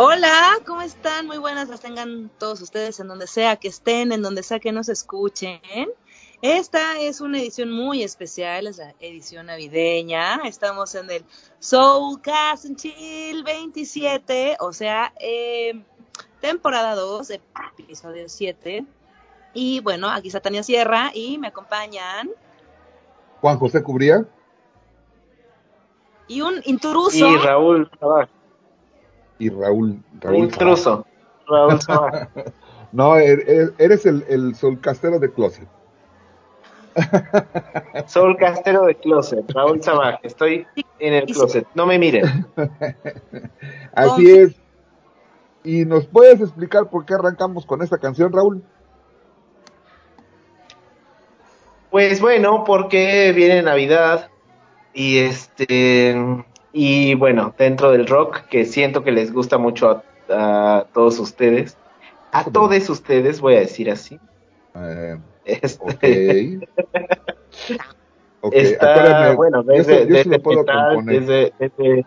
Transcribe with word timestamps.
Hola, 0.00 0.60
¿cómo 0.64 0.80
están? 0.80 1.26
Muy 1.26 1.38
buenas 1.38 1.68
las 1.68 1.80
tengan 1.80 2.30
todos 2.38 2.62
ustedes 2.62 3.00
en 3.00 3.08
donde 3.08 3.26
sea 3.26 3.56
que 3.56 3.66
estén, 3.66 4.12
en 4.12 4.22
donde 4.22 4.44
sea 4.44 4.60
que 4.60 4.70
nos 4.70 4.88
escuchen. 4.88 5.60
Esta 6.40 7.00
es 7.00 7.20
una 7.20 7.40
edición 7.40 7.72
muy 7.72 8.04
especial, 8.04 8.68
es 8.68 8.78
la 8.78 8.94
edición 9.00 9.46
navideña. 9.46 10.36
Estamos 10.44 10.94
en 10.94 11.10
el 11.10 11.24
Soulcast 11.58 12.66
and 12.66 12.76
Chill 12.76 13.42
27, 13.42 14.58
o 14.60 14.72
sea, 14.72 15.12
eh, 15.18 15.82
temporada 16.40 16.94
2, 16.94 17.30
episodio 17.80 18.28
7. 18.28 18.86
Y 19.52 19.80
bueno, 19.80 20.08
aquí 20.08 20.28
está 20.28 20.38
Tania 20.38 20.62
Sierra 20.62 21.10
y 21.12 21.38
me 21.38 21.48
acompañan. 21.48 22.30
Juan 23.40 23.58
José 23.58 23.82
Cubría. 23.82 24.24
Y 26.28 26.40
un 26.40 26.60
intruso. 26.66 27.26
Y 27.26 27.36
Raúl 27.38 27.90
Sabaj. 27.98 28.28
Y 29.38 29.48
Raúl. 29.50 30.02
Raúl 30.20 30.36
Intruso. 30.36 31.06
Raúl 31.46 31.80
Sabaj. 31.80 32.28
No, 32.90 33.16
er- 33.18 33.44
er- 33.46 33.74
eres 33.76 34.06
el, 34.06 34.24
el 34.30 34.54
solcastero 34.54 35.18
de 35.18 35.30
closet. 35.30 35.68
Soul 38.06 38.36
Castero 38.38 38.86
de 38.86 38.94
Closet. 38.94 39.44
Raúl 39.52 39.82
Sabaj. 39.82 40.16
Estoy 40.22 40.66
en 40.98 41.12
el 41.12 41.26
closet. 41.26 41.66
No 41.74 41.84
me 41.86 41.98
miren. 41.98 42.46
Así 43.94 44.30
es. 44.30 44.56
¿Y 45.64 45.84
nos 45.84 46.06
puedes 46.06 46.40
explicar 46.40 46.88
por 46.88 47.04
qué 47.04 47.12
arrancamos 47.14 47.66
con 47.66 47.82
esta 47.82 47.98
canción, 47.98 48.32
Raúl? 48.32 48.62
Pues 51.90 52.20
bueno, 52.20 52.64
porque 52.64 53.32
viene 53.34 53.62
Navidad 53.62 54.30
y 54.92 55.18
este 55.18 56.44
y 56.72 57.14
bueno, 57.14 57.54
dentro 57.58 57.90
del 57.90 58.06
rock 58.06 58.42
que 58.48 58.64
siento 58.64 59.02
que 59.02 59.12
les 59.12 59.32
gusta 59.32 59.58
mucho 59.58 60.02
a, 60.28 60.78
a 60.78 60.84
todos 60.92 61.18
ustedes, 61.18 61.76
a 62.32 62.44
todos 62.44 62.88
ustedes 62.90 63.40
voy 63.40 63.54
a 63.56 63.60
decir 63.60 63.90
así. 63.90 64.18
Eh, 64.76 65.18
Este, 65.44 66.60
ok. 66.60 66.68
Ok, 68.40 68.52
está 68.54 68.92
acuérdame, 68.92 69.34
bueno 69.34 69.62
desde, 69.64 70.06
yo 70.06 70.14
desde 70.14 70.38
puedo 70.38 70.60
metal, 70.60 71.04
desde, 71.04 71.52
desde, 71.58 72.06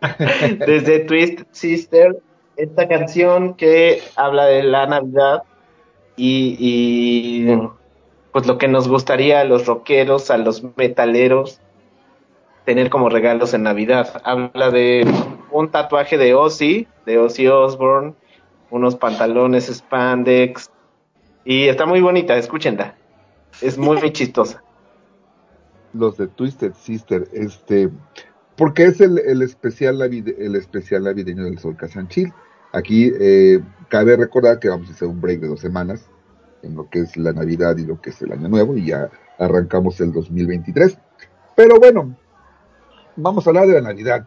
desde 0.66 0.98
Twist 1.00 1.42
Sister, 1.52 2.20
esta 2.56 2.88
canción 2.88 3.54
que 3.54 4.02
habla 4.16 4.46
de 4.46 4.64
la 4.64 4.86
Navidad 4.86 5.44
y, 6.16 6.56
y 6.58 7.58
pues 8.32 8.46
lo 8.48 8.58
que 8.58 8.66
nos 8.66 8.88
gustaría 8.88 9.40
a 9.40 9.44
los 9.44 9.66
rockeros, 9.66 10.32
a 10.32 10.36
los 10.36 10.64
metaleros, 10.76 11.60
tener 12.64 12.90
como 12.90 13.08
regalos 13.08 13.54
en 13.54 13.62
Navidad. 13.64 14.20
Habla 14.24 14.70
de 14.70 15.06
un 15.50 15.70
tatuaje 15.70 16.16
de 16.18 16.34
Ozzy, 16.34 16.86
de 17.06 17.18
Ozzy 17.18 17.46
Osbourne, 17.48 18.14
unos 18.70 18.96
pantalones 18.96 19.66
spandex 19.66 20.70
y 21.44 21.68
está 21.68 21.86
muy 21.86 22.00
bonita, 22.00 22.36
escúchenla. 22.36 22.94
Es 23.60 23.76
muy 23.78 23.98
chistosa. 24.12 24.62
Los 25.92 26.16
de 26.18 26.28
Twisted 26.28 26.72
Sister, 26.74 27.26
este, 27.32 27.90
porque 28.56 28.84
es 28.84 29.00
el, 29.00 29.18
el 29.18 29.42
especial 29.42 29.98
navide- 29.98 30.36
el 30.38 30.54
especial 30.54 31.02
navideño 31.04 31.44
del 31.44 31.58
Sol 31.58 31.76
Casanchil. 31.76 32.32
Aquí 32.72 33.10
eh, 33.20 33.58
cabe 33.88 34.16
recordar 34.16 34.60
que 34.60 34.68
vamos 34.68 34.88
a 34.88 34.92
hacer 34.92 35.08
un 35.08 35.20
break 35.20 35.40
de 35.40 35.48
dos 35.48 35.58
semanas 35.60 36.08
en 36.62 36.76
lo 36.76 36.88
que 36.88 37.00
es 37.00 37.16
la 37.16 37.32
Navidad 37.32 37.76
y 37.78 37.86
lo 37.86 38.00
que 38.00 38.10
es 38.10 38.22
el 38.22 38.30
Año 38.30 38.48
Nuevo 38.48 38.76
y 38.76 38.86
ya 38.86 39.10
arrancamos 39.38 40.00
el 40.00 40.12
2023. 40.12 40.96
Pero 41.56 41.80
bueno, 41.80 42.14
vamos 43.20 43.46
a 43.46 43.50
hablar 43.50 43.66
de 43.66 43.74
la 43.74 43.80
Navidad. 43.80 44.26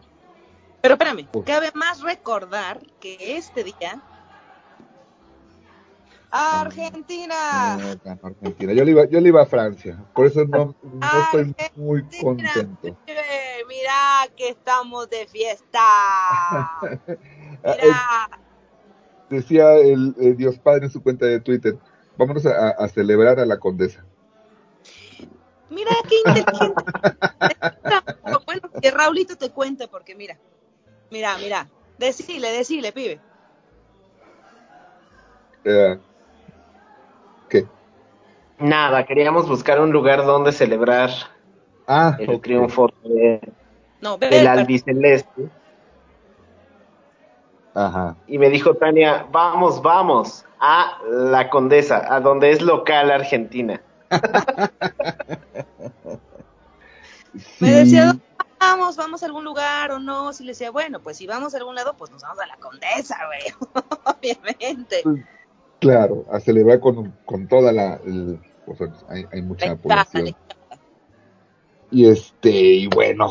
Pero 0.80 0.94
espérame, 0.94 1.28
Uf. 1.32 1.44
cabe 1.46 1.70
más 1.74 2.02
recordar 2.02 2.80
que 3.00 3.36
este 3.36 3.64
día 3.64 4.02
Argentina. 6.34 7.74
Argentina. 8.22 8.72
Yo 8.72 8.84
le 8.84 8.90
iba, 8.90 9.04
yo 9.04 9.20
le 9.20 9.28
iba 9.28 9.42
a 9.42 9.46
Francia, 9.46 10.02
por 10.14 10.26
eso 10.26 10.44
no, 10.44 10.74
no 10.82 11.22
estoy 11.22 11.54
muy 11.76 12.04
contento. 12.20 12.96
Mira 13.68 14.28
que 14.36 14.48
estamos 14.50 15.08
de 15.10 15.26
fiesta. 15.26 15.80
Eh, 17.66 17.78
Mira. 17.82 18.28
Decía 19.30 19.76
el, 19.76 20.14
el 20.20 20.36
Dios 20.36 20.58
Padre 20.58 20.84
en 20.84 20.90
su 20.90 21.02
cuenta 21.02 21.24
de 21.24 21.40
Twitter, 21.40 21.78
vámonos 22.18 22.44
a, 22.44 22.70
a 22.70 22.88
celebrar 22.88 23.40
a 23.40 23.46
la 23.46 23.58
condesa. 23.58 24.04
Mira 25.70 25.92
qué 26.06 26.16
inteligente. 26.26 26.84
bueno, 28.60 28.80
que 28.80 28.90
Raulito 28.90 29.36
te 29.36 29.50
cuente 29.50 29.88
porque 29.88 30.14
mira. 30.14 30.38
Mira, 31.10 31.36
mira. 31.38 31.68
Decile, 31.98 32.50
decile, 32.52 32.92
pibe. 32.92 33.20
Eh, 35.64 35.98
¿Qué? 37.48 37.66
Nada, 38.58 39.04
queríamos 39.06 39.48
buscar 39.48 39.80
un 39.80 39.90
lugar 39.92 40.24
donde 40.24 40.52
celebrar 40.52 41.10
Ah, 41.86 42.16
el 42.18 42.40
triunfo 42.40 42.88
de- 43.02 43.40
No, 44.00 44.16
ve, 44.18 44.28
del 44.30 44.46
albiceleste. 44.46 45.48
Ajá. 47.74 48.16
Y 48.26 48.38
me 48.38 48.48
dijo 48.50 48.74
Tania, 48.74 49.26
vamos, 49.30 49.82
vamos 49.82 50.44
a 50.60 50.98
la 51.10 51.50
Condesa, 51.50 52.14
a 52.14 52.20
donde 52.20 52.52
es 52.52 52.62
local 52.62 53.10
Argentina. 53.10 53.80
me 57.60 57.70
decía, 57.70 58.06
"¿Dónde 58.06 58.22
vamos, 58.58 58.96
vamos 58.96 59.22
a 59.22 59.26
algún 59.26 59.44
lugar 59.44 59.90
o 59.92 59.98
no. 59.98 60.32
Si 60.32 60.44
le 60.44 60.52
decía, 60.52 60.70
bueno, 60.70 61.00
pues 61.00 61.16
si 61.16 61.26
vamos 61.26 61.54
a 61.54 61.58
algún 61.58 61.74
lado, 61.74 61.94
pues 61.96 62.10
nos 62.10 62.22
vamos 62.22 62.38
a 62.40 62.46
la 62.46 62.56
condesa, 62.56 63.16
güey. 63.26 63.72
Obviamente. 64.18 65.02
claro, 65.80 66.24
a 66.30 66.40
celebrar 66.40 66.80
con, 66.80 67.12
con 67.24 67.46
toda 67.48 67.72
la... 67.72 67.94
el- 68.04 68.40
o 68.66 68.74
sea, 68.74 68.88
hay, 69.10 69.26
hay 69.30 69.42
mucha 69.42 69.66
Le 69.66 69.76
población. 69.76 70.34
Y 71.90 72.06
este, 72.08 72.50
y 72.50 72.86
bueno, 72.86 73.28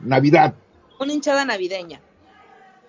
Navidad. 0.00 0.54
Una 0.98 1.12
hinchada 1.12 1.44
navideña. 1.44 2.00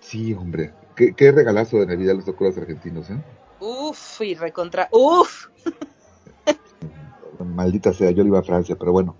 Sí, 0.00 0.32
hombre. 0.32 0.72
Qué, 0.96 1.14
qué 1.14 1.30
regalazo 1.30 1.76
de 1.78 1.86
Navidad 1.86 2.14
les 2.14 2.24
tocó 2.24 2.44
a 2.44 2.48
los 2.48 2.56
argentinos, 2.56 3.10
¿eh? 3.10 3.22
Uf, 3.60 4.20
y 4.22 4.34
recontra. 4.34 4.88
Uf. 4.92 5.48
Maldita 7.44 7.92
sea, 7.92 8.10
yo 8.10 8.22
le 8.22 8.28
iba 8.30 8.38
a 8.38 8.42
Francia, 8.42 8.76
pero 8.78 8.92
bueno. 8.92 9.16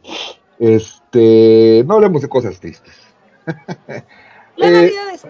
Este, 0.58 1.82
no 1.86 1.94
hablemos 1.94 2.22
de 2.22 2.28
cosas 2.28 2.58
tristes. 2.60 2.94
La 4.56 4.68
Eh, 4.68 4.72
Navidad 4.72 5.10
es. 5.14 5.22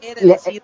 he 0.00 0.14
de 0.14 0.26
la- 0.26 0.34
decir, 0.34 0.62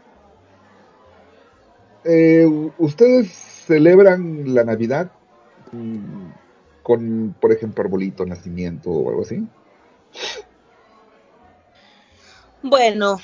Eh, 2.04 2.46
¿Ustedes 2.78 3.30
celebran 3.32 4.54
la 4.54 4.64
Navidad 4.64 5.10
con, 6.82 7.34
por 7.40 7.52
ejemplo, 7.52 7.84
arbolito, 7.84 8.26
nacimiento 8.26 8.90
o 8.90 9.10
algo 9.10 9.22
así? 9.22 9.46
Bueno, 12.62 13.18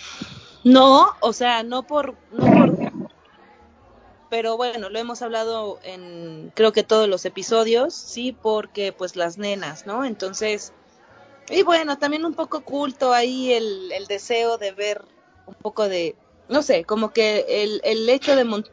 no, 0.64 1.06
o 1.20 1.32
sea, 1.32 1.62
no 1.64 1.82
por, 1.82 2.14
no 2.32 2.38
por, 2.38 2.47
pero 4.30 4.56
bueno, 4.56 4.90
lo 4.90 4.98
hemos 4.98 5.22
hablado 5.22 5.78
en, 5.82 6.52
creo 6.54 6.72
que 6.72 6.82
todos 6.84 7.08
los 7.08 7.24
episodios, 7.24 7.94
sí, 7.94 8.32
porque 8.32 8.92
pues 8.92 9.16
las 9.16 9.38
nenas, 9.38 9.86
¿no? 9.86 10.04
Entonces, 10.04 10.72
y 11.50 11.62
bueno, 11.62 11.98
también 11.98 12.24
un 12.24 12.34
poco 12.34 12.58
oculto 12.58 13.12
ahí 13.12 13.52
el, 13.52 13.90
el 13.92 14.06
deseo 14.06 14.58
de 14.58 14.72
ver 14.72 15.04
un 15.46 15.54
poco 15.54 15.88
de, 15.88 16.14
no 16.48 16.62
sé, 16.62 16.84
como 16.84 17.10
que 17.10 17.44
el, 17.48 17.80
el 17.84 18.08
hecho 18.08 18.36
de 18.36 18.44
montar 18.44 18.72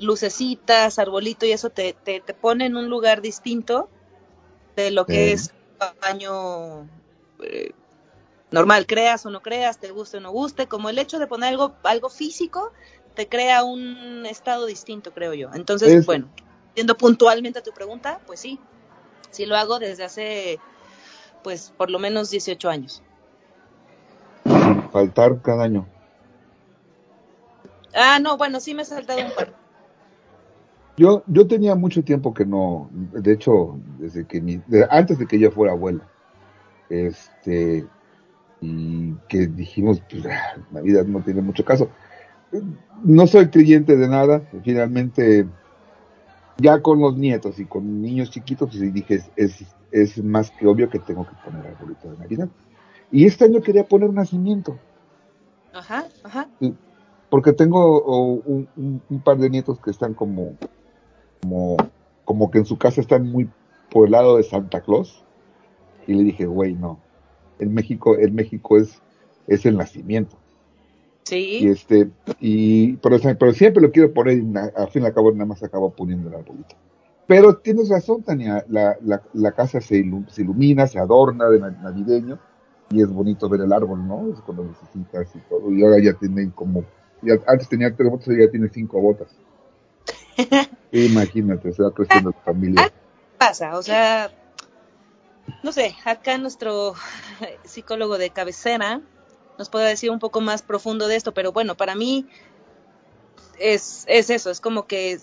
lucecitas, 0.00 0.98
arbolito 0.98 1.46
y 1.46 1.52
eso 1.52 1.70
te, 1.70 1.94
te, 1.94 2.20
te 2.20 2.34
pone 2.34 2.66
en 2.66 2.76
un 2.76 2.88
lugar 2.88 3.20
distinto 3.22 3.88
de 4.76 4.90
lo 4.90 5.06
que 5.06 5.30
Eh. 5.30 5.32
es 5.32 5.52
año 6.00 6.88
eh, 7.42 7.72
normal, 8.50 8.86
creas 8.86 9.26
o 9.26 9.30
no 9.30 9.40
creas, 9.42 9.78
te 9.78 9.90
guste 9.90 10.18
o 10.18 10.20
no 10.20 10.30
guste, 10.30 10.66
como 10.66 10.88
el 10.88 10.98
hecho 10.98 11.18
de 11.18 11.26
poner 11.26 11.50
algo, 11.50 11.74
algo 11.82 12.08
físico 12.08 12.72
te 13.14 13.28
crea 13.28 13.64
un 13.64 14.26
estado 14.26 14.66
distinto, 14.66 15.12
creo 15.12 15.34
yo. 15.34 15.50
Entonces, 15.54 15.92
Es- 15.92 16.06
bueno, 16.06 16.28
yendo 16.74 16.96
puntualmente 16.96 17.58
a 17.58 17.62
tu 17.62 17.72
pregunta, 17.72 18.20
pues 18.26 18.40
sí, 18.40 18.58
sí 19.30 19.46
lo 19.46 19.56
hago 19.56 19.78
desde 19.78 20.04
hace, 20.04 20.58
pues, 21.42 21.72
por 21.76 21.90
lo 21.90 21.98
menos 21.98 22.30
18 22.30 22.68
años. 22.68 23.02
Faltar 24.92 25.40
cada 25.42 25.64
año. 25.64 25.86
Ah, 27.94 28.18
no, 28.20 28.36
bueno, 28.36 28.60
sí 28.60 28.74
me 28.74 28.82
he 28.82 28.84
saltado 28.84 29.24
un 29.24 29.32
par. 29.32 29.52
Yo, 30.96 31.24
yo 31.26 31.46
tenía 31.46 31.74
mucho 31.74 32.02
tiempo 32.04 32.32
que 32.32 32.44
no, 32.44 32.88
de 32.92 33.32
hecho, 33.32 33.76
desde 33.98 34.26
que 34.26 34.40
mi, 34.40 34.60
de- 34.68 34.86
antes 34.90 35.18
de 35.18 35.26
que 35.26 35.38
yo 35.38 35.50
fuera 35.50 35.72
abuela, 35.72 36.04
este, 36.88 37.84
y 38.60 39.12
que 39.28 39.46
dijimos, 39.48 40.00
pues, 40.08 40.24
ah, 40.26 40.56
Navidad 40.70 41.04
no 41.04 41.20
tiene 41.20 41.40
mucho 41.40 41.64
caso. 41.64 41.88
No 43.02 43.26
soy 43.26 43.48
creyente 43.48 43.96
de 43.96 44.08
nada, 44.08 44.42
finalmente, 44.62 45.46
ya 46.58 46.80
con 46.80 47.00
los 47.00 47.16
nietos 47.16 47.58
y 47.58 47.64
con 47.64 48.00
niños 48.00 48.30
chiquitos, 48.30 48.70
pues 48.70 48.92
dije, 48.94 49.14
es, 49.16 49.30
es, 49.36 49.64
es 49.90 50.22
más 50.22 50.50
que 50.50 50.66
obvio 50.66 50.88
que 50.88 50.98
tengo 50.98 51.26
que 51.26 51.34
poner 51.44 51.66
arbolito 51.66 52.10
de 52.10 52.18
Navidad. 52.18 52.48
Y 53.10 53.26
este 53.26 53.44
año 53.44 53.60
quería 53.60 53.86
poner 53.86 54.08
un 54.08 54.14
nacimiento. 54.16 54.78
Ajá, 55.72 56.04
ajá. 56.22 56.48
porque 57.30 57.52
tengo 57.52 57.80
oh, 58.04 58.40
un, 58.44 58.68
un- 58.76 59.02
un 59.10 59.20
par 59.20 59.38
de 59.38 59.50
nietos 59.50 59.80
que 59.80 59.90
están 59.90 60.14
como, 60.14 60.54
como, 61.42 61.76
como 62.24 62.50
que 62.50 62.58
en 62.58 62.64
su 62.64 62.78
casa 62.78 63.00
están 63.00 63.28
muy 63.30 63.50
por 63.90 64.06
el 64.06 64.12
lado 64.12 64.36
de 64.36 64.44
Santa 64.44 64.80
Claus. 64.80 65.24
Y 66.06 66.14
le 66.14 66.22
dije, 66.22 66.46
güey, 66.46 66.74
no. 66.74 67.00
En 67.58 67.74
México, 67.74 68.16
en 68.16 68.34
México 68.34 68.76
es, 68.76 69.00
es 69.48 69.66
el 69.66 69.76
nacimiento. 69.76 70.36
Y 71.26 71.30
Sí, 71.30 71.68
este, 71.68 72.10
y, 72.40 72.96
pero, 72.98 73.18
pero 73.38 73.52
siempre 73.52 73.82
lo 73.82 73.92
quiero 73.92 74.12
poner, 74.12 74.38
y 74.38 74.52
al 74.76 74.88
fin 74.90 75.02
y 75.02 75.06
al 75.06 75.14
cabo 75.14 75.32
nada 75.32 75.46
más 75.46 75.62
acabo 75.62 75.94
poniendo 75.94 76.28
el 76.28 76.34
arbolito. 76.34 76.76
Pero 77.26 77.56
tienes 77.58 77.88
razón, 77.88 78.22
Tania, 78.22 78.64
la, 78.68 78.96
la, 79.02 79.22
la 79.32 79.52
casa 79.52 79.80
se, 79.80 79.96
ilu- 80.04 80.28
se 80.28 80.42
ilumina, 80.42 80.86
se 80.86 80.98
adorna 80.98 81.48
de 81.48 81.60
na- 81.60 81.70
navideño, 81.70 82.38
y 82.90 83.02
es 83.02 83.08
bonito 83.10 83.48
ver 83.48 83.62
el 83.62 83.72
árbol, 83.72 84.06
¿no? 84.06 84.30
Es 84.32 84.40
cuando 84.42 84.64
necesitas 84.64 85.34
y 85.34 85.38
todo, 85.48 85.72
y 85.72 85.82
ahora 85.82 86.02
ya 86.02 86.12
tienen 86.14 86.50
como, 86.50 86.84
ya, 87.22 87.34
antes 87.46 87.68
tenía 87.68 87.94
tres 87.94 88.10
botas 88.10 88.28
y 88.28 88.38
ya 88.40 88.50
tiene 88.50 88.68
cinco 88.68 89.00
botas. 89.00 89.28
Imagínate, 90.92 91.72
se 91.72 91.82
va 91.82 91.92
creciendo 91.92 92.30
la 92.30 92.40
familia. 92.52 92.90
pasa, 93.38 93.78
o 93.78 93.82
sea, 93.82 94.30
no 95.62 95.72
sé, 95.72 95.96
acá 96.04 96.38
nuestro 96.38 96.94
psicólogo 97.64 98.18
de 98.18 98.30
cabecera 98.30 99.00
nos 99.58 99.68
puede 99.68 99.88
decir 99.88 100.10
un 100.10 100.18
poco 100.18 100.40
más 100.40 100.62
profundo 100.62 101.08
de 101.08 101.16
esto, 101.16 101.32
pero 101.32 101.52
bueno, 101.52 101.76
para 101.76 101.94
mí 101.94 102.26
es, 103.58 104.04
es 104.08 104.30
eso, 104.30 104.50
es 104.50 104.60
como 104.60 104.86
que 104.86 105.20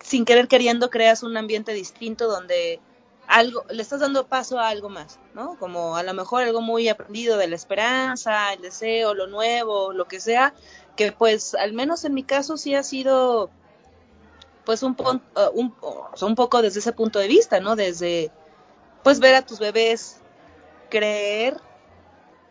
sin 0.00 0.24
querer 0.24 0.48
queriendo 0.48 0.90
creas 0.90 1.22
un 1.22 1.36
ambiente 1.36 1.72
distinto 1.72 2.28
donde 2.28 2.80
algo, 3.26 3.64
le 3.68 3.82
estás 3.82 4.00
dando 4.00 4.26
paso 4.26 4.58
a 4.58 4.68
algo 4.68 4.88
más, 4.88 5.18
¿no? 5.34 5.58
Como 5.58 5.96
a 5.96 6.02
lo 6.02 6.14
mejor 6.14 6.42
algo 6.42 6.62
muy 6.62 6.88
aprendido 6.88 7.36
de 7.36 7.46
la 7.46 7.56
esperanza, 7.56 8.54
el 8.54 8.62
deseo, 8.62 9.12
lo 9.12 9.26
nuevo, 9.26 9.92
lo 9.92 10.06
que 10.06 10.18
sea, 10.18 10.54
que 10.96 11.12
pues 11.12 11.54
al 11.54 11.74
menos 11.74 12.04
en 12.04 12.14
mi 12.14 12.22
caso 12.22 12.56
sí 12.56 12.74
ha 12.74 12.82
sido 12.82 13.50
pues 14.64 14.82
un, 14.82 14.96
uh, 14.98 15.50
un, 15.52 15.74
un 16.20 16.34
poco 16.34 16.62
desde 16.62 16.80
ese 16.80 16.92
punto 16.92 17.18
de 17.18 17.28
vista, 17.28 17.60
¿no? 17.60 17.76
Desde 17.76 18.30
pues 19.04 19.20
ver 19.20 19.34
a 19.34 19.42
tus 19.42 19.58
bebés 19.58 20.20
creer 20.88 21.60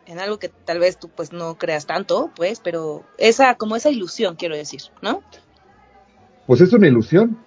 en 0.07 0.19
algo 0.19 0.39
que 0.39 0.49
tal 0.49 0.79
vez 0.79 0.97
tú 0.97 1.09
pues 1.09 1.33
no 1.33 1.55
creas 1.55 1.85
tanto, 1.85 2.31
pues, 2.35 2.59
pero 2.59 3.03
esa 3.17 3.55
como 3.55 3.75
esa 3.75 3.89
ilusión 3.89 4.35
quiero 4.35 4.55
decir, 4.55 4.81
¿no? 5.01 5.21
Pues 6.45 6.61
es 6.61 6.71
una 6.73 6.87
ilusión. 6.87 7.37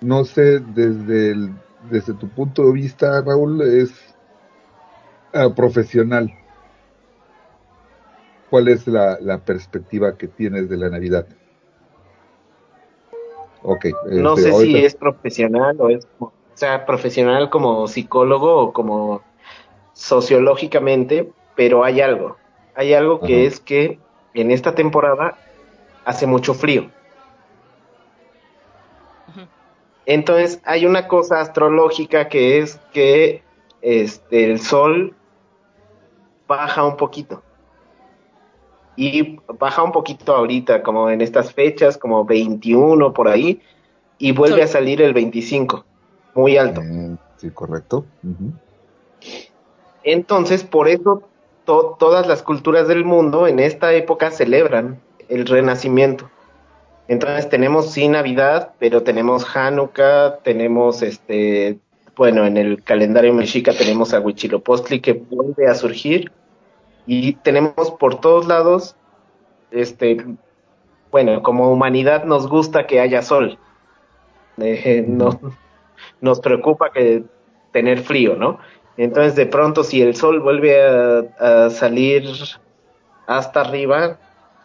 No 0.00 0.24
sé, 0.24 0.58
desde, 0.60 1.32
el- 1.32 1.52
desde 1.90 2.14
tu 2.14 2.28
punto 2.28 2.64
de 2.66 2.72
vista, 2.72 3.20
Raúl, 3.20 3.60
es 3.62 3.92
ah, 5.34 5.50
profesional. 5.54 6.32
¿Cuál 8.50 8.68
es 8.68 8.86
la, 8.86 9.18
la 9.20 9.38
perspectiva 9.38 10.16
que 10.16 10.28
tienes 10.28 10.68
de 10.68 10.76
la 10.76 10.90
Navidad? 10.90 11.26
Ok. 13.62 13.86
No 14.10 14.36
este, 14.36 14.52
sé 14.52 14.64
si 14.64 14.76
es 14.76 14.94
profesional 14.94 15.80
o 15.80 15.88
es, 15.88 16.06
o 16.18 16.32
sea, 16.54 16.84
profesional 16.84 17.48
como 17.48 17.86
psicólogo 17.86 18.56
o 18.56 18.72
como 18.72 19.22
sociológicamente, 19.94 21.32
pero 21.54 21.84
hay 21.84 22.00
algo. 22.00 22.36
Hay 22.74 22.94
algo 22.94 23.20
que 23.20 23.46
es 23.46 23.60
que 23.60 23.98
en 24.34 24.50
esta 24.50 24.74
temporada 24.74 25.36
hace 26.04 26.26
mucho 26.26 26.54
frío. 26.54 26.90
Entonces 30.06 30.60
hay 30.64 30.86
una 30.86 31.06
cosa 31.06 31.40
astrológica 31.40 32.28
que 32.28 32.58
es 32.58 32.76
que 32.92 33.42
este, 33.80 34.50
el 34.50 34.60
sol 34.60 35.14
baja 36.46 36.84
un 36.84 36.96
poquito. 36.96 37.42
Y 38.96 39.38
baja 39.58 39.82
un 39.82 39.92
poquito 39.92 40.34
ahorita, 40.34 40.82
como 40.82 41.08
en 41.08 41.22
estas 41.22 41.54
fechas, 41.54 41.96
como 41.96 42.24
21 42.24 43.12
por 43.14 43.28
ahí, 43.28 43.62
y 44.18 44.32
vuelve 44.32 44.58
Sol. 44.58 44.64
a 44.64 44.66
salir 44.66 45.00
el 45.00 45.14
25, 45.14 45.84
muy 46.34 46.58
alto. 46.58 46.82
Eh, 46.82 47.16
sí, 47.36 47.50
correcto. 47.50 48.04
Entonces, 50.02 50.62
por 50.62 50.88
eso 50.88 51.22
to- 51.64 51.96
todas 51.98 52.26
las 52.26 52.42
culturas 52.42 52.88
del 52.88 53.04
mundo 53.04 53.46
en 53.46 53.58
esta 53.58 53.92
época 53.92 54.30
celebran 54.30 55.00
el 55.28 55.46
renacimiento. 55.46 56.30
Entonces 57.08 57.48
tenemos 57.48 57.90
sí 57.90 58.08
Navidad, 58.08 58.72
pero 58.78 59.02
tenemos 59.02 59.44
Hanukkah, 59.56 60.38
tenemos 60.42 61.02
este, 61.02 61.78
bueno, 62.16 62.46
en 62.46 62.56
el 62.56 62.82
calendario 62.82 63.34
mexica 63.34 63.72
tenemos 63.72 64.14
a 64.14 64.20
Huitzilopochtli 64.20 65.00
que 65.00 65.12
vuelve 65.14 65.66
a 65.66 65.74
surgir 65.74 66.30
y 67.06 67.34
tenemos 67.34 67.90
por 67.98 68.20
todos 68.20 68.46
lados, 68.46 68.94
este, 69.70 70.24
bueno, 71.10 71.42
como 71.42 71.72
humanidad 71.72 72.24
nos 72.24 72.48
gusta 72.48 72.86
que 72.86 73.00
haya 73.00 73.22
sol. 73.22 73.58
Eh, 74.58 75.04
no, 75.06 75.40
nos 76.20 76.40
preocupa 76.40 76.92
que 76.92 77.24
tener 77.72 78.00
frío, 78.02 78.36
¿no? 78.36 78.58
Entonces 78.96 79.34
de 79.36 79.46
pronto 79.46 79.84
si 79.84 80.02
el 80.02 80.14
sol 80.16 80.40
vuelve 80.40 80.80
a, 80.84 81.20
a 81.66 81.70
salir 81.70 82.24
hasta 83.26 83.60
arriba, 83.62 84.18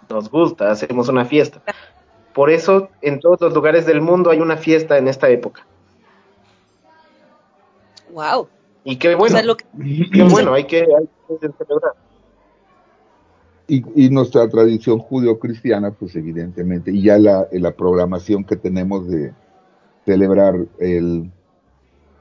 nos 0.10 0.30
gusta, 0.30 0.72
hacemos 0.72 1.08
una 1.10 1.26
fiesta. 1.26 1.62
Por 2.34 2.50
eso 2.50 2.90
en 3.02 3.20
todos 3.20 3.40
los 3.42 3.54
lugares 3.54 3.86
del 3.86 4.02
mundo 4.02 4.30
hay 4.30 4.40
una 4.40 4.58
fiesta 4.58 4.98
en 4.98 5.08
esta 5.08 5.30
época. 5.30 5.66
Wow. 8.12 8.48
Y 8.84 8.98
qué 8.98 9.16
O 9.16 9.18
bueno, 9.18 9.36
sea, 9.36 9.46
lo 9.46 9.58
que- 9.58 9.66
qué 10.14 10.24
bueno, 10.24 10.54
hay 10.54 10.64
que, 10.66 10.80
hay 10.80 11.38
que 11.40 11.48
celebrar. 11.58 11.94
Y, 13.68 14.06
y 14.06 14.10
nuestra 14.10 14.48
tradición 14.50 14.98
judeo-cristiana, 15.00 15.92
pues 15.92 16.16
evidentemente, 16.16 16.90
y 16.92 17.02
ya 17.04 17.18
la, 17.18 17.48
la 17.52 17.72
programación 17.72 18.46
que 18.46 18.56
tenemos 18.56 19.10
de 19.10 19.34
celebrar 20.06 20.56
el 20.80 21.30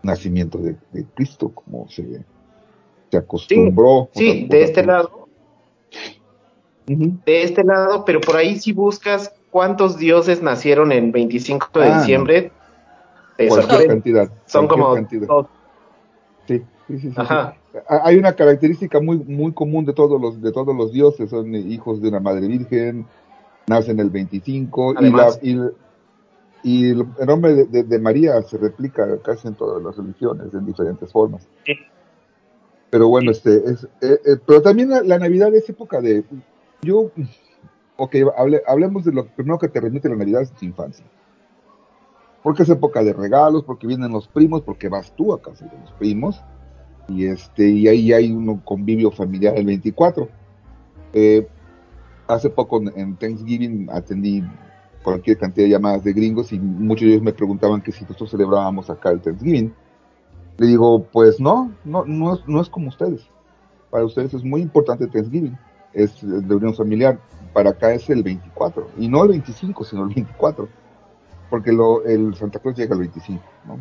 nacimiento 0.06 0.58
de, 0.58 0.76
de 0.92 1.04
Cristo, 1.14 1.50
como 1.50 1.88
se, 1.88 2.24
se 3.10 3.16
acostumbró. 3.16 4.08
Sí, 4.14 4.46
de 4.48 4.62
este 4.62 4.84
lado, 4.84 5.28
de 6.86 7.42
este 7.42 7.64
lado, 7.64 8.04
pero 8.04 8.20
por 8.20 8.36
ahí 8.36 8.58
si 8.58 8.72
buscas 8.72 9.32
cuántos 9.50 9.98
dioses 9.98 10.42
nacieron 10.42 10.92
en 10.92 11.12
25 11.12 11.80
de 11.80 11.86
Ah, 11.86 11.98
diciembre, 12.00 12.52
te 13.36 13.48
Cualquier 13.48 13.88
cantidad. 13.88 14.30
Son 14.46 14.66
cualquier 14.66 14.84
como 14.84 14.94
cantidad. 14.94 15.26
dos. 15.26 15.46
Sí, 16.46 16.62
sí, 16.88 16.98
sí. 16.98 17.10
Ajá. 17.16 17.56
Hay 17.88 18.16
una 18.16 18.32
característica 18.34 19.00
muy, 19.00 19.18
muy 19.18 19.52
común 19.52 19.84
de 19.84 19.92
todos 19.92 20.18
los, 20.20 20.40
de 20.40 20.50
todos 20.52 20.74
los 20.74 20.92
dioses, 20.92 21.28
son 21.28 21.54
hijos 21.54 22.00
de 22.00 22.08
una 22.08 22.20
madre 22.20 22.46
virgen, 22.48 23.04
nacen 23.66 24.00
el 24.00 24.08
25, 24.08 24.94
y, 25.00 25.10
la, 25.10 25.28
y, 25.42 25.58
y 26.68 26.90
el 26.90 27.06
nombre 27.26 27.54
de, 27.54 27.64
de- 27.66 27.82
de 27.84 27.98
María 28.00 28.42
se 28.42 28.58
replica 28.58 29.06
casi 29.22 29.46
en 29.46 29.54
todas 29.54 29.80
las 29.82 29.96
religiones, 29.96 30.52
en 30.52 30.66
diferentes 30.66 31.12
formas. 31.12 31.46
Sí. 31.64 31.74
Pero 32.90 33.08
bueno, 33.08 33.30
este, 33.30 33.56
es, 33.70 33.84
eh, 34.00 34.20
eh, 34.24 34.36
pero 34.46 34.62
también 34.62 34.90
la, 34.90 35.02
la 35.02 35.18
Navidad 35.18 35.54
es 35.54 35.68
época 35.68 36.00
de, 36.00 36.24
yo, 36.82 37.10
ok, 37.96 38.14
hable- 38.36 38.62
hablemos 38.66 39.04
de 39.04 39.12
lo 39.12 39.26
primero 39.26 39.58
que 39.58 39.68
te 39.68 39.80
remite 39.80 40.08
la 40.08 40.16
Navidad 40.16 40.42
es 40.42 40.52
tu 40.52 40.64
infancia. 40.64 41.04
Porque 42.42 42.62
es 42.62 42.68
época 42.68 43.02
de 43.02 43.12
regalos, 43.12 43.64
porque 43.64 43.86
vienen 43.86 44.12
los 44.12 44.28
primos, 44.28 44.62
porque 44.62 44.88
vas 44.88 45.12
tú 45.16 45.32
a 45.32 45.40
casa 45.42 45.64
de 45.66 45.78
los 45.80 45.92
primos, 45.92 46.40
y 47.08 47.26
este, 47.26 47.68
y 47.68 47.86
ahí 47.88 48.12
hay 48.12 48.32
un 48.32 48.58
convivio 48.58 49.10
familiar 49.10 49.54
el 49.56 49.66
24. 49.66 50.28
Eh, 51.12 51.46
hace 52.28 52.50
poco 52.50 52.80
en 52.96 53.16
Thanksgiving 53.16 53.88
atendí 53.90 54.42
cualquier 55.06 55.38
cantidad 55.38 55.66
de 55.66 55.70
llamadas 55.70 56.02
de 56.04 56.12
gringos 56.12 56.52
y 56.52 56.58
muchos 56.58 57.02
de 57.06 57.12
ellos 57.12 57.22
me 57.22 57.32
preguntaban 57.32 57.80
que 57.80 57.92
si 57.92 58.02
nosotros 58.02 58.30
celebrábamos 58.32 58.90
acá 58.90 59.10
el 59.10 59.20
Thanksgiving. 59.20 59.72
Le 60.58 60.66
digo, 60.66 61.04
pues 61.12 61.38
no, 61.38 61.70
no, 61.84 62.04
no 62.04 62.34
es, 62.34 62.40
no 62.48 62.60
es 62.60 62.68
como 62.68 62.88
ustedes. 62.88 63.22
Para 63.90 64.04
ustedes 64.04 64.34
es 64.34 64.42
muy 64.42 64.62
importante 64.62 65.06
Thanksgiving, 65.06 65.56
es 65.92 66.10
de 66.22 66.54
unión 66.54 66.74
familiar. 66.74 67.18
Para 67.52 67.70
acá 67.70 67.92
es 67.94 68.10
el 68.10 68.22
24, 68.22 68.88
y 68.98 69.08
no 69.08 69.22
el 69.22 69.28
25, 69.30 69.84
sino 69.84 70.02
el 70.02 70.14
24, 70.14 70.68
porque 71.50 71.72
lo, 71.72 72.04
el 72.04 72.34
Santa 72.34 72.58
Claus 72.58 72.76
llega 72.76 72.94
el 72.94 73.00
25, 73.00 73.42
¿no? 73.66 73.78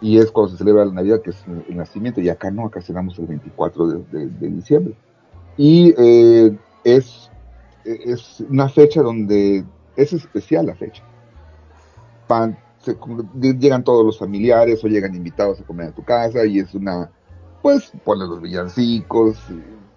Y 0.00 0.18
es 0.18 0.30
cuando 0.30 0.52
se 0.52 0.58
celebra 0.58 0.84
la 0.84 0.92
Navidad, 0.92 1.20
que 1.20 1.30
es 1.30 1.44
el 1.68 1.76
nacimiento, 1.76 2.20
y 2.20 2.28
acá 2.30 2.50
no, 2.50 2.66
acá 2.66 2.80
cenamos 2.80 3.18
el 3.18 3.26
24 3.26 3.86
de, 3.88 4.02
de- 4.12 4.26
de 4.28 4.48
diciembre. 4.48 4.94
Y 5.56 5.92
eh, 5.98 6.56
es, 6.84 7.30
es 7.84 8.40
una 8.48 8.68
fecha 8.68 9.02
donde 9.02 9.64
es 9.98 10.12
especial 10.12 10.66
la 10.66 10.76
fecha. 10.76 11.02
Se, 12.80 12.96
llegan 13.58 13.82
todos 13.82 14.06
los 14.06 14.18
familiares 14.18 14.82
o 14.84 14.88
llegan 14.88 15.14
invitados 15.14 15.60
a 15.60 15.64
comer 15.64 15.88
a 15.88 15.92
tu 15.94 16.04
casa 16.04 16.46
y 16.46 16.60
es 16.60 16.72
una, 16.74 17.10
pues, 17.60 17.90
ponen 18.04 18.28
los 18.28 18.40
villancicos. 18.40 19.36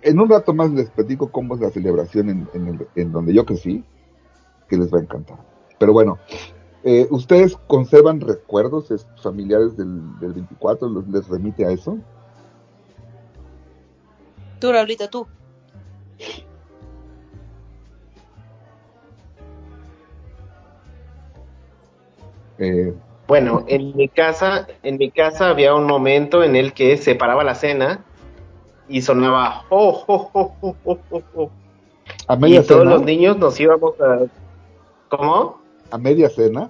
En 0.02 0.20
un 0.20 0.28
rato 0.30 0.54
más 0.54 0.72
les 0.72 0.90
platico 0.90 1.32
cómo 1.32 1.54
es 1.54 1.62
la 1.62 1.70
celebración 1.70 2.30
en, 2.30 2.68
el- 2.68 2.88
en 2.96 3.12
donde 3.12 3.34
yo 3.34 3.46
crecí, 3.46 3.84
que 4.68 4.78
les 4.78 4.92
va 4.92 4.98
a 4.98 5.02
encantar. 5.02 5.38
Pero 5.78 5.94
bueno, 5.94 6.18
eh, 6.84 7.08
¿ustedes 7.12 7.56
conservan 7.68 8.20
recuerdos 8.20 9.06
familiares 9.22 9.78
del, 9.78 10.20
del 10.20 10.34
24? 10.34 10.90
¿Les, 10.90 11.08
les 11.10 11.28
remite 11.28 11.66
a 11.66 11.72
eso? 11.72 12.00
Tú, 14.60 14.72
Raulito, 14.72 15.08
tú. 15.10 15.28
Eh, 22.62 22.94
Bueno, 23.28 23.64
en 23.68 23.96
mi 23.96 24.08
casa, 24.08 24.68
en 24.84 24.98
mi 24.98 25.10
casa 25.10 25.50
había 25.50 25.74
un 25.74 25.86
momento 25.86 26.44
en 26.44 26.56
el 26.56 26.74
que 26.74 26.98
se 26.98 27.16
paraba 27.16 27.44
la 27.44 27.56
cena 27.56 28.06
y 28.88 29.02
sonaba 29.02 29.64
oh, 29.70 30.04
oh, 30.08 30.30
oh, 30.34 30.54
oh, 30.62 30.76
oh, 30.86 30.98
oh, 31.10 31.22
oh". 31.36 31.50
¿A 32.28 32.36
y 32.36 32.40
media 32.40 32.62
todos 32.64 32.82
cena? 32.84 32.92
los 32.92 33.04
niños 33.04 33.38
nos 33.38 33.60
íbamos 33.60 33.94
a 34.00 34.20
¿Cómo? 35.10 35.60
¿A 35.90 35.98
media 35.98 36.30
cena? 36.30 36.70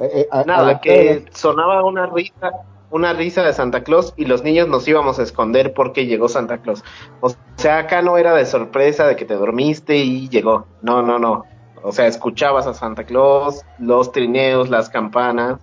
Eh, 0.00 0.10
eh, 0.12 0.28
a- 0.30 0.44
Nada, 0.44 0.80
que 0.80 1.24
sonaba 1.32 1.82
una 1.84 2.06
risa, 2.06 2.50
una 2.90 3.12
risa 3.14 3.42
de 3.42 3.52
Santa 3.52 3.82
Claus 3.82 4.12
y 4.16 4.26
los 4.26 4.42
niños 4.42 4.68
nos 4.68 4.86
íbamos 4.86 5.18
a 5.18 5.22
esconder 5.22 5.72
porque 5.72 6.06
llegó 6.06 6.28
Santa 6.28 6.58
Claus. 6.58 6.82
O 7.20 7.32
sea, 7.56 7.78
acá 7.78 8.02
no 8.02 8.18
era 8.18 8.34
de 8.34 8.44
sorpresa 8.44 9.06
de 9.06 9.16
que 9.16 9.24
te 9.24 9.34
dormiste 9.34 9.96
y 9.96 10.28
llegó. 10.28 10.66
No, 10.82 11.02
no, 11.02 11.18
no. 11.18 11.44
O 11.86 11.92
sea, 11.92 12.08
escuchabas 12.08 12.66
a 12.66 12.74
Santa 12.74 13.04
Claus, 13.04 13.64
los 13.78 14.10
trineos, 14.10 14.68
las 14.70 14.90
campanas. 14.90 15.60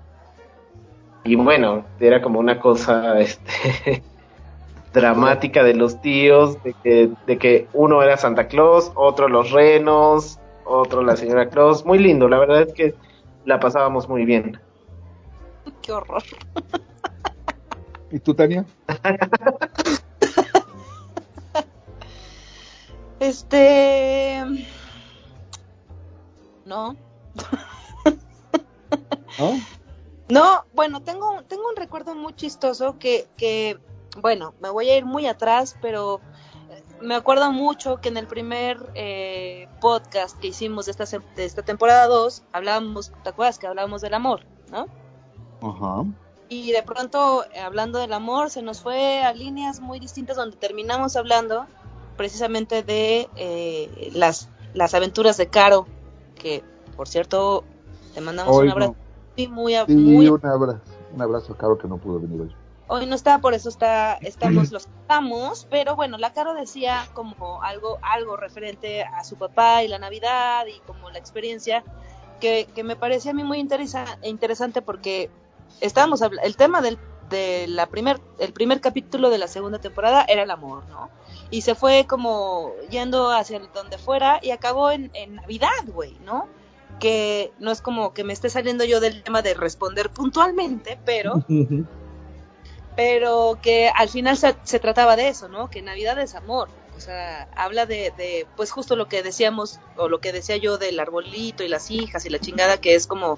Y 1.25 1.36
bueno, 1.36 1.84
era 2.00 2.22
como 2.22 2.39
una 2.39 2.62
cosa 2.62 3.20
este 3.20 4.01
dramática 4.94 5.65
de 5.65 5.74
los 5.74 6.00
tíos, 6.01 6.63
de 6.63 6.74
que, 6.82 7.10
de 7.27 7.38
que 7.38 7.68
uno 7.74 8.01
era 8.01 8.15
Santa 8.15 8.48
Claus, 8.48 8.94
otro 8.96 9.27
los 9.27 9.51
renos, 9.51 10.39
otro 10.63 11.03
la 11.03 11.18
señora 11.18 11.50
Claus. 11.50 11.86
Muy 11.86 12.00
lindo, 12.00 12.30
la 12.30 12.39
verdad 12.39 12.62
es 12.62 12.74
que 12.74 12.96
la 13.44 13.60
pasábamos 13.60 14.08
muy 14.08 14.24
bien. 14.24 14.58
Qué 15.82 15.92
horror. 15.92 16.24
¿Y 18.12 18.20
tú, 18.20 18.34
Tania? 18.34 18.63
Este. 23.20 24.44
No. 26.65 26.96
¿No? 29.39 29.60
No, 30.29 30.63
bueno, 30.74 31.03
tengo, 31.03 31.43
tengo 31.48 31.67
un 31.67 31.75
recuerdo 31.75 32.15
muy 32.15 32.34
chistoso 32.34 32.98
que, 32.98 33.27
que, 33.38 33.77
bueno, 34.17 34.53
me 34.62 34.70
voy 34.70 34.89
a 34.89 34.98
ir 34.98 35.05
muy 35.05 35.27
atrás, 35.27 35.75
pero 35.82 36.22
eh, 36.72 36.82
me 37.01 37.13
acuerdo 37.13 37.51
mucho 37.51 38.00
que 38.00 38.08
en 38.08 38.17
el 38.17 38.25
primer 38.25 38.79
eh, 38.96 39.67
podcast 39.82 40.39
que 40.39 40.48
hicimos 40.48 40.86
de 40.86 40.91
esta, 40.91 41.05
de 41.36 41.46
esta 41.46 41.63
temporada 41.63 42.08
2, 42.08 42.43
hablábamos, 42.53 43.12
¿te 43.22 43.29
acuerdas 43.29 43.60
que 43.60 43.67
hablábamos 43.67 44.01
del 44.01 44.13
amor, 44.13 44.46
no? 44.72 44.88
Ajá. 45.62 46.05
Y 46.50 46.72
de 46.72 46.84
pronto, 46.84 47.46
eh, 47.53 47.60
hablando 47.60 48.00
del 48.00 48.13
amor, 48.13 48.50
se 48.50 48.62
nos 48.62 48.82
fue 48.82 49.24
a 49.24 49.34
líneas 49.34 49.79
muy 49.79 50.00
distintas 50.00 50.38
donde 50.38 50.58
terminamos 50.58 51.15
hablando 51.15 51.65
precisamente 52.17 52.84
de 52.84 53.29
eh, 53.36 54.12
las, 54.13 54.50
las 54.74 54.93
aventuras 54.93 55.38
de 55.38 55.48
Caro, 55.48 55.88
que 56.43 56.62
por 56.95 57.07
cierto, 57.07 57.63
te 58.13 58.21
mandamos 58.21 58.55
Hoy 58.55 58.65
un 58.65 58.71
abrazo 58.71 58.95
no. 59.35 59.47
muy, 59.47 59.47
muy, 59.47 59.85
Sí, 59.88 59.95
muy 59.95 60.27
un 60.27 60.45
abrazo, 60.45 60.81
un 61.15 61.21
abrazo 61.21 61.57
caro 61.57 61.77
que 61.77 61.88
no 61.88 61.97
pudo 61.97 62.19
venir 62.19 62.41
hoy. 62.41 62.55
Hoy 62.88 63.05
no 63.07 63.15
está, 63.15 63.39
por 63.39 63.53
eso 63.55 63.69
está, 63.69 64.17
estamos, 64.21 64.71
los 64.71 64.85
estamos, 65.01 65.65
pero 65.71 65.95
bueno, 65.95 66.17
la 66.17 66.33
Caro 66.33 66.53
decía 66.53 67.07
como 67.13 67.63
algo, 67.63 67.97
algo 68.03 68.35
referente 68.35 69.03
a 69.03 69.23
su 69.23 69.38
papá 69.38 69.83
y 69.83 69.88
la 69.88 69.97
Navidad 69.97 70.65
y 70.67 70.79
como 70.81 71.09
la 71.09 71.17
experiencia 71.17 71.83
que, 72.41 72.67
que 72.75 72.83
me 72.83 72.95
parecía 72.97 73.31
a 73.31 73.33
mí 73.33 73.43
muy 73.43 73.59
interesa- 73.59 74.19
interesante 74.21 74.81
porque 74.81 75.31
estábamos 75.79 76.21
el 76.21 76.55
tema 76.57 76.81
del 76.81 77.00
de 77.29 77.65
la 77.67 77.88
primer, 77.88 78.19
el 78.38 78.53
primer 78.53 78.79
capítulo 78.81 79.29
de 79.31 79.38
la 79.39 79.47
segunda 79.47 79.79
temporada 79.79 80.25
era 80.27 80.43
el 80.43 80.51
amor, 80.51 80.83
¿no? 80.89 81.09
Y 81.53 81.62
se 81.62 81.75
fue 81.75 82.07
como 82.07 82.74
yendo 82.89 83.29
hacia 83.29 83.60
donde 83.60 84.00
fuera 84.00 84.39
y 84.41 84.50
acabó 84.50 84.89
en, 84.89 85.12
en 85.13 85.36
Navidad, 85.36 85.86
güey, 85.86 86.17
¿no? 86.25 86.48
Que 87.00 87.51
no 87.60 87.69
es 87.69 87.79
como 87.79 88.12
que 88.15 88.24
me 88.24 88.33
esté 88.33 88.50
saliendo 88.50 88.86
yo 88.86 89.00
del 89.00 89.22
tema 89.22 89.43
de 89.43 89.53
responder 89.53 90.10
puntualmente, 90.10 90.98
pero 91.05 91.45
pero 92.95 93.60
que 93.62 93.91
al 93.95 94.10
final 94.10 94.36
se, 94.36 94.55
se 94.63 94.79
trataba 94.79 95.15
de 95.15 95.27
eso, 95.27 95.48
¿no? 95.48 95.69
Que 95.69 95.83
Navidad 95.83 96.17
es 96.17 96.33
amor, 96.33 96.69
o 96.98 97.00
sea, 97.00 97.48
habla 97.55 97.86
de, 97.86 98.12
de, 98.17 98.48
pues 98.55 98.72
justo 98.72 98.95
lo 98.95 99.07
que 99.07 99.22
decíamos, 99.22 99.79
o 99.95 100.10
lo 100.10 100.22
que 100.22 100.31
decía 100.31 100.57
yo 100.57 100.79
del 100.79 101.00
arbolito 101.00 101.63
y 101.63 101.67
las 101.67 101.91
hijas 101.91 102.25
y 102.25 102.31
la 102.31 102.39
chingada, 102.39 102.81
que 102.81 102.95
es 102.95 103.05
como, 103.05 103.38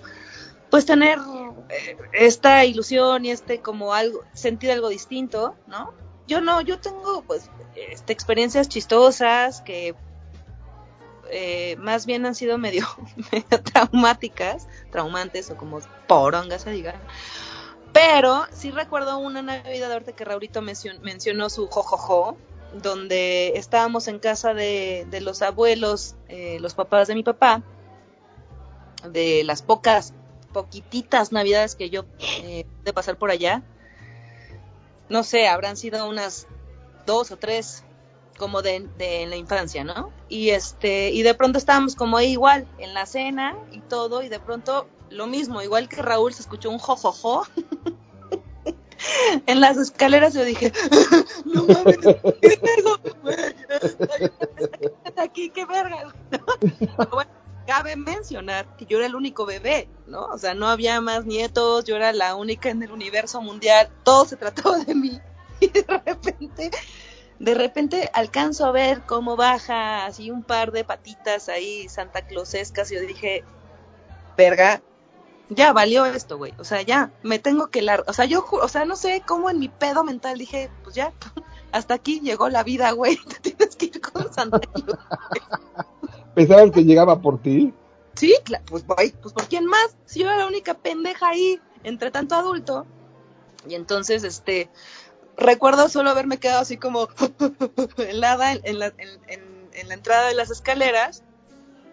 pues 0.69 0.86
tener 0.86 1.19
eh, 1.67 1.98
esta 2.13 2.63
ilusión 2.63 3.25
y 3.25 3.31
este 3.31 3.60
como 3.60 3.93
algo, 3.93 4.22
sentir 4.31 4.72
algo 4.72 4.88
distinto, 4.88 5.53
¿no? 5.67 6.04
Yo 6.27 6.41
no, 6.41 6.62
yo 6.62 6.79
tengo 6.79 7.24
pues 7.27 7.50
este, 7.75 8.13
experiencias 8.13 8.67
chistosas 8.67 9.62
que 9.62 9.96
eh, 11.32 11.75
más 11.77 12.05
bien 12.05 12.25
han 12.25 12.36
sido 12.36 12.58
medio, 12.58 12.86
medio 13.32 13.62
traumáticas, 13.63 14.67
traumantes 14.91 15.50
o 15.51 15.58
como 15.58 15.79
porongas 16.08 16.63
se 16.63 16.72
digan. 16.72 16.96
Pero 17.94 18.46
sí 18.51 18.72
recuerdo 18.72 19.17
una 19.20 19.41
Navidad 19.41 19.91
ahorita 19.91 20.12
que 20.12 20.25
Raulito 20.25 20.62
mencio- 20.62 21.00
mencionó 21.01 21.50
su 21.50 21.67
jojojo, 21.67 22.38
donde 22.74 23.53
estábamos 23.55 24.08
en 24.08 24.20
casa 24.20 24.53
de, 24.53 25.08
los 25.22 25.41
abuelos, 25.41 26.15
eh, 26.27 26.58
los 26.60 26.74
papás 26.74 27.08
de 27.08 27.15
mi 27.15 27.24
papá, 27.24 27.63
de 29.10 29.44
las 29.46 29.62
pocas, 29.62 30.13
poquititas 30.51 31.32
Navidades 31.32 31.75
que 31.75 31.89
yo 31.89 32.05
eh, 32.44 32.65
pasar 32.94 33.17
por 33.17 33.32
allá. 33.32 33.63
No 35.09 35.24
sé, 35.24 35.47
habrán 35.47 35.77
sido 35.77 36.07
unas 36.07 36.47
dos 37.05 37.31
o 37.31 37.38
tres 37.38 37.83
como 38.38 38.62
de, 38.62 38.88
de 38.97 39.21
en 39.21 39.29
la 39.29 39.35
infancia, 39.38 39.83
¿no? 39.83 40.12
Y 40.27 40.50
este, 40.50 41.12
y 41.12 41.21
de 41.21 41.33
pronto 41.33 41.57
estábamos 41.57 41.95
como 41.95 42.17
ahí 42.17 42.31
igual, 42.31 42.67
en 42.79 42.93
la 42.93 43.05
cena 43.05 43.55
y 43.71 43.79
todo, 43.81 44.24
y 44.24 44.29
de 44.29 44.39
pronto 44.39 44.88
lo 45.09 45.27
mismo, 45.27 45.62
igual 45.62 45.88
que 45.88 46.01
Raúl 46.01 46.33
se 46.33 46.41
escuchó 46.41 46.69
un 46.69 46.79
jojojo. 46.79 47.43
en 49.45 49.59
las 49.62 49.77
escaleras 49.77 50.33
yo 50.33 50.43
dije, 50.43 50.71
no 51.45 51.65
¿qué 55.33 55.65
verga. 55.65 56.13
cabe 57.65 57.95
mencionar 57.95 58.75
que 58.77 58.86
yo 58.86 58.98
era 58.98 59.07
el 59.07 59.15
único 59.15 59.45
bebé, 59.45 59.89
¿no? 60.07 60.25
O 60.25 60.38
sea, 60.38 60.53
no 60.53 60.67
había 60.67 61.01
más 61.01 61.25
nietos, 61.25 61.86
yo 61.86 61.95
era 61.95 62.13
la 62.13 62.36
única 62.36 62.69
en 62.69 62.84
el 62.84 62.91
universo 62.91 63.41
mundial, 63.41 63.89
todo 64.03 64.25
se 64.25 64.38
trataba 64.38 64.79
de 64.79 64.95
mí. 64.95 65.19
Y 65.62 65.69
de 65.69 65.86
repente 65.88 66.69
de 67.39 67.53
repente 67.53 68.10
alcanzo 68.13 68.65
a 68.65 68.72
ver 68.72 69.01
cómo 69.05 69.36
baja 69.36 70.05
así 70.05 70.31
un 70.31 70.43
par 70.43 70.72
de 70.72 70.84
patitas 70.84 71.50
ahí 71.50 71.89
Santa 71.89 72.22
Clausescas 72.22 72.91
y 72.91 72.95
yo 72.95 73.01
dije, 73.01 73.43
verga, 74.38 74.81
ya 75.50 75.74
valió 75.74 76.05
esto, 76.05 76.38
güey. 76.38 76.53
O 76.57 76.63
sea, 76.63 76.81
ya, 76.81 77.12
me 77.24 77.39
tengo 77.39 77.67
que 77.67 77.81
lar... 77.81 78.03
O 78.07 78.13
sea, 78.13 78.25
yo, 78.25 78.45
o 78.50 78.67
sea, 78.67 78.86
no 78.86 78.95
sé 78.95 79.22
cómo 79.25 79.50
en 79.50 79.60
mi 79.60 79.69
pedo 79.69 80.03
mental 80.03 80.38
dije, 80.38 80.69
pues 80.84 80.95
ya, 80.95 81.13
hasta 81.72 81.93
aquí 81.93 82.19
llegó 82.22 82.50
la 82.50 82.63
vida, 82.63 82.91
güey. 82.91 83.17
Te 83.41 83.51
tienes 83.51 83.75
que 83.75 83.86
ir 83.86 84.01
con 84.01 84.34
Santa 84.34 84.60
Claus. 84.60 85.00
¿Pensabas 86.36 86.72
que 86.72 86.84
llegaba 86.84 87.22
por 87.22 87.42
ti? 87.42 87.74
Sí, 88.13 88.36
pues 88.68 88.84
pues 88.84 89.34
por 89.34 89.48
quién 89.48 89.65
más. 89.65 89.96
Si 90.06 90.20
yo 90.20 90.27
era 90.27 90.38
la 90.38 90.48
única 90.48 90.74
pendeja 90.75 91.30
ahí, 91.30 91.60
entre 91.84 92.12
tanto 92.12 92.36
adulto. 92.36 92.86
Y 93.68 93.75
entonces, 93.75 94.24
este, 94.24 94.70
recuerdo 95.38 95.89
solo 95.89 96.12
haberme 96.12 96.38
quedado 96.38 96.62
así 96.62 96.78
como 96.78 97.10
helada 97.98 98.54
en, 98.54 98.80
la, 98.80 98.93
en 98.98 99.88
la 99.88 99.93
entrada 99.93 100.28
de 100.28 100.36
las 100.36 100.52
escaleras. 100.52 101.24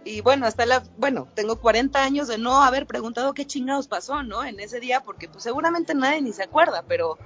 Y 0.05 0.21
bueno, 0.21 0.47
hasta 0.47 0.67
la, 0.67 0.83
bueno, 0.97 1.29
tengo 1.35 1.61
40 1.61 2.03
años 2.03 2.27
de 2.27 2.39
no 2.39 2.63
haber 2.63 2.87
preguntado 2.87 3.35
qué 3.35 3.47
chingados 3.47 3.87
pasó, 3.87 4.23
¿no? 4.23 4.45
En 4.45 4.59
ese 4.59 4.81
día, 4.81 5.01
porque 5.01 5.29
pues 5.29 5.45
seguramente 5.45 5.95
nadie 5.95 6.23
ni 6.23 6.33
se 6.33 6.43
acuerda, 6.43 6.85
pero 6.89 7.19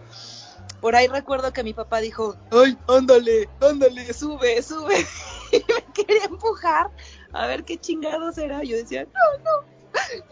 por 0.80 0.94
ahí 0.94 1.06
recuerdo 1.06 1.52
que 1.52 1.64
mi 1.64 1.72
papá 1.72 2.00
dijo, 2.00 2.36
ay, 2.50 2.76
ándale, 2.86 3.48
ándale, 3.60 4.12
sube, 4.12 4.62
sube. 4.62 5.06
Y 5.52 5.58
me 5.72 5.92
quería 5.92 6.24
empujar 6.24 6.90
a 7.32 7.46
ver 7.46 7.64
qué 7.64 7.78
chingados 7.78 8.38
era. 8.38 8.62
Yo 8.62 8.76
decía, 8.76 9.04
no, 9.04 9.44
no, 9.44 9.66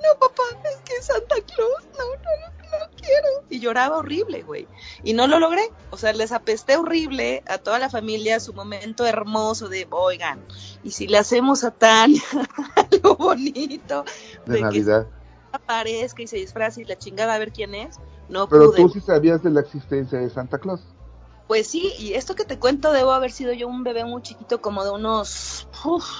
no, 0.02 0.18
papá, 0.20 0.42
es 0.70 0.76
que 0.84 0.94
es 0.96 1.06
Santa 1.06 1.36
Claus, 1.36 1.84
no, 1.98 2.04
no, 2.04 2.70
no, 2.70 2.78
no 2.78 2.96
quiero. 2.96 3.28
Y 3.48 3.60
lloraba 3.60 3.98
horrible, 3.98 4.42
güey. 4.42 4.66
Y 5.02 5.12
no 5.14 5.26
lo 5.26 5.38
logré. 5.38 5.70
O 5.90 5.96
sea, 5.96 6.12
les 6.12 6.32
apesté 6.32 6.76
horrible 6.76 7.42
a 7.46 7.58
toda 7.58 7.78
la 7.78 7.88
familia 7.90 8.40
su 8.40 8.52
momento 8.52 9.06
hermoso 9.06 9.68
de, 9.68 9.86
oigan, 9.90 10.40
y 10.82 10.90
si 10.90 11.06
le 11.06 11.18
hacemos 11.18 11.64
a 11.64 11.70
Tania 11.70 12.22
algo 12.92 13.16
bonito, 13.16 14.04
De 14.46 14.56
que 14.56 14.60
Navidad. 14.62 15.06
aparezca 15.52 16.22
y 16.22 16.26
se 16.26 16.36
disfrace 16.36 16.82
y 16.82 16.84
la 16.84 16.98
chingada 16.98 17.34
a 17.34 17.38
ver 17.38 17.52
quién 17.52 17.74
es, 17.74 17.96
no 18.28 18.48
Pero 18.48 18.70
pude. 18.70 18.76
tú 18.82 18.88
sí 18.88 19.00
sabías 19.00 19.42
de 19.42 19.50
la 19.50 19.60
existencia 19.60 20.18
de 20.18 20.28
Santa 20.30 20.58
Claus. 20.58 20.82
Pues 21.46 21.66
sí, 21.66 21.92
y 21.98 22.14
esto 22.14 22.34
que 22.34 22.44
te 22.44 22.58
cuento 22.58 22.92
debo 22.92 23.12
haber 23.12 23.30
sido 23.30 23.52
yo 23.52 23.68
un 23.68 23.84
bebé 23.84 24.04
muy 24.04 24.22
chiquito, 24.22 24.62
como 24.62 24.82
de 24.82 24.90
unos 24.90 25.68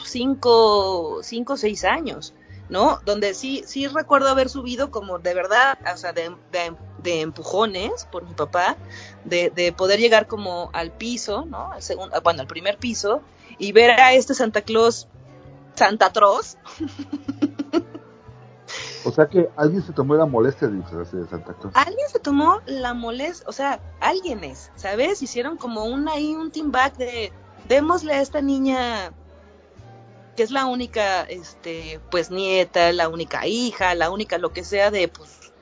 cinco, 0.04 1.16
o 1.16 1.56
seis 1.56 1.84
años, 1.84 2.34
¿no? 2.68 3.00
Donde 3.06 3.32
sí, 3.32 3.64
sí 3.66 3.87
recuerdo 3.87 4.28
haber 4.28 4.50
subido 4.50 4.90
como 4.90 5.18
de 5.18 5.32
verdad, 5.32 5.78
o 5.92 5.96
sea, 5.96 6.12
de, 6.12 6.30
empujones 7.04 8.06
por 8.12 8.26
mi 8.28 8.34
papá, 8.34 8.76
de, 9.24 9.48
de 9.48 9.72
poder 9.72 9.98
llegar 9.98 10.26
como 10.26 10.68
al 10.74 10.92
piso, 10.92 11.46
¿no? 11.46 11.72
Al 11.72 11.82
segundo, 11.82 12.20
bueno, 12.22 12.42
al 12.42 12.46
primer 12.46 12.76
piso, 12.76 13.22
y 13.58 13.72
ver 13.72 13.92
a 13.92 14.12
este 14.12 14.34
Santa 14.34 14.60
Claus, 14.60 15.08
Santa 15.74 16.12
Claus, 16.12 16.58
O 19.04 19.12
sea 19.12 19.26
que 19.28 19.50
alguien 19.56 19.82
se 19.82 19.92
tomó 19.92 20.14
la 20.14 20.26
molestia 20.26 20.68
de 20.68 20.76
disfrazarse 20.76 21.16
de 21.18 21.28
Santa 21.28 21.54
Claus. 21.54 21.74
alguien 21.76 22.08
se 22.08 22.18
tomó 22.18 22.60
la 22.66 22.94
molestia, 22.94 23.46
o 23.48 23.52
sea, 23.52 23.80
alguienes, 24.00 24.70
¿sabes? 24.76 25.22
Hicieron 25.22 25.56
como 25.56 25.84
un 25.84 26.08
ahí, 26.08 26.34
un 26.34 26.50
team 26.50 26.72
back 26.72 26.96
de 26.96 27.32
démosle 27.68 28.14
a 28.14 28.20
esta 28.20 28.40
niña 28.40 29.12
que 30.36 30.42
es 30.42 30.50
la 30.50 30.66
única, 30.66 31.22
este, 31.22 32.00
pues 32.10 32.30
nieta, 32.30 32.92
la 32.92 33.08
única 33.08 33.46
hija, 33.46 33.94
la 33.94 34.10
única 34.10 34.38
lo 34.38 34.52
que 34.52 34.64
sea 34.64 34.90
de, 34.90 35.08
pues, 35.08 35.52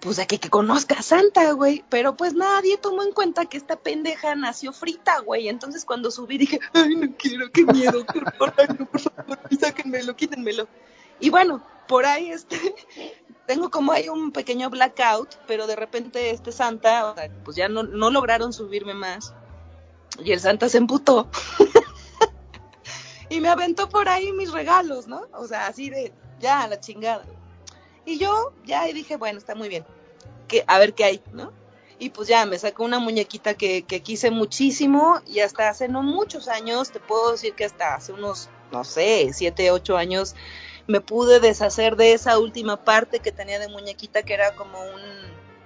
pues 0.00 0.18
a 0.18 0.26
que, 0.26 0.38
que 0.38 0.50
conozca 0.50 0.96
a 0.96 1.02
Santa, 1.02 1.52
güey. 1.52 1.84
Pero 1.88 2.16
pues 2.16 2.34
nadie 2.34 2.76
tomó 2.76 3.02
en 3.02 3.12
cuenta 3.12 3.46
que 3.46 3.56
esta 3.56 3.76
pendeja 3.76 4.34
nació 4.34 4.72
frita, 4.72 5.20
güey. 5.20 5.48
Entonces 5.48 5.84
cuando 5.84 6.10
subí 6.10 6.38
dije, 6.38 6.60
ay, 6.72 6.96
no 6.96 7.08
quiero, 7.16 7.50
qué 7.52 7.64
miedo, 7.64 8.04
qué 8.12 8.20
horror, 8.20 8.88
por 8.88 9.00
favor, 9.00 9.38
sáquenmelo, 9.58 10.16
quítenmelo. 10.16 10.68
Y 11.20 11.30
bueno, 11.30 11.62
por 11.88 12.06
ahí 12.06 12.30
este, 12.30 12.58
tengo 13.46 13.70
como 13.70 13.92
hay 13.92 14.08
un 14.08 14.32
pequeño 14.32 14.70
blackout, 14.70 15.36
pero 15.46 15.66
de 15.66 15.76
repente 15.76 16.30
este 16.30 16.52
Santa, 16.52 17.14
pues 17.44 17.56
ya 17.56 17.68
no, 17.68 17.82
no 17.82 18.10
lograron 18.10 18.52
subirme 18.52 18.94
más. 18.94 19.34
Y 20.24 20.32
el 20.32 20.40
Santa 20.40 20.68
se 20.68 20.78
emputó. 20.78 21.28
y 23.28 23.40
me 23.40 23.48
aventó 23.48 23.88
por 23.88 24.08
ahí 24.08 24.32
mis 24.32 24.52
regalos, 24.52 25.06
¿no? 25.06 25.26
O 25.34 25.46
sea, 25.46 25.66
así 25.66 25.90
de, 25.90 26.12
ya, 26.40 26.62
a 26.62 26.68
la 26.68 26.80
chingada. 26.80 27.24
Y 28.04 28.18
yo 28.18 28.52
ya 28.64 28.84
dije, 28.84 29.16
bueno, 29.16 29.38
está 29.38 29.54
muy 29.54 29.68
bien. 29.68 29.84
Que, 30.48 30.64
a 30.66 30.78
ver 30.78 30.94
qué 30.94 31.04
hay, 31.04 31.22
¿no? 31.32 31.52
Y 31.98 32.10
pues 32.10 32.28
ya 32.28 32.44
me 32.46 32.58
sacó 32.58 32.84
una 32.84 32.98
muñequita 32.98 33.54
que, 33.54 33.82
que 33.82 34.00
quise 34.02 34.30
muchísimo 34.30 35.20
y 35.26 35.40
hasta 35.40 35.68
hace 35.68 35.88
no 35.88 36.02
muchos 36.02 36.46
años, 36.46 36.90
te 36.90 37.00
puedo 37.00 37.32
decir 37.32 37.54
que 37.54 37.64
hasta 37.64 37.94
hace 37.94 38.12
unos, 38.12 38.50
no 38.70 38.84
sé, 38.84 39.30
siete, 39.32 39.70
ocho 39.70 39.96
años, 39.96 40.34
me 40.86 41.00
pude 41.00 41.40
deshacer 41.40 41.96
de 41.96 42.12
esa 42.12 42.38
última 42.38 42.84
parte 42.84 43.20
que 43.20 43.32
tenía 43.32 43.58
de 43.58 43.68
muñequita 43.68 44.22
que 44.22 44.34
era 44.34 44.54
como 44.54 44.78
un, 44.80 45.00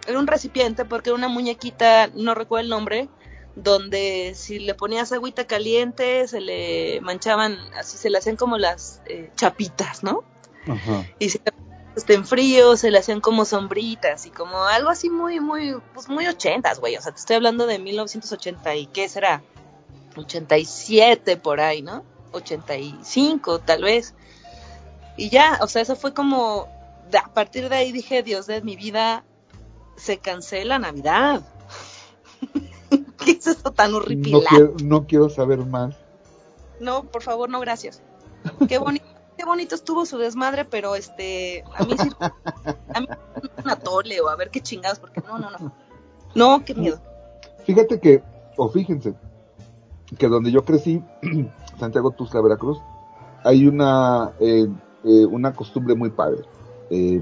era 0.07 0.19
un 0.19 0.27
recipiente 0.27 0.85
porque 0.85 1.11
era 1.11 1.17
una 1.17 1.29
muñequita, 1.29 2.09
no 2.15 2.35
recuerdo 2.35 2.65
el 2.65 2.71
nombre, 2.71 3.09
donde 3.55 4.33
si 4.35 4.59
le 4.59 4.75
ponías 4.75 5.13
agüita 5.13 5.47
caliente 5.47 6.27
se 6.29 6.41
le 6.41 7.01
manchaban, 7.03 7.59
así 7.77 7.97
se 7.97 8.11
le 8.11 8.19
hacían 8.19 8.37
como 8.37 8.59
las 8.59 9.03
eh, 9.07 9.31
chapitas, 9.37 10.03
¿no? 10.03 10.25
Ajá. 10.67 11.07
y 11.19 11.31
si 11.31 11.41
este, 11.97 12.15
en 12.15 12.25
frío 12.25 12.77
se 12.77 12.91
le 12.91 12.99
hacían 12.99 13.21
como 13.21 13.45
sombritas 13.45 14.27
y 14.27 14.31
como 14.31 14.65
algo 14.65 14.91
así 14.91 15.11
muy, 15.11 15.41
muy, 15.41 15.77
pues 15.93 16.09
muy 16.09 16.27
ochentas, 16.27 16.81
güey. 16.81 16.97
O 16.97 17.03
sea, 17.03 17.13
te 17.13 17.19
estoy 17.19 17.37
hablando 17.37 17.67
de 17.67 17.79
1980 17.79 18.75
y 18.77 18.87
qué 18.87 19.09
será, 19.09 19.43
87 20.17 21.37
por 21.37 21.61
ahí, 21.61 21.83
¿no? 21.83 22.05
85 22.33 23.61
tal 23.61 23.83
vez. 23.83 24.15
Y 25.21 25.29
ya, 25.29 25.59
o 25.61 25.67
sea, 25.67 25.83
eso 25.83 25.97
fue 25.97 26.15
como, 26.15 26.67
a 27.13 27.29
partir 27.35 27.69
de 27.69 27.77
ahí 27.77 27.93
dije, 27.93 28.23
Dios 28.23 28.47
de 28.47 28.63
mi 28.63 28.75
vida, 28.75 29.23
se 29.97 30.17
cancela 30.17 30.79
Navidad. 30.79 31.43
¿Qué 33.23 33.33
es 33.33 33.47
eso 33.47 33.71
tan 33.71 33.91
No 33.93 33.99
horripilante? 33.99 34.47
quiero, 34.49 34.75
no 34.83 35.07
quiero 35.07 35.29
saber 35.29 35.59
más. 35.59 35.95
No, 36.81 37.05
por 37.05 37.23
favor, 37.23 37.51
no, 37.51 37.61
gracias. 37.61 38.01
Qué 38.67 38.79
bonito, 38.79 39.05
qué 39.37 39.45
bonito 39.45 39.75
estuvo 39.75 40.07
su 40.07 40.17
desmadre, 40.17 40.65
pero 40.65 40.95
este, 40.95 41.65
a 41.77 41.85
mí 41.85 41.95
sí, 41.99 42.09
a 42.95 43.01
mí 43.01 43.07
un 43.63 43.69
atole 43.71 44.23
o 44.23 44.29
a 44.31 44.37
ver 44.37 44.49
qué 44.49 44.63
chingados, 44.63 45.01
porque 45.01 45.21
no, 45.21 45.39
no, 45.39 45.51
no. 45.51 45.75
No, 46.35 46.65
qué 46.65 46.75
miedo. 46.75 46.99
Fíjate 47.67 48.01
que, 48.01 48.23
o 48.57 48.71
fíjense, 48.71 49.13
que 50.17 50.29
donde 50.29 50.51
yo 50.51 50.65
crecí, 50.65 51.03
Santiago 51.79 52.11
Tuzla, 52.13 52.41
Veracruz, 52.41 52.79
hay 53.45 53.67
una, 53.67 54.33
eh, 54.41 54.67
eh, 55.05 55.27
una 55.27 55.53
costumbre 55.53 55.95
muy 55.95 56.11
padre. 56.11 56.43
Eh, 56.91 57.21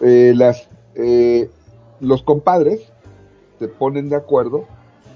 eh, 0.00 0.32
las, 0.36 0.68
eh, 0.94 1.50
los 2.00 2.22
compadres 2.22 2.80
se 3.58 3.68
ponen 3.68 4.08
de 4.08 4.16
acuerdo 4.16 4.66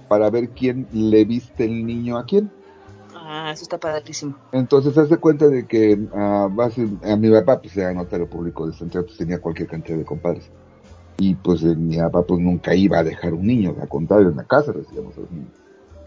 para 0.08 0.30
ver 0.30 0.50
quién 0.50 0.86
le 0.92 1.24
viste 1.24 1.64
el 1.64 1.86
niño 1.86 2.18
a 2.18 2.24
quién. 2.24 2.50
Ah, 3.14 3.50
eso 3.52 3.62
está 3.62 3.78
padrísimo. 3.78 4.36
Entonces, 4.52 4.98
hace 4.98 5.16
cuenta 5.16 5.48
de 5.48 5.66
que 5.66 5.98
ah, 6.14 6.48
a 7.02 7.16
mi 7.16 7.30
papá, 7.30 7.60
pues 7.60 7.76
era 7.76 7.94
notario 7.94 8.28
público 8.28 8.66
de 8.66 8.74
Santiago, 8.74 9.06
pues 9.06 9.16
tenía 9.16 9.40
cualquier 9.40 9.68
cantidad 9.68 9.96
de 9.96 10.04
compadres. 10.04 10.50
Y 11.18 11.34
pues 11.34 11.62
eh, 11.62 11.74
mi 11.76 11.96
papá 11.98 12.22
pues 12.22 12.40
nunca 12.40 12.74
iba 12.74 12.98
a 12.98 13.04
dejar 13.04 13.32
un 13.32 13.46
niño, 13.46 13.74
al 13.80 13.88
contrario, 13.88 14.28
en 14.28 14.36
la 14.36 14.44
casa 14.44 14.72
recibíamos 14.72 15.16
a 15.16 15.20
los 15.20 15.30
niños. 15.30 15.52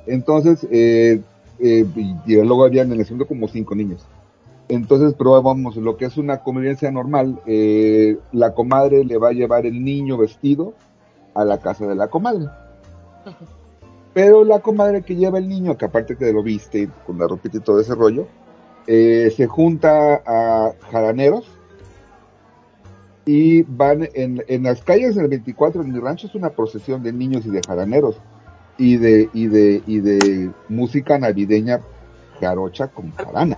Entonces, 0.05 0.67
eh, 0.69 1.21
eh, 1.59 1.85
y, 1.95 2.15
y 2.27 2.35
luego 2.43 2.65
habían 2.65 2.91
en 2.91 2.99
el 2.99 3.05
segundo 3.05 3.25
como 3.25 3.47
cinco 3.47 3.73
niños. 3.75 4.05
Entonces 4.67 5.13
probábamos 5.13 5.75
lo 5.75 5.95
que 5.97 6.05
es 6.05 6.17
una 6.17 6.39
convivencia 6.39 6.91
normal. 6.91 7.39
eh, 7.45 8.17
la 8.31 8.53
comadre 8.53 9.05
le 9.05 9.17
va 9.17 9.29
a 9.29 9.33
llevar 9.33 9.65
el 9.65 9.83
niño 9.83 10.17
vestido 10.17 10.73
a 11.33 11.45
la 11.45 11.59
casa 11.59 11.85
de 11.85 11.95
la 11.95 12.07
comadre. 12.07 12.45
Pero 14.13 14.43
la 14.43 14.59
comadre 14.59 15.03
que 15.03 15.15
lleva 15.15 15.37
el 15.37 15.49
niño, 15.49 15.77
que 15.77 15.85
aparte 15.85 16.15
que 16.15 16.31
lo 16.31 16.41
viste 16.41 16.89
con 17.05 17.19
la 17.19 17.27
ropita 17.27 17.57
y 17.57 17.61
todo 17.61 17.79
ese 17.79 17.93
rollo, 17.93 18.27
eh, 18.87 19.31
se 19.35 19.45
junta 19.45 20.21
a 20.25 20.73
jaraneros 20.91 21.45
y 23.25 23.63
van 23.63 24.07
en, 24.13 24.43
en 24.47 24.63
las 24.63 24.81
calles 24.83 25.15
del 25.15 25.27
24 25.27 25.81
en 25.81 25.91
mi 25.91 25.99
rancho 25.99 26.27
es 26.27 26.35
una 26.35 26.51
procesión 26.51 27.01
de 27.01 27.11
niños 27.11 27.45
y 27.45 27.49
de 27.49 27.63
jaraneros 27.63 28.17
y 28.77 28.97
de 28.97 29.29
y 29.33 29.47
de 29.47 29.81
y 29.87 29.99
de 29.99 30.51
música 30.69 31.17
navideña 31.17 31.81
jarocha 32.39 32.87
con 32.87 33.11
jarana. 33.11 33.57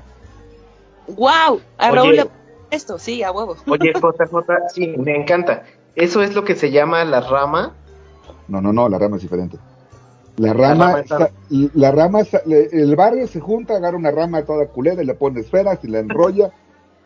¡Wow! 1.08 1.62
A 1.78 1.88
Oye. 1.90 1.96
Raúl 1.96 2.16
le 2.16 2.26
esto, 2.70 3.00
sí, 3.00 3.24
a 3.24 3.32
huevo. 3.32 3.56
Oye, 3.68 3.94
JJ, 3.96 4.70
sí, 4.74 4.96
me 4.98 5.16
encanta. 5.16 5.64
Eso 5.96 6.22
es 6.22 6.36
lo 6.36 6.44
que 6.44 6.56
se 6.56 6.72
llama 6.72 7.04
la 7.06 7.22
rama. 7.22 7.74
No, 8.48 8.62
no, 8.62 8.74
no, 8.74 8.90
la 8.90 8.98
rama 9.00 9.16
es 9.16 9.22
diferente. 9.22 9.58
La 10.38 10.54
rama, 10.54 11.00
está- 11.00 11.32
la 11.50 11.92
rama, 11.92 12.20
le- 12.46 12.68
el 12.72 12.96
barrio 12.96 13.26
se 13.28 13.40
junta, 13.40 13.76
agarra 13.76 13.98
una 13.98 14.12
rama 14.12 14.44
toda 14.44 14.68
culera 14.68 15.02
y 15.02 15.06
le 15.06 15.16
pone 15.16 15.40
esferas 15.40 15.80
y 15.84 15.88
la 15.88 16.00
enrolla 16.00 16.52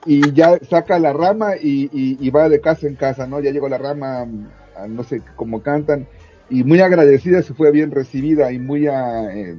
y 0.06 0.34
ya 0.34 0.60
saca 0.70 1.00
la 1.00 1.14
rama 1.14 1.56
y, 1.56 1.84
y- 1.94 2.18
y 2.20 2.30
va 2.30 2.50
de 2.50 2.60
casa 2.60 2.88
en 2.88 2.96
casa, 2.96 3.28
¿no? 3.28 3.40
Ya 3.40 3.52
llegó 3.52 3.70
la 3.70 3.78
rama, 3.78 4.28
a 4.76 4.88
no 4.88 5.04
sé 5.04 5.22
cómo 5.38 5.62
cantan 5.62 6.08
y 6.50 6.64
muy 6.66 6.82
agradecida 6.82 7.42
si 7.42 7.54
fue 7.54 7.72
bien 7.72 7.92
recibida 7.92 8.52
y 8.52 8.60
muy, 8.60 8.88
a, 8.88 9.34
eh, 9.34 9.56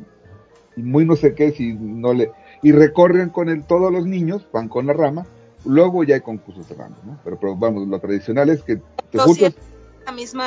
y 0.77 0.83
muy 0.83 1.07
no 1.07 1.17
sé 1.17 1.35
qué 1.35 1.53
si 1.53 1.73
no 1.75 2.13
le 2.13 2.31
y 2.63 2.73
recorren 2.73 3.29
con 3.29 3.49
él 3.49 3.65
todos 3.65 3.93
los 3.93 4.07
niños, 4.07 4.47
van 4.53 4.69
con 4.69 4.87
la 4.87 4.93
rama, 4.93 5.27
luego 5.65 6.05
ya 6.05 6.15
hay 6.15 6.21
concursos 6.21 6.69
de 6.69 6.77
rama, 6.77 6.97
¿no? 7.05 7.19
Pero, 7.25 7.39
pero 7.39 7.57
vamos, 7.57 7.87
lo 7.89 7.99
tradicional 7.99 8.49
es 8.51 8.63
que 8.63 8.77
te 8.77 9.19
No, 9.19 9.25
juntas, 9.25 9.55
es 9.55 10.07
la 10.07 10.13
misma 10.13 10.47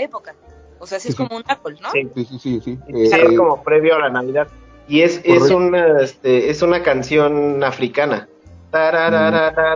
época. 0.00 0.34
O 0.78 0.86
sea, 0.86 0.98
sí 0.98 1.08
es 1.08 1.14
Sí, 1.14 1.22
como 1.22 1.36
un 1.36 1.44
árbol, 1.46 1.76
¿no? 1.82 1.90
Sí. 1.90 2.08
sí, 2.14 2.24
sí, 2.24 2.38
sí, 2.38 2.60
sí, 2.60 2.78
Es 2.88 3.12
eh, 3.12 3.36
como 3.36 3.62
previo 3.62 3.96
a 3.96 3.98
la 3.98 4.10
Navidad. 4.10 4.48
Y 4.88 5.02
es, 5.02 5.20
es 5.24 5.50
una 5.50 6.00
este, 6.00 6.50
es 6.50 6.62
una 6.62 6.82
canción 6.82 7.62
africana. 7.62 8.28
La 8.72 8.90
tarararara, 8.90 9.74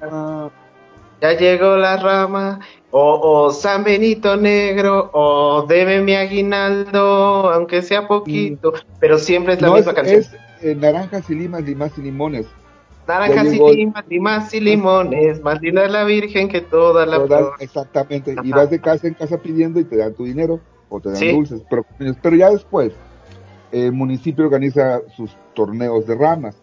rama, 0.00 0.50
ya 1.20 1.32
llegó 1.34 1.76
la 1.76 1.96
rama, 1.96 2.60
o, 2.90 3.20
o 3.46 3.50
San 3.50 3.84
Benito 3.84 4.36
Negro, 4.36 5.10
o 5.12 5.64
deme 5.68 6.00
mi 6.00 6.14
aguinaldo, 6.14 7.50
aunque 7.50 7.82
sea 7.82 8.06
poquito, 8.08 8.72
pero 8.98 9.18
siempre 9.18 9.54
es 9.54 9.60
la 9.60 9.68
No, 9.68 9.74
misma 9.74 9.92
es, 9.92 9.96
canción. 9.96 10.20
es, 10.20 10.30
eh, 10.62 10.74
naranjas 10.74 11.28
y 11.30 11.34
limas, 11.34 11.62
limas 11.62 11.96
y 11.98 12.02
limones. 12.02 12.46
Naranjas 13.06 13.52
y 13.54 13.58
limas, 13.76 14.04
limas 14.08 14.54
y 14.54 14.60
limones, 14.60 15.40
más 15.42 15.60
linda 15.60 15.84
es 15.84 15.90
la 15.90 16.04
Virgen 16.04 16.48
que 16.48 16.60
toda 16.60 17.06
la 17.06 17.16
Todas- 17.16 17.60
exactamente. 17.60 18.36
Y 18.42 18.50
vas 18.52 18.70
de 18.70 18.80
casa 18.80 19.08
en 19.08 19.14
casa 19.14 19.38
pidiendo 19.38 19.80
y 19.80 19.84
te 19.84 19.96
dan 19.96 20.14
tu 20.14 20.24
dinero 20.24 20.60
o 20.88 21.00
te 21.00 21.08
dan 21.08 21.18
Sí. 21.18 21.32
dulces. 21.32 21.62
Pero, 21.68 21.84
pero 22.22 22.36
ya 22.36 22.50
después, 22.50 22.92
el 23.72 23.92
municipio 23.92 24.44
organiza 24.44 25.00
sus 25.16 25.36
torneos 25.54 26.06
de 26.06 26.14
ramas. 26.14 26.59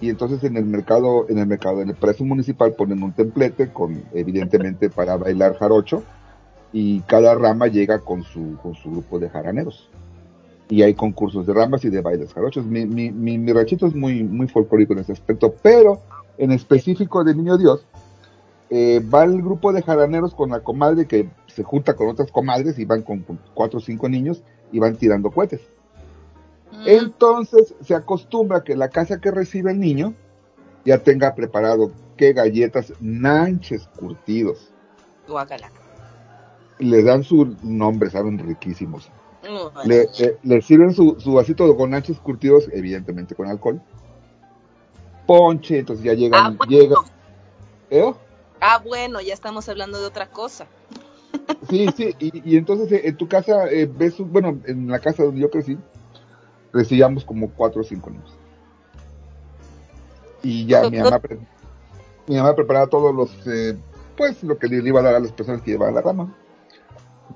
Y 0.00 0.10
entonces 0.10 0.44
en 0.44 0.56
el 0.56 0.64
mercado, 0.64 1.26
en 1.28 1.38
el 1.38 1.46
mercado, 1.46 1.82
en 1.82 1.88
el 1.88 1.96
precio 1.96 2.24
municipal 2.24 2.74
ponen 2.74 3.02
un 3.02 3.12
templete 3.12 3.72
con, 3.72 4.02
evidentemente, 4.14 4.90
para 4.90 5.16
bailar 5.16 5.56
jarocho. 5.56 6.02
Y 6.72 7.00
cada 7.00 7.34
rama 7.34 7.66
llega 7.66 7.98
con 8.00 8.22
su, 8.22 8.56
con 8.62 8.74
su 8.74 8.90
grupo 8.90 9.18
de 9.18 9.28
jaraneros. 9.28 9.88
Y 10.68 10.82
hay 10.82 10.94
concursos 10.94 11.46
de 11.46 11.54
ramas 11.54 11.84
y 11.84 11.88
de 11.88 12.02
bailes 12.02 12.32
jarochos. 12.32 12.66
Mi, 12.66 12.84
mi, 12.86 13.10
mi, 13.10 13.38
mi 13.38 13.52
ranchito 13.52 13.86
es 13.86 13.94
muy, 13.94 14.22
muy 14.22 14.48
folclórico 14.48 14.92
en 14.92 15.00
ese 15.00 15.12
aspecto. 15.12 15.54
Pero 15.62 16.00
en 16.36 16.52
específico 16.52 17.24
de 17.24 17.34
Niño 17.34 17.56
Dios, 17.56 17.84
eh, 18.70 19.02
va 19.12 19.24
el 19.24 19.42
grupo 19.42 19.72
de 19.72 19.82
jaraneros 19.82 20.34
con 20.34 20.50
la 20.50 20.60
comadre 20.60 21.06
que 21.06 21.28
se 21.46 21.62
junta 21.62 21.94
con 21.94 22.08
otras 22.08 22.30
comadres 22.30 22.78
y 22.78 22.84
van 22.84 23.02
con, 23.02 23.20
con 23.22 23.40
cuatro 23.54 23.78
o 23.78 23.82
cinco 23.82 24.08
niños 24.08 24.42
y 24.70 24.78
van 24.78 24.96
tirando 24.96 25.30
cohetes. 25.30 25.62
Mm, 26.72 26.82
Entonces 26.86 27.74
se 27.80 27.94
acostumbra 27.94 28.62
que 28.62 28.76
la 28.76 28.88
casa 28.90 29.20
que 29.20 29.30
recibe 29.30 29.70
el 29.72 29.80
niño 29.80 30.14
ya 30.84 30.98
tenga 31.02 31.34
preparado 31.34 31.92
que 32.16 32.32
galletas 32.32 32.92
nanches 33.00 33.88
curtidos. 33.96 34.70
guácala. 35.26 35.70
Le 36.78 37.02
dan 37.02 37.24
su 37.24 37.56
nombre, 37.62 38.08
saben 38.10 38.38
riquísimos. 38.38 39.10
Mm, 39.42 39.86
Le, 39.88 40.08
le- 40.18 40.38
le 40.42 40.62
sirven 40.62 40.92
su, 40.94 41.16
su 41.18 41.32
vasito 41.34 41.76
con 41.76 41.90
nanches 41.90 42.18
curtidos, 42.20 42.68
evidentemente 42.72 43.34
con 43.34 43.46
alcohol. 43.48 43.80
Ponche, 45.26 45.78
entonces 45.80 46.04
ya 46.04 46.12
Ah, 46.12 46.14
llegan, 46.14 46.56
bueno. 46.56 46.70
llegan. 46.70 47.04
¿Eh? 47.90 48.12
Ah, 48.60 48.80
bueno, 48.84 49.20
ya 49.20 49.34
estamos 49.34 49.68
hablando 49.68 50.00
de 50.00 50.06
otra 50.06 50.28
cosa. 50.30 50.66
Sí, 51.68 51.86
sí, 51.96 52.14
y, 52.18 52.52
y 52.52 52.56
entonces 52.56 52.90
eh, 52.92 53.08
en 53.08 53.16
tu 53.16 53.28
casa 53.28 53.68
eh, 53.70 53.86
ves, 53.92 54.18
un- 54.20 54.32
bueno, 54.32 54.58
en 54.66 54.88
la 54.88 54.98
casa 55.00 55.24
donde 55.24 55.40
yo 55.40 55.50
crecí, 55.50 55.76
recibíamos 56.72 57.24
como 57.24 57.50
cuatro 57.50 57.80
o 57.80 57.84
cinco 57.84 58.10
niños. 58.10 58.36
Y 60.42 60.66
ya 60.66 60.88
mi 60.90 60.98
mamá, 60.98 61.18
pre- 61.18 61.38
mi 62.26 62.36
mamá 62.36 62.54
preparaba 62.54 62.86
todos 62.86 63.14
los, 63.14 63.46
eh, 63.46 63.76
pues 64.16 64.42
lo 64.42 64.58
que 64.58 64.68
le 64.68 64.76
iba 64.86 65.00
a 65.00 65.02
dar 65.02 65.14
a 65.16 65.20
las 65.20 65.32
personas 65.32 65.62
que 65.62 65.72
llevaban 65.72 65.94
la 65.94 66.02
rama. 66.02 66.34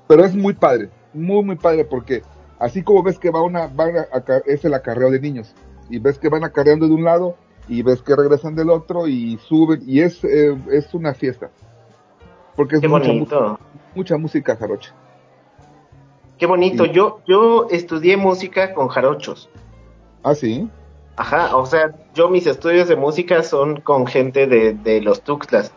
Pero 0.07 0.23
es 0.25 0.35
muy 0.35 0.53
padre, 0.53 0.89
muy, 1.13 1.43
muy 1.43 1.55
padre, 1.55 1.85
porque 1.85 2.23
así 2.59 2.83
como 2.83 3.03
ves 3.03 3.19
que 3.19 3.29
va 3.31 3.41
una, 3.41 3.67
van 3.67 3.97
a- 3.97 4.07
aca- 4.11 4.43
es 4.45 4.63
el 4.65 4.73
acarreo 4.73 5.09
de 5.11 5.19
niños, 5.19 5.53
y 5.89 5.99
ves 5.99 6.17
que 6.17 6.29
van 6.29 6.43
acarreando 6.43 6.87
de 6.87 6.93
un 6.93 7.03
lado, 7.03 7.35
y 7.67 7.81
ves 7.81 8.01
que 8.01 8.15
regresan 8.15 8.55
del 8.55 8.69
otro, 8.69 9.07
y 9.07 9.37
suben, 9.37 9.81
y 9.85 10.01
es, 10.01 10.23
eh, 10.23 10.57
es 10.71 10.93
una 10.93 11.13
fiesta. 11.13 11.49
Porque 12.55 12.75
es 12.75 12.81
Qué 12.81 12.87
mucha 13.95 14.17
música 14.17 14.55
jarocha. 14.55 14.93
Qué 16.37 16.45
bonito. 16.45 16.85
Sí. 16.85 16.91
Yo, 16.91 17.19
yo 17.27 17.67
estudié 17.69 18.17
música 18.17 18.73
con 18.73 18.87
jarochos. 18.87 19.49
Ah, 20.23 20.35
sí. 20.35 20.67
Ajá, 21.15 21.55
o 21.55 21.65
sea, 21.65 21.93
yo 22.15 22.27
mis 22.29 22.47
estudios 22.47 22.87
de 22.87 22.95
música 22.95 23.43
son 23.43 23.81
con 23.81 24.07
gente 24.07 24.47
de, 24.47 24.73
de 24.73 24.99
los 25.01 25.21
Tuxtlas, 25.21 25.71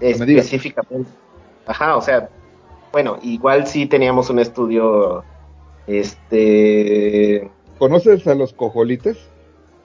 específicamente. 0.00 1.10
Ajá, 1.66 1.96
o 1.96 2.00
sea, 2.00 2.28
bueno, 2.92 3.18
igual 3.22 3.66
sí 3.66 3.86
teníamos 3.86 4.30
un 4.30 4.38
estudio, 4.38 5.24
este, 5.86 7.50
¿Conoces 7.78 8.26
a 8.26 8.34
los 8.34 8.52
cojolites? 8.52 9.18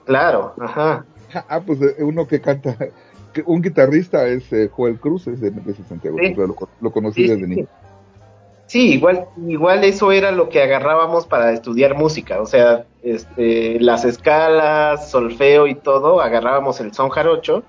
claro, 0.04 0.54
ajá. 0.60 1.04
Ah, 1.48 1.60
pues 1.60 1.80
eh, 1.82 1.96
uno 2.00 2.26
que 2.26 2.40
canta, 2.40 2.76
un 3.46 3.62
guitarrista 3.62 4.26
es 4.26 4.50
eh, 4.52 4.68
Joel 4.72 4.98
Cruz, 4.98 5.26
es 5.26 5.40
de, 5.40 5.50
de 5.50 5.74
Santiago, 5.88 6.16
Sí. 6.20 6.34
lo, 6.34 6.54
lo 6.80 6.90
conocí 6.92 7.22
Sí, 7.24 7.28
desde 7.28 7.44
sí, 7.44 7.50
niño. 7.50 7.66
Sí, 8.72 8.94
igual, 8.94 9.26
igual 9.46 9.84
eso 9.84 10.12
era 10.12 10.32
lo 10.32 10.48
que 10.48 10.62
agarrábamos 10.62 11.26
para 11.26 11.52
estudiar 11.52 11.94
música, 11.94 12.40
o 12.40 12.46
sea, 12.46 12.86
este, 13.02 13.78
las 13.78 14.06
escalas, 14.06 15.10
solfeo 15.10 15.66
y 15.66 15.74
todo, 15.74 16.22
agarrábamos 16.22 16.80
el 16.80 16.94
son 16.94 17.10
jarocho 17.10 17.64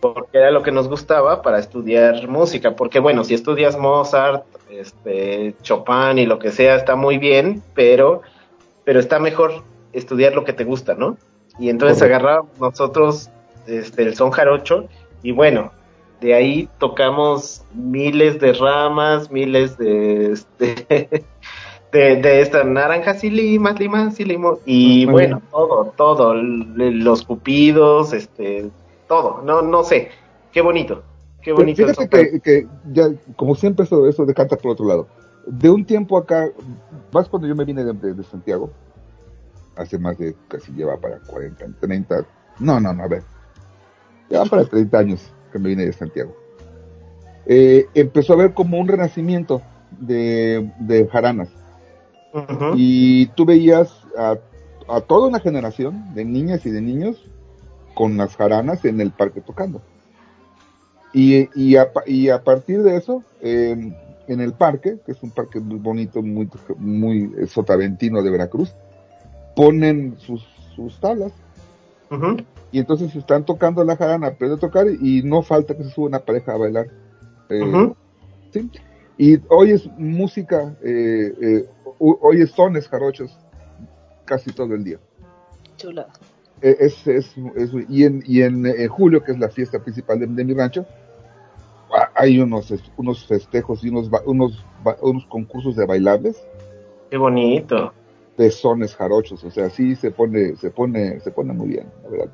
porque 0.00 0.38
era 0.38 0.50
lo 0.50 0.64
que 0.64 0.72
nos 0.72 0.88
gustaba 0.88 1.42
para 1.42 1.60
estudiar 1.60 2.26
música, 2.26 2.74
porque 2.74 2.98
bueno, 2.98 3.22
si 3.22 3.34
estudias 3.34 3.78
Mozart, 3.78 4.42
este, 4.68 5.54
Chopin 5.62 6.18
y 6.18 6.26
lo 6.26 6.40
que 6.40 6.50
sea, 6.50 6.74
está 6.74 6.96
muy 6.96 7.16
bien, 7.16 7.62
pero, 7.74 8.22
pero 8.82 8.98
está 8.98 9.20
mejor 9.20 9.62
estudiar 9.92 10.34
lo 10.34 10.44
que 10.44 10.52
te 10.52 10.64
gusta, 10.64 10.94
¿no? 10.94 11.18
Y 11.60 11.68
entonces 11.68 12.02
agarrábamos 12.02 12.58
nosotros 12.58 13.30
este, 13.68 14.02
el 14.02 14.16
son 14.16 14.32
jarocho 14.32 14.88
y 15.22 15.30
bueno, 15.30 15.70
de 16.20 16.34
ahí 16.34 16.68
tocamos 16.78 17.62
miles 17.74 18.38
de 18.40 18.52
ramas, 18.52 19.30
miles 19.30 19.76
de, 19.78 20.32
este, 20.32 20.86
de, 21.92 22.16
de 22.16 22.40
estas 22.40 22.66
naranjas 22.66 23.24
y 23.24 23.30
limas, 23.30 23.78
limas 23.78 24.18
y 24.20 24.24
limos, 24.24 24.58
y 24.66 25.06
Muy 25.06 25.12
bueno, 25.12 25.42
todo, 25.50 25.92
todo, 25.96 26.32
l- 26.34 26.90
los 26.92 27.24
cupidos, 27.24 28.12
este, 28.12 28.70
todo, 29.08 29.42
no, 29.44 29.62
no 29.62 29.82
sé, 29.82 30.10
qué 30.52 30.60
bonito, 30.60 31.02
qué 31.42 31.52
bonito. 31.52 31.86
Fíjate 31.86 32.08
que, 32.08 32.40
que 32.40 32.66
ya, 32.92 33.08
como 33.36 33.54
siempre, 33.54 33.84
eso, 33.84 34.06
eso 34.06 34.24
decanta 34.26 34.56
por 34.56 34.72
otro 34.72 34.86
lado. 34.86 35.06
De 35.46 35.70
un 35.70 35.84
tiempo 35.84 36.18
acá, 36.18 36.48
más 37.12 37.28
cuando 37.28 37.48
yo 37.48 37.56
me 37.56 37.64
vine 37.64 37.82
de, 37.82 37.92
de- 37.94 38.14
de 38.14 38.22
Santiago, 38.24 38.70
hace 39.76 39.98
más 39.98 40.18
de 40.18 40.36
casi 40.48 40.70
lleva 40.72 40.96
para 40.98 41.18
40, 41.20 41.64
30, 41.80 42.26
no, 42.58 42.78
no, 42.78 42.92
no, 42.92 43.02
a 43.04 43.08
ver, 43.08 43.22
ya 44.28 44.44
para 44.44 44.64
30 44.66 44.98
años 44.98 45.32
que 45.50 45.58
me 45.58 45.68
vine 45.68 45.84
de 45.84 45.92
Santiago. 45.92 46.36
Eh, 47.46 47.86
empezó 47.94 48.32
a 48.32 48.36
haber 48.36 48.54
como 48.54 48.78
un 48.78 48.88
renacimiento 48.88 49.62
de, 49.98 50.70
de 50.78 51.06
jaranas. 51.08 51.48
Y 52.76 53.26
tú 53.28 53.44
veías 53.44 54.06
a, 54.16 54.36
a 54.88 55.00
toda 55.00 55.26
una 55.26 55.40
generación 55.40 56.14
de 56.14 56.24
niñas 56.24 56.64
y 56.64 56.70
de 56.70 56.80
niños 56.80 57.28
con 57.94 58.16
las 58.16 58.36
jaranas 58.36 58.84
en 58.84 59.00
el 59.00 59.10
parque 59.10 59.40
tocando. 59.40 59.82
Y, 61.12 61.48
y, 61.60 61.74
a, 61.76 61.90
y 62.06 62.28
a 62.28 62.44
partir 62.44 62.84
de 62.84 62.96
eso, 62.96 63.24
eh, 63.40 63.92
en 64.28 64.40
el 64.40 64.52
parque, 64.52 64.98
que 65.04 65.10
es 65.10 65.22
un 65.24 65.32
parque 65.32 65.58
muy 65.58 65.78
bonito, 65.78 66.22
muy, 66.22 66.48
muy 66.78 67.32
sotaventino 67.48 68.22
de 68.22 68.30
Veracruz, 68.30 68.72
ponen 69.56 70.14
sus, 70.18 70.46
sus 70.76 71.00
tablas. 71.00 71.32
Ujú. 72.12 72.36
Y 72.72 72.78
entonces 72.78 73.14
están 73.16 73.44
tocando 73.44 73.82
la 73.84 73.96
jarana, 73.96 74.28
aprende 74.28 74.56
a 74.56 74.58
tocar 74.60 74.86
y 74.88 75.22
no 75.22 75.42
falta 75.42 75.76
que 75.76 75.84
se 75.84 75.90
suba 75.90 76.06
una 76.08 76.20
pareja 76.20 76.52
a 76.52 76.56
bailar. 76.58 76.86
Eh. 77.48 77.92
¿sí? 78.52 78.70
Y 79.18 79.38
oyes 79.48 79.86
música, 79.98 80.76
eh, 80.82 81.34
eh, 81.42 81.66
o- 81.98 82.18
oyes 82.22 82.50
sones 82.52 82.88
jarochos 82.88 83.36
casi 84.24 84.52
todo 84.52 84.74
el 84.74 84.84
día. 84.84 84.98
Chula. 85.76 86.06
Eh, 86.62 86.76
Es, 86.80 87.06
es, 87.06 87.34
es- 87.56 87.70
y 87.88 88.04
en, 88.04 88.22
y 88.26 88.42
en 88.42 88.66
eh, 88.66 88.86
julio, 88.86 89.22
que 89.24 89.32
es 89.32 89.38
la 89.38 89.48
fiesta 89.48 89.78
principal 89.82 90.20
de, 90.20 90.26
de 90.26 90.44
mi 90.44 90.54
rancho, 90.54 90.86
ah, 91.92 92.10
hay 92.14 92.38
unos, 92.38 92.70
es- 92.70 92.92
unos 92.96 93.26
festejos 93.26 93.82
y 93.82 93.88
unos, 93.88 94.08
ba- 94.10 94.22
unos, 94.26 94.64
ba- 94.84 94.96
unos 95.02 95.26
concursos 95.26 95.74
de 95.74 95.86
bailables 95.86 96.40
Qué 97.10 97.16
bonito. 97.16 97.92
de 98.38 98.50
sones 98.52 98.94
jarochos. 98.94 99.42
O 99.42 99.50
sea, 99.50 99.68
sí 99.70 99.96
se 99.96 100.12
pone, 100.12 100.54
se 100.56 100.70
pone, 100.70 101.18
se 101.20 101.30
pone 101.32 101.52
muy 101.52 101.68
bien, 101.70 101.86
la 102.04 102.08
verdad. 102.10 102.30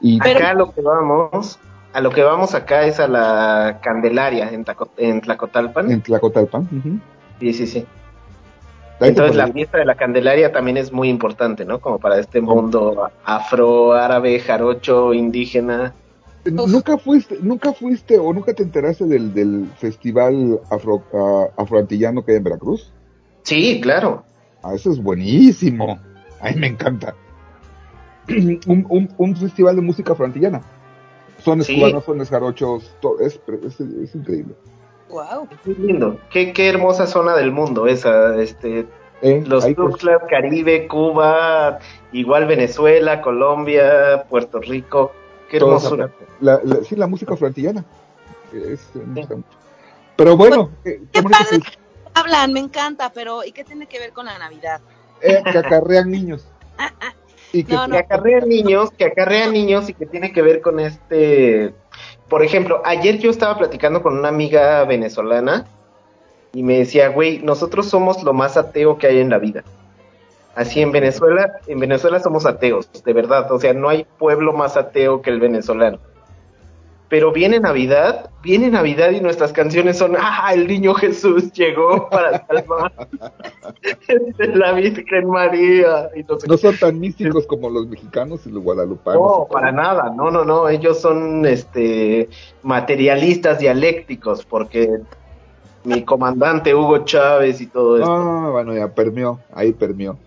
Y 0.00 0.18
Pero- 0.20 0.38
Acá 0.38 0.54
lo 0.54 0.72
que 0.72 0.80
vamos, 0.82 1.58
a 1.92 2.00
lo 2.00 2.10
que 2.10 2.22
vamos 2.22 2.54
acá 2.54 2.84
es 2.84 3.00
a 3.00 3.08
la 3.08 3.78
Candelaria 3.82 4.50
en, 4.50 4.64
Taco- 4.64 4.90
en 4.96 5.20
Tlacotalpan. 5.20 5.90
en 5.90 6.00
Tlacotalpan. 6.02 6.68
Sí, 7.40 7.52
sí, 7.52 7.66
sí. 7.66 7.86
Entonces 9.00 9.36
la 9.36 9.48
fiesta 9.48 9.76
de 9.78 9.84
la 9.84 9.94
Candelaria 9.94 10.52
también 10.52 10.78
es 10.78 10.90
muy 10.90 11.08
importante, 11.10 11.64
¿no? 11.66 11.80
Como 11.80 11.98
para 11.98 12.18
este 12.18 12.40
mundo 12.40 13.10
afro, 13.24 13.92
árabe, 13.92 14.38
jarocho, 14.40 15.12
indígena. 15.12 15.92
¿Nunca 16.46 16.96
fuiste, 16.96 17.38
nunca 17.42 17.72
fuiste 17.72 18.18
o 18.18 18.32
nunca 18.32 18.54
te 18.54 18.62
enteraste 18.62 19.04
del, 19.04 19.34
del 19.34 19.66
festival 19.78 20.60
afro, 20.70 21.02
ah, 21.12 21.46
afroantillano 21.60 22.24
que 22.24 22.32
hay 22.32 22.38
en 22.38 22.44
Veracruz? 22.44 22.90
Sí, 23.42 23.80
claro. 23.82 24.22
Ah, 24.62 24.72
eso 24.74 24.90
es 24.92 25.02
buenísimo. 25.02 25.98
A 26.40 26.50
mí 26.50 26.56
me 26.56 26.68
encanta. 26.68 27.14
un, 28.66 28.86
un, 28.88 29.08
un 29.16 29.36
festival 29.36 29.76
de 29.76 29.82
música 29.82 30.12
afroantillana. 30.12 30.60
Sones 31.38 31.66
Sí. 31.66 31.76
cubanos, 31.76 32.04
sones 32.04 32.28
jarochos, 32.30 32.94
todo, 33.00 33.20
es, 33.20 33.38
es, 33.64 33.80
es 33.80 34.14
increíble. 34.14 34.54
Wow. 35.08 35.48
Qué 35.64 35.74
lindo. 35.78 36.18
Qué, 36.30 36.52
qué 36.52 36.68
hermosa 36.68 37.06
zona 37.06 37.36
del 37.36 37.52
mundo 37.52 37.86
esa. 37.86 38.36
Este, 38.40 38.86
Eh, 39.22 39.42
los 39.46 39.64
pues, 39.64 39.76
Tuxtlas, 39.76 40.22
Caribe, 40.28 40.86
Cuba, 40.88 41.78
igual 42.12 42.46
Venezuela, 42.46 43.22
Colombia, 43.22 44.24
Puerto 44.28 44.60
Rico. 44.60 45.12
Qué 45.48 45.58
hermosura. 45.58 46.10
La- 46.40 46.60
la- 46.64 46.82
sí, 46.82 46.96
la 46.96 47.06
música 47.06 47.34
afroantillana. 47.34 47.84
Es- 48.52 48.90
me 48.94 49.20
gusta 49.20 49.36
mucho. 49.36 49.48
Pero 50.16 50.36
bueno, 50.36 50.70
Qué 50.82 51.00
qué 51.12 51.20
bonito 51.20 51.38
padre 51.44 51.60
que, 51.60 51.78
hablan, 52.14 52.52
me 52.52 52.60
encanta, 52.60 53.10
pero 53.14 53.44
¿y 53.44 53.52
qué 53.52 53.62
tiene 53.64 53.86
que 53.86 53.98
ver 53.98 54.12
con 54.12 54.26
la 54.26 54.38
Navidad? 54.38 54.80
eh, 55.22 55.42
que 55.50 55.58
acarrean 55.58 56.10
niños. 56.10 56.46
Y 57.52 57.64
que, 57.64 57.74
No, 57.74 57.88
que 57.88 57.98
acarrean 57.98 58.48
niños, 58.48 58.90
que 58.90 59.04
acarrean 59.04 59.52
niños 59.52 59.88
y 59.88 59.94
que 59.94 60.06
tiene 60.06 60.32
que 60.32 60.42
ver 60.42 60.60
con 60.60 60.80
este, 60.80 61.72
por 62.28 62.42
ejemplo, 62.42 62.82
ayer 62.84 63.18
yo 63.18 63.30
estaba 63.30 63.56
platicando 63.56 64.02
con 64.02 64.18
una 64.18 64.28
amiga 64.28 64.84
venezolana 64.84 65.66
y 66.52 66.62
me 66.62 66.78
decía, 66.78 67.08
güey, 67.08 67.38
nosotros 67.38 67.86
somos 67.86 68.22
lo 68.24 68.32
más 68.32 68.56
ateo 68.56 68.98
que 68.98 69.06
hay 69.06 69.18
en 69.18 69.30
la 69.30 69.38
vida. 69.38 69.62
Así 70.54 70.80
en 70.80 70.90
Venezuela, 70.90 71.60
en 71.66 71.78
Venezuela 71.78 72.18
somos 72.18 72.46
ateos, 72.46 72.90
de 73.04 73.12
verdad, 73.12 73.52
o 73.52 73.60
sea, 73.60 73.74
no 73.74 73.90
hay 73.90 74.06
pueblo 74.18 74.54
más 74.54 74.76
ateo 74.76 75.20
que 75.20 75.30
el 75.30 75.38
venezolano. 75.38 75.98
Pero 77.08 77.30
viene 77.30 77.60
Navidad, 77.60 78.30
viene 78.42 78.68
Navidad 78.68 79.12
y 79.12 79.20
nuestras 79.20 79.52
canciones 79.52 79.96
son, 79.96 80.16
ah, 80.18 80.50
el 80.52 80.66
niño 80.66 80.92
Jesús 80.94 81.52
llegó 81.52 82.08
para 82.10 82.44
salvar 82.46 82.92
la 84.54 84.72
Virgen 84.72 85.28
María. 85.28 86.10
Y 86.16 86.24
no 86.24 86.40
sé 86.40 86.48
no 86.48 86.56
son 86.56 86.76
tan 86.76 86.98
místicos 86.98 87.46
como 87.46 87.70
los 87.70 87.86
mexicanos 87.86 88.44
y 88.46 88.50
los 88.50 88.62
guadalupanos. 88.62 89.20
no, 89.20 89.48
para 89.48 89.70
nada, 89.70 90.12
no, 90.16 90.32
no, 90.32 90.44
no, 90.44 90.68
ellos 90.68 91.00
son 91.00 91.46
este 91.46 92.28
materialistas 92.64 93.60
dialécticos, 93.60 94.44
porque 94.44 94.98
mi 95.84 96.02
comandante 96.02 96.74
Hugo 96.74 97.04
Chávez 97.04 97.60
y 97.60 97.68
todo 97.68 97.98
esto. 97.98 98.12
Ah, 98.12 98.50
bueno, 98.50 98.74
ya 98.74 98.88
permeó, 98.88 99.38
ahí 99.54 99.72
permeó. 99.72 100.18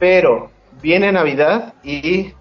Pero 0.00 0.50
viene 0.82 1.12
Navidad 1.12 1.74
y 1.84 2.32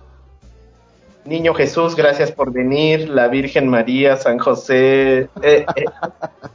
Niño 1.25 1.55
Jesús, 1.55 1.95
gracias 1.95 2.31
por 2.31 2.51
venir, 2.51 3.09
la 3.09 3.27
Virgen 3.27 3.67
María, 3.67 4.15
San 4.15 4.37
José. 4.37 5.27
eh, 5.41 5.65
eh, 5.75 5.85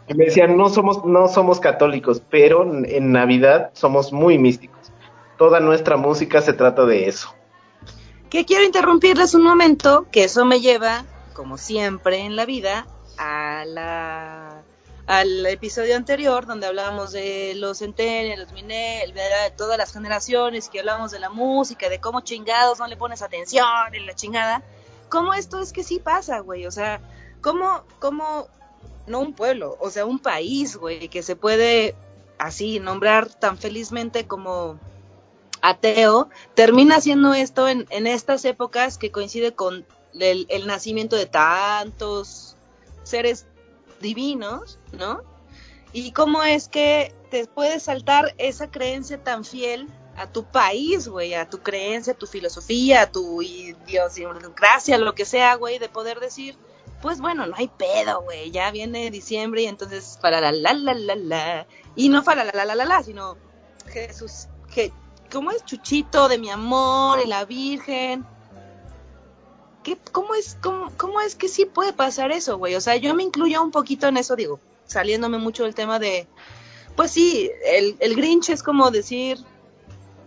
y 0.06 0.14
me 0.14 0.26
decían, 0.26 0.56
no 0.56 0.68
somos, 0.68 1.04
no 1.04 1.26
somos 1.26 1.58
católicos, 1.58 2.22
pero 2.30 2.62
en 2.62 3.12
Navidad 3.12 3.70
somos 3.72 4.12
muy 4.12 4.38
místicos. 4.38 4.92
Toda 5.36 5.58
nuestra 5.58 5.96
música 5.96 6.40
se 6.40 6.52
trata 6.52 6.84
de 6.86 7.08
eso. 7.08 7.34
Que 8.28 8.44
quiero 8.44 8.64
interrumpirles 8.64 9.34
un 9.34 9.42
momento, 9.42 10.06
que 10.12 10.24
eso 10.24 10.44
me 10.44 10.60
lleva, 10.60 11.04
como 11.34 11.58
siempre 11.58 12.18
en 12.18 12.36
la 12.36 12.46
vida, 12.46 12.86
a 13.18 13.64
la 13.66 14.49
al 15.10 15.44
episodio 15.46 15.96
anterior 15.96 16.46
donde 16.46 16.68
hablábamos 16.68 17.10
de 17.10 17.54
los 17.56 17.80
centennials, 17.80 18.38
los 18.38 18.52
minel, 18.52 19.12
de 19.12 19.22
todas 19.56 19.76
las 19.76 19.92
generaciones, 19.92 20.68
que 20.68 20.78
hablábamos 20.78 21.10
de 21.10 21.18
la 21.18 21.30
música, 21.30 21.88
de 21.88 21.98
cómo 21.98 22.20
chingados 22.20 22.78
no 22.78 22.86
le 22.86 22.96
pones 22.96 23.20
atención 23.20 23.66
en 23.92 24.06
la 24.06 24.14
chingada. 24.14 24.62
¿Cómo 25.08 25.34
esto 25.34 25.58
es 25.58 25.72
que 25.72 25.82
sí 25.82 25.98
pasa, 25.98 26.38
güey? 26.38 26.64
O 26.64 26.70
sea, 26.70 27.00
¿cómo, 27.40 27.82
cómo, 27.98 28.46
no 29.08 29.18
un 29.18 29.32
pueblo, 29.32 29.76
o 29.80 29.90
sea, 29.90 30.06
un 30.06 30.20
país, 30.20 30.76
güey, 30.76 31.08
que 31.08 31.24
se 31.24 31.34
puede 31.34 31.96
así 32.38 32.78
nombrar 32.78 33.28
tan 33.34 33.58
felizmente 33.58 34.28
como 34.28 34.78
ateo, 35.60 36.28
termina 36.54 36.98
haciendo 36.98 37.34
esto 37.34 37.66
en, 37.66 37.88
estas 38.06 38.44
épocas 38.44 38.96
que 38.96 39.10
coincide 39.10 39.54
con 39.54 39.84
el 40.20 40.68
nacimiento 40.68 41.16
de 41.16 41.26
tantos 41.26 42.54
seres 43.02 43.46
divinos, 44.00 44.78
¿no? 44.92 45.22
Y 45.92 46.12
cómo 46.12 46.42
es 46.42 46.68
que 46.68 47.14
te 47.30 47.46
puedes 47.46 47.84
saltar 47.84 48.34
esa 48.38 48.70
creencia 48.70 49.22
tan 49.22 49.44
fiel 49.44 49.88
a 50.16 50.26
tu 50.26 50.44
país, 50.44 51.08
güey, 51.08 51.34
a 51.34 51.48
tu 51.48 51.58
creencia, 51.58 52.12
a 52.12 52.16
tu 52.16 52.26
filosofía, 52.26 53.02
a 53.02 53.12
tu 53.12 53.42
idiosincrasia, 53.42 54.98
lo 54.98 55.14
que 55.14 55.24
sea, 55.24 55.54
güey, 55.54 55.78
de 55.78 55.88
poder 55.88 56.20
decir, 56.20 56.56
pues 57.00 57.20
bueno, 57.20 57.46
no 57.46 57.56
hay 57.56 57.68
pedo, 57.68 58.22
güey, 58.22 58.50
ya 58.50 58.70
viene 58.70 59.10
diciembre 59.10 59.62
y 59.62 59.66
entonces 59.66 60.18
para 60.20 60.40
la 60.40 60.52
la 60.52 60.74
la 60.74 60.94
la 60.94 61.14
la 61.14 61.66
y 61.96 62.08
no 62.08 62.22
para 62.22 62.44
la 62.44 62.52
la 62.52 62.64
la 62.64 62.74
la 62.74 62.84
la, 62.84 63.02
sino 63.02 63.36
Jesús, 63.86 64.48
que 64.72 64.92
¿cómo 65.32 65.50
es 65.50 65.64
Chuchito 65.64 66.28
de 66.28 66.38
mi 66.38 66.50
amor 66.50 67.20
y 67.24 67.28
la 67.28 67.44
Virgen? 67.44 68.26
¿Qué, 69.90 69.98
cómo, 70.12 70.36
es, 70.36 70.56
cómo, 70.62 70.92
¿Cómo 70.96 71.20
es 71.20 71.34
que 71.34 71.48
sí 71.48 71.64
puede 71.64 71.92
pasar 71.92 72.30
eso, 72.30 72.58
güey? 72.58 72.76
O 72.76 72.80
sea, 72.80 72.94
yo 72.94 73.12
me 73.12 73.24
incluyo 73.24 73.60
un 73.60 73.72
poquito 73.72 74.06
en 74.06 74.18
eso, 74.18 74.36
digo, 74.36 74.60
saliéndome 74.86 75.38
mucho 75.38 75.64
del 75.64 75.74
tema 75.74 75.98
de, 75.98 76.28
pues 76.94 77.10
sí, 77.10 77.50
el, 77.64 77.96
el 77.98 78.14
Grinch 78.14 78.50
es 78.50 78.62
como 78.62 78.92
decir, 78.92 79.38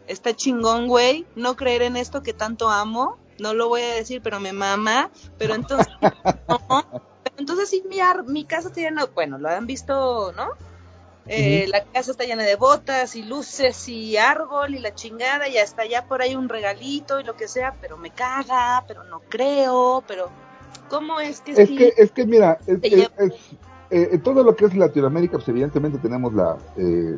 está 0.08 0.36
chingón, 0.36 0.88
güey, 0.89 1.26
no 1.36 1.56
creer 1.56 1.84
en 1.84 1.95
esto 1.95 2.21
que 2.23 2.34
tanto 2.34 2.69
amo, 2.69 3.17
no 3.39 3.54
lo 3.54 3.69
voy 3.69 3.84
a 3.84 3.93
decir, 3.95 4.21
pero 4.21 4.41
me 4.41 4.52
mama, 4.52 5.10
pero 5.38 5.56
entonces, 5.56 5.88
no, 6.49 6.60
pero 7.23 7.36
entonces 7.38 7.69
sí, 7.69 7.84
mi, 7.88 8.02
ar- 8.02 8.26
mi 8.26 8.43
casa 8.43 8.69
llena, 8.69 9.06
bueno, 9.06 9.38
lo 9.38 9.47
han 9.47 9.65
visto, 9.65 10.34
¿no? 10.36 10.49
Eh, 11.27 11.67
La 11.69 11.83
casa 11.86 12.12
está 12.12 12.25
llena 12.25 12.43
de 12.43 12.55
botas 12.57 13.15
y 13.15 13.23
luces 13.23 13.88
y 13.88 14.17
árbol 14.17 14.75
y 14.75 14.79
la 14.79 14.93
chingada 14.93 15.47
y 15.47 15.57
hasta 15.57 15.83
allá 15.83 16.05
por 16.05 16.21
ahí 16.21 16.36
un 16.36 16.49
regalito 16.49 17.19
y 17.19 17.23
lo 17.23 17.36
que 17.36 17.47
sea, 17.47 17.75
pero 17.79 17.97
me 17.97 18.09
caga, 18.12 18.83
pero 18.88 19.03
no 19.05 19.21
creo, 19.29 20.03
pero 20.07 20.29
¿cómo 20.89 21.19
es 21.21 21.39
que 21.41 21.53
Es 21.53 21.69
sí? 21.69 21.77
que, 21.77 21.93
es 21.97 22.12
que 22.12 22.25
mira, 22.25 22.59
es, 22.67 22.79
es- 22.83 23.33
eh, 23.89 24.09
en 24.13 24.21
todo 24.21 24.43
lo 24.43 24.55
que 24.55 24.65
es 24.65 24.75
Latinoamérica, 24.75 25.33
pues 25.38 25.47
evidentemente 25.49 25.99
tenemos 25.99 26.33
la, 26.33 26.57
eh, 26.77 27.15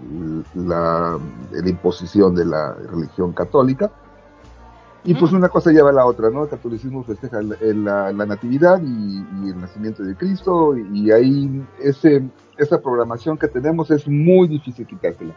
la, 0.55 1.17
la 1.51 1.69
imposición 1.69 2.35
de 2.35 2.43
la 2.45 2.73
religión 2.73 3.31
católica. 3.33 3.89
Y 5.05 5.13
pues 5.13 5.31
una 5.31 5.47
cosa 5.49 5.71
lleva 5.71 5.91
a 5.91 5.93
la 5.93 6.05
otra, 6.05 6.29
¿no? 6.31 6.43
El 6.43 6.49
catolicismo 6.49 7.03
festeja 7.03 7.39
el- 7.39 7.55
el- 7.61 7.85
la, 7.85 8.11
la 8.11 8.25
natividad 8.25 8.81
y, 8.83 9.23
y 9.45 9.49
el 9.51 9.61
nacimiento 9.61 10.03
de 10.03 10.15
Cristo, 10.15 10.75
y, 10.75 11.11
ahí 11.11 11.63
ese, 11.79 12.23
esa 12.57 12.81
programación 12.81 13.37
que 13.37 13.47
tenemos 13.47 13.91
es 13.91 14.07
muy 14.07 14.47
difícil 14.47 14.85
quitársela. 14.87 15.33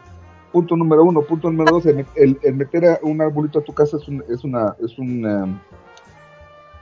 Punto 0.51 0.75
número 0.75 1.03
uno. 1.03 1.21
Punto 1.21 1.49
número 1.51 1.71
dos, 1.75 1.85
el, 1.85 2.05
el- 2.15 2.39
el 2.41 2.55
meter 2.55 2.85
a 2.85 2.99
un 3.03 3.21
arbolito 3.21 3.59
a 3.59 3.63
tu 3.63 3.73
casa 3.73 3.97
es, 3.97 4.07
un, 4.07 4.23
es 4.29 4.43
una, 4.43 4.75
es 4.79 4.97
un, 4.97 5.25
um, 5.25 5.59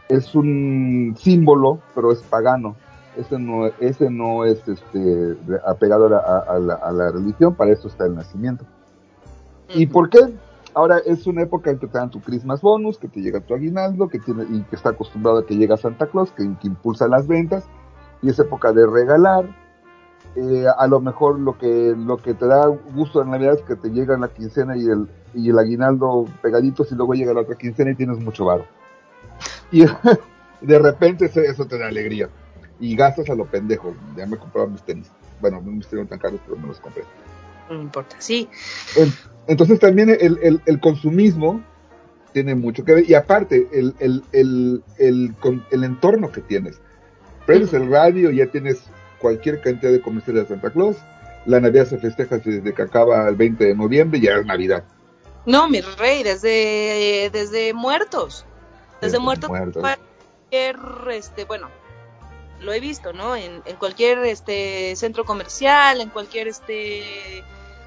es 0.09 0.33
un 0.35 1.15
símbolo, 1.17 1.79
pero 1.93 2.11
es 2.11 2.19
pagano. 2.21 2.75
Ese 3.17 3.39
no, 3.39 3.65
ese 3.79 4.09
no 4.11 4.45
es 4.45 4.65
este, 4.67 5.35
apegado 5.65 6.05
a 6.05 6.09
la, 6.09 6.17
a- 6.17 6.55
a 6.55 6.59
la, 6.59 6.73
a 6.75 6.91
la 6.91 7.11
religión, 7.11 7.55
para 7.55 7.71
eso 7.71 7.87
está 7.87 8.05
el 8.05 8.15
nacimiento. 8.15 8.63
¿Y 9.73 9.87
por 9.87 10.09
qué? 10.09 10.19
Ahora 10.73 10.99
es 11.05 11.25
una 11.25 11.41
época 11.41 11.71
en 11.71 11.79
que 11.79 11.87
te 11.87 11.97
dan 11.97 12.11
tu 12.11 12.21
Christmas 12.21 12.61
bonus, 12.61 12.99
que 12.99 13.07
te 13.07 13.19
llega 13.19 13.39
tu 13.41 13.55
aguinaldo, 13.55 14.07
que 14.07 14.19
tiene, 14.19 14.43
y 14.51 14.61
que 14.61 14.75
está 14.75 14.89
acostumbrado 14.89 15.39
a 15.39 15.45
que 15.45 15.55
llega 15.57 15.75
Santa 15.75 16.05
Claus, 16.05 16.31
que, 16.31 16.43
que 16.61 16.67
impulsa 16.67 17.07
las 17.07 17.27
ventas, 17.27 17.65
y 18.21 18.29
es 18.29 18.37
época 18.39 18.71
de 18.71 18.85
regalar. 18.85 19.45
Eh, 20.35 20.65
a 20.77 20.85
lo 20.87 20.99
mejor 20.99 21.39
lo 21.39 21.57
que, 21.57 21.95
lo 21.97 22.17
que 22.17 22.33
te 22.35 22.45
da 22.45 22.67
gusto 22.67 23.21
en 23.23 23.31
Navidad 23.31 23.55
es 23.55 23.61
que 23.63 23.75
te 23.75 23.89
llega 23.89 24.17
la 24.17 24.27
quincena 24.27 24.77
y 24.77 24.85
el, 24.85 25.07
y 25.33 25.49
el 25.49 25.57
aguinaldo 25.57 26.25
pegaditos 26.43 26.91
y 26.91 26.95
luego 26.95 27.13
llega 27.15 27.33
la 27.33 27.41
otra 27.41 27.55
quincena 27.55 27.91
y 27.91 27.95
tienes 27.95 28.19
mucho 28.19 28.45
varo. 28.45 28.65
Y 29.71 29.83
de 30.61 30.79
repente 30.79 31.25
eso, 31.25 31.41
eso 31.41 31.65
te 31.65 31.77
da 31.79 31.87
alegría. 31.87 32.29
Y 32.79 32.95
gastas 32.95 33.29
a 33.31 33.35
lo 33.35 33.45
pendejo. 33.45 33.95
Ya 34.15 34.27
me 34.27 34.37
compraba 34.37 34.67
mis 34.67 34.83
tenis. 34.83 35.09
Bueno, 35.41 35.59
no 35.63 35.71
mis 35.71 35.87
tenis 35.87 36.07
tan 36.07 36.19
caros, 36.19 36.39
pero 36.45 36.57
me 36.59 36.67
los 36.67 36.79
compré. 36.79 37.03
No 37.69 37.81
importa, 37.81 38.15
sí. 38.19 38.47
En- 38.95 39.11
Entonces 39.47 39.79
también 39.79 40.09
el, 40.09 40.37
el, 40.43 40.61
el 40.65 40.79
consumismo 40.79 41.61
tiene 42.33 42.53
mucho 42.53 42.85
que 42.85 42.93
ver 42.93 43.09
y 43.09 43.15
aparte 43.15 43.67
el, 43.73 43.95
el, 43.99 44.23
el, 44.31 44.83
el, 44.99 45.33
el 45.71 45.83
entorno 45.83 46.31
que 46.31 46.41
tienes. 46.41 46.79
Prendes 47.47 47.73
el 47.73 47.89
radio 47.89 48.29
y 48.29 48.37
ya 48.37 48.45
tienes 48.47 48.83
cualquier 49.19 49.61
cantidad 49.61 49.91
de 49.91 50.01
comerciales 50.01 50.43
de 50.43 50.49
Santa 50.49 50.71
Claus. 50.71 50.97
La 51.45 51.59
Navidad 51.59 51.85
se 51.85 51.97
festeja 51.97 52.37
desde 52.37 52.73
que 52.73 52.81
acaba 52.81 53.27
el 53.27 53.35
20 53.35 53.63
de 53.63 53.75
noviembre 53.75 54.19
y 54.19 54.23
ya 54.23 54.35
es 54.35 54.45
Navidad. 54.45 54.83
No, 55.45 55.69
mi 55.69 55.79
rey, 55.81 56.23
desde, 56.23 57.29
desde 57.31 57.73
muertos. 57.73 58.45
Desde, 58.95 59.13
Desde 59.13 59.19
muertos. 59.19 59.49
muertos. 59.49 59.81
Cualquier, 59.81 60.77
este, 61.11 61.45
bueno, 61.45 61.69
lo 62.59 62.73
he 62.73 62.79
visto, 62.79 63.13
¿no? 63.13 63.35
En, 63.35 63.61
en 63.65 63.75
cualquier 63.77 64.19
este 64.19 64.95
centro 64.95 65.23
comercial, 65.23 66.01
en 66.01 66.09
cualquier 66.09 66.47
este 66.47 67.43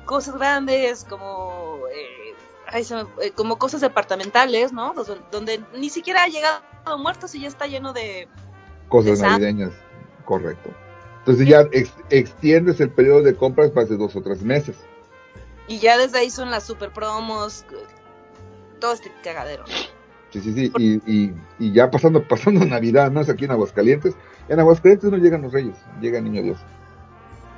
cosas 0.07 0.35
grandes 0.37 1.05
como 1.05 1.83
eh, 1.93 2.35
ay, 2.67 2.85
como 3.35 3.59
cosas 3.59 3.81
departamentales, 3.81 4.73
¿no? 4.73 4.95
Donde, 4.95 5.21
donde 5.31 5.65
ni 5.77 5.91
siquiera 5.91 6.25
ha 6.25 6.29
llegado 6.29 6.63
muertos 6.99 7.35
y 7.35 7.41
ya 7.41 7.49
está 7.49 7.67
lleno 7.67 7.93
de 7.93 8.29
Cosas 8.89 9.21
navideñas, 9.21 9.73
correcto. 10.25 10.71
Entonces 11.21 11.47
ya 11.47 11.61
ex- 11.73 11.95
extiendes 12.11 12.81
el 12.81 12.91
periodo 12.91 13.23
de 13.23 13.35
compras 13.37 13.71
para 13.71 13.87
de 13.87 13.97
dos 13.97 14.17
o 14.17 14.23
tres 14.23 14.43
meses. 14.43 14.77
y 15.69 15.79
ya 15.79 15.97
desde 15.99 16.19
ahí 16.19 16.31
son 16.31 16.51
las 16.51 16.65
super 16.65 16.91
promos, 16.93 17.65
todo 18.81 18.93
este 18.93 19.13
cagadero. 19.23 19.65
Sí, 20.33 20.41
sí, 20.41 20.53
sí. 20.55 20.73
Y, 20.79 20.95
y, 21.13 21.35
y 21.59 21.73
ya 21.73 21.91
pasando, 21.91 22.23
pasando 22.29 22.65
Navidad, 22.65 23.11
¿no? 23.11 23.21
Es 23.21 23.29
aquí 23.29 23.45
en 23.45 23.51
Aguascalientes. 23.53 24.15
En 24.49 24.59
Aguascalientes 24.61 25.11
no 25.11 25.17
llegan 25.19 25.43
los 25.43 25.53
reyes, 25.53 25.77
llega 26.01 26.19
el 26.19 26.25
niño 26.25 26.43
Dios. 26.43 26.59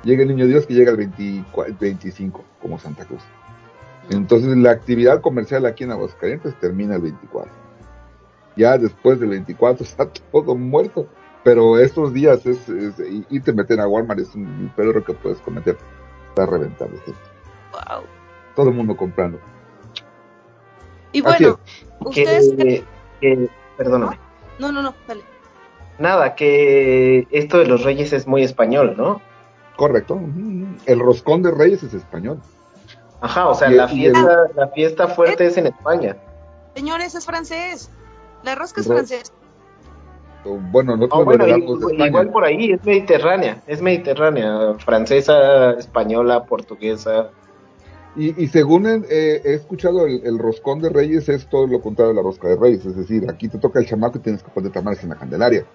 Llega 0.03 0.23
el 0.23 0.27
niño 0.29 0.45
Dios 0.47 0.65
que 0.65 0.73
llega 0.73 0.91
el 0.91 0.97
24 0.97 1.75
25, 1.79 2.43
como 2.61 2.77
Santa 2.77 3.05
Cruz. 3.05 3.21
Entonces 4.09 4.57
la 4.57 4.71
actividad 4.71 5.21
comercial 5.21 5.65
aquí 5.65 5.85
en 5.85 5.91
Aguascalientes 5.91 6.59
termina 6.59 6.95
el 6.95 7.01
24. 7.03 7.49
Ya 8.57 8.77
después 8.77 9.19
del 9.19 9.29
24 9.29 9.83
está 9.85 10.09
todo 10.31 10.55
muerto. 10.55 11.07
Pero 11.43 11.77
estos 11.77 12.13
días 12.13 12.45
es, 12.45 12.69
es 12.69 12.99
y, 12.99 13.25
y 13.29 13.39
te 13.41 13.51
meten 13.51 13.79
a 13.79 13.87
Walmart 13.87 14.19
es 14.21 14.33
un 14.35 14.71
peligro 14.75 15.03
que 15.03 15.13
puedes 15.13 15.39
cometer. 15.39 15.77
Está 16.29 16.45
reventado. 16.45 16.91
¿sí? 17.05 17.13
Wow. 17.71 18.03
Todo 18.55 18.69
el 18.69 18.75
mundo 18.75 18.95
comprando. 18.95 19.39
Y 21.11 21.21
bueno, 21.21 21.59
ustedes... 21.99 22.53
Que, 22.55 22.83
que- 23.21 23.49
perdóname. 23.77 24.19
No, 24.59 24.71
no, 24.71 24.81
no, 24.81 24.93
dale. 25.07 25.21
Nada, 25.99 26.35
que 26.35 27.27
esto 27.31 27.59
de 27.59 27.65
los 27.67 27.83
reyes 27.83 28.13
es 28.13 28.25
muy 28.25 28.43
español, 28.43 28.95
¿no? 28.97 29.21
Correcto. 29.75 30.19
El 30.85 30.99
roscón 30.99 31.41
de 31.43 31.51
Reyes 31.51 31.83
es 31.83 31.93
español. 31.93 32.39
Ajá, 33.21 33.47
o 33.47 33.55
sea, 33.55 33.71
Y- 33.71 33.75
la 33.75 33.87
fiesta, 33.87 34.37
la 34.55 34.67
fiesta 34.69 35.07
fuerte 35.07 35.45
es 35.45 35.57
en 35.57 35.67
España. 35.67 36.17
Señores, 36.75 37.15
es 37.15 37.25
francés. 37.25 37.89
La 38.43 38.55
rosca 38.55 38.81
es 38.81 38.87
francés. 38.87 39.33
Bueno, 40.45 40.97
nosotros 40.97 41.21
Ah, 41.21 41.23
bueno, 41.23 41.47
igual, 42.05 42.29
por 42.31 42.43
ahí, 42.43 42.71
es 42.71 42.83
mediterránea, 42.83 43.61
es 43.65 43.81
mediterránea, 43.81 44.73
francesa, 44.79 45.71
española, 45.71 46.43
portuguesa. 46.45 47.29
Y, 48.15 48.43
y 48.43 48.47
según 48.47 48.85
eh, 48.87 49.41
he 49.43 49.53
escuchado, 49.53 50.05
el, 50.05 50.21
el 50.25 50.37
roscón 50.37 50.81
de 50.81 50.89
Reyes 50.89 51.29
es 51.29 51.47
todo 51.47 51.65
lo 51.65 51.81
contrario 51.81 52.09
de 52.09 52.15
la 52.15 52.21
rosca 52.21 52.47
de 52.47 52.57
Reyes. 52.57 52.85
Es 52.85 52.95
decir, 52.95 53.25
aquí 53.29 53.47
te 53.47 53.57
toca 53.57 53.79
el 53.79 53.87
chamaco 53.87 54.17
y 54.17 54.21
tienes 54.21 54.43
que 54.43 54.51
poner 54.51 54.71
tamales 54.71 55.01
en 55.03 55.09
la 55.09 55.15
Candelaria. 55.15 55.65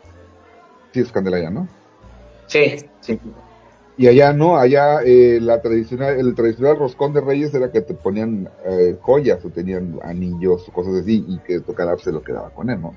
Sí, 0.92 1.00
es 1.00 1.10
Candelaria, 1.10 1.50
¿no? 1.50 1.66
Sí, 2.46 2.76
sí. 3.00 3.18
Y 3.96 4.06
allá 4.06 4.32
no, 4.32 4.56
allá 4.56 5.00
eh, 5.04 5.40
la 5.42 5.60
tradicional, 5.60 6.20
el 6.20 6.34
tradicional 6.36 6.78
roscón 6.78 7.12
de 7.12 7.20
Reyes 7.20 7.52
era 7.52 7.72
que 7.72 7.80
te 7.80 7.94
ponían 7.94 8.48
eh, 8.64 8.96
joyas 9.00 9.44
o 9.44 9.50
tenían 9.50 9.98
anillos 10.04 10.68
o 10.68 10.72
cosas 10.72 10.94
así 10.94 11.24
y 11.26 11.38
que 11.40 11.58
tocara 11.60 11.98
se 11.98 12.12
lo 12.12 12.22
quedaba 12.22 12.50
con 12.50 12.70
él, 12.70 12.80
¿no? 12.80 12.94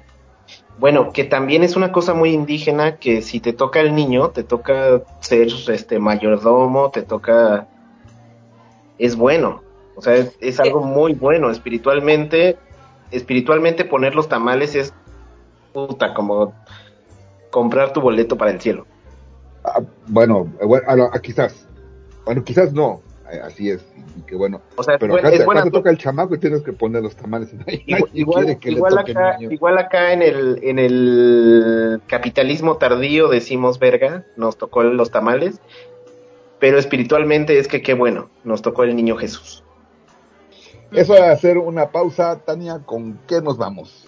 Bueno, 0.81 1.13
que 1.13 1.25
también 1.25 1.61
es 1.61 1.75
una 1.75 1.91
cosa 1.91 2.15
muy 2.15 2.31
indígena 2.31 2.97
que 2.97 3.21
si 3.21 3.39
te 3.39 3.53
toca 3.53 3.81
el 3.81 3.93
niño, 3.93 4.31
te 4.31 4.43
toca 4.43 5.03
ser 5.19 5.47
este 5.67 5.99
mayordomo, 5.99 6.89
te 6.89 7.03
toca 7.03 7.67
es 8.97 9.15
bueno. 9.15 9.61
O 9.95 10.01
sea, 10.01 10.15
es, 10.15 10.35
es 10.41 10.59
algo 10.59 10.81
muy 10.81 11.13
bueno 11.13 11.51
espiritualmente. 11.51 12.57
Espiritualmente 13.11 13.85
poner 13.85 14.15
los 14.15 14.27
tamales 14.27 14.73
es 14.73 14.91
puta 15.71 16.15
como 16.15 16.51
comprar 17.51 17.93
tu 17.93 18.01
boleto 18.01 18.35
para 18.35 18.49
el 18.49 18.59
cielo. 18.59 18.87
Ah, 19.63 19.81
bueno, 20.07 20.51
eh, 20.59 20.65
bueno, 20.65 20.83
ah, 20.87 20.95
no, 20.95 21.09
ah, 21.13 21.19
quizás. 21.19 21.67
Bueno, 22.25 22.43
quizás 22.43 22.73
no. 22.73 23.01
Eh, 23.31 23.41
así 23.43 23.69
es. 23.69 23.81
Y 24.17 24.21
que 24.23 24.35
bueno. 24.35 24.61
O 24.75 24.83
sea, 24.83 24.97
Pero 24.97 25.13
buen- 25.13 25.25
acá, 25.25 25.43
acá 25.43 25.63
te 25.63 25.71
toca 25.71 25.89
el 25.89 25.97
chamaco 25.97 26.35
y 26.35 26.39
tienes 26.39 26.61
que 26.61 26.73
poner 26.73 27.01
los 27.01 27.15
tamales. 27.15 27.53
Nadie 27.65 27.83
Igual, 27.85 28.09
igual, 28.13 28.59
que 29.05 29.11
acá, 29.11 29.37
igual 29.39 29.77
acá 29.77 30.13
en 30.13 30.21
el, 30.21 30.59
en 30.63 30.79
el 30.79 32.01
capitalismo 32.07 32.77
tardío 32.77 33.29
decimos 33.29 33.79
verga, 33.79 34.25
nos 34.35 34.57
tocó 34.57 34.83
los 34.83 35.11
tamales, 35.11 35.59
pero 36.59 36.77
espiritualmente 36.77 37.57
es 37.57 37.67
que 37.67 37.81
qué 37.81 37.93
bueno, 37.93 38.29
nos 38.43 38.61
tocó 38.61 38.83
el 38.83 38.95
niño 38.95 39.15
Jesús. 39.17 39.63
Eso 40.91 41.13
de 41.13 41.25
hacer 41.25 41.57
una 41.57 41.89
pausa, 41.89 42.39
Tania, 42.39 42.79
¿con 42.85 43.17
qué 43.27 43.41
nos 43.41 43.57
vamos? 43.57 44.07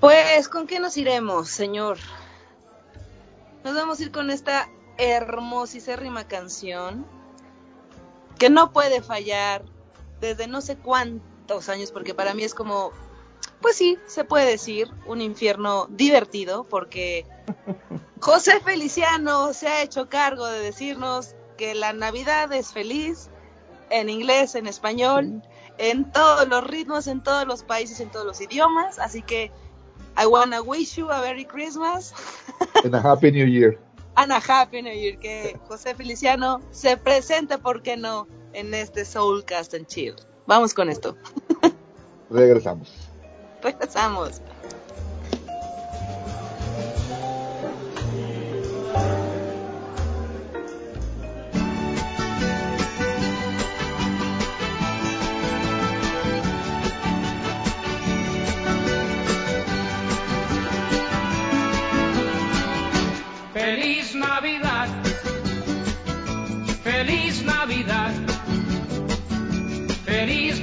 Pues, 0.00 0.48
¿con 0.48 0.66
qué 0.66 0.80
nos 0.80 0.96
iremos, 0.96 1.50
señor? 1.50 1.98
Nos 3.62 3.74
vamos 3.74 4.00
a 4.00 4.02
ir 4.04 4.10
con 4.10 4.30
esta 4.30 4.68
hermosísima 5.00 6.28
canción 6.28 7.06
que 8.38 8.50
no 8.50 8.72
puede 8.72 9.02
fallar 9.02 9.64
desde 10.20 10.46
no 10.46 10.60
sé 10.60 10.76
cuántos 10.76 11.68
años, 11.68 11.90
porque 11.90 12.14
para 12.14 12.34
mí 12.34 12.42
es 12.42 12.54
como, 12.54 12.92
pues 13.60 13.76
sí, 13.76 13.98
se 14.06 14.24
puede 14.24 14.50
decir, 14.50 14.88
un 15.06 15.20
infierno 15.20 15.86
divertido, 15.90 16.64
porque 16.64 17.26
José 18.20 18.60
Feliciano 18.60 19.52
se 19.54 19.68
ha 19.68 19.82
hecho 19.82 20.08
cargo 20.08 20.46
de 20.46 20.60
decirnos 20.60 21.34
que 21.56 21.74
la 21.74 21.92
Navidad 21.92 22.52
es 22.52 22.72
feliz, 22.72 23.30
en 23.88 24.08
inglés, 24.08 24.54
en 24.54 24.66
español, 24.66 25.42
en 25.78 26.12
todos 26.12 26.46
los 26.46 26.64
ritmos, 26.64 27.06
en 27.06 27.22
todos 27.22 27.46
los 27.46 27.64
países, 27.64 28.00
en 28.00 28.10
todos 28.10 28.26
los 28.26 28.40
idiomas, 28.40 28.98
así 28.98 29.22
que 29.22 29.50
I 30.16 30.26
wanna 30.26 30.60
wish 30.60 30.96
you 30.96 31.10
a 31.10 31.20
Merry 31.20 31.44
Christmas 31.44 32.12
En 32.84 32.94
a 32.94 32.98
Happy 32.98 33.30
New 33.30 33.46
Year. 33.46 33.78
And 34.16 34.32
a 34.32 34.40
Happy 34.40 34.82
New 34.82 34.94
Year. 34.94 35.18
Que 35.18 35.58
José 35.68 35.94
Feliciano 35.94 36.60
se 36.70 36.96
presente, 36.96 37.58
¿por 37.58 37.82
qué 37.82 37.96
no?, 37.96 38.26
en 38.52 38.74
este 38.74 39.04
Soulcast 39.04 39.74
and 39.74 39.86
Chill. 39.86 40.14
Vamos 40.46 40.74
con 40.74 40.88
esto. 40.88 41.16
Regresamos. 42.30 42.92
Regresamos. 43.62 44.40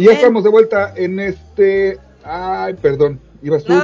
Y 0.00 0.06
ya 0.06 0.12
estamos 0.12 0.42
de 0.44 0.48
vuelta 0.48 0.94
en 0.96 1.20
este. 1.20 1.98
Ay, 2.24 2.72
perdón. 2.72 3.20
¿Ibas 3.42 3.64
tú? 3.64 3.74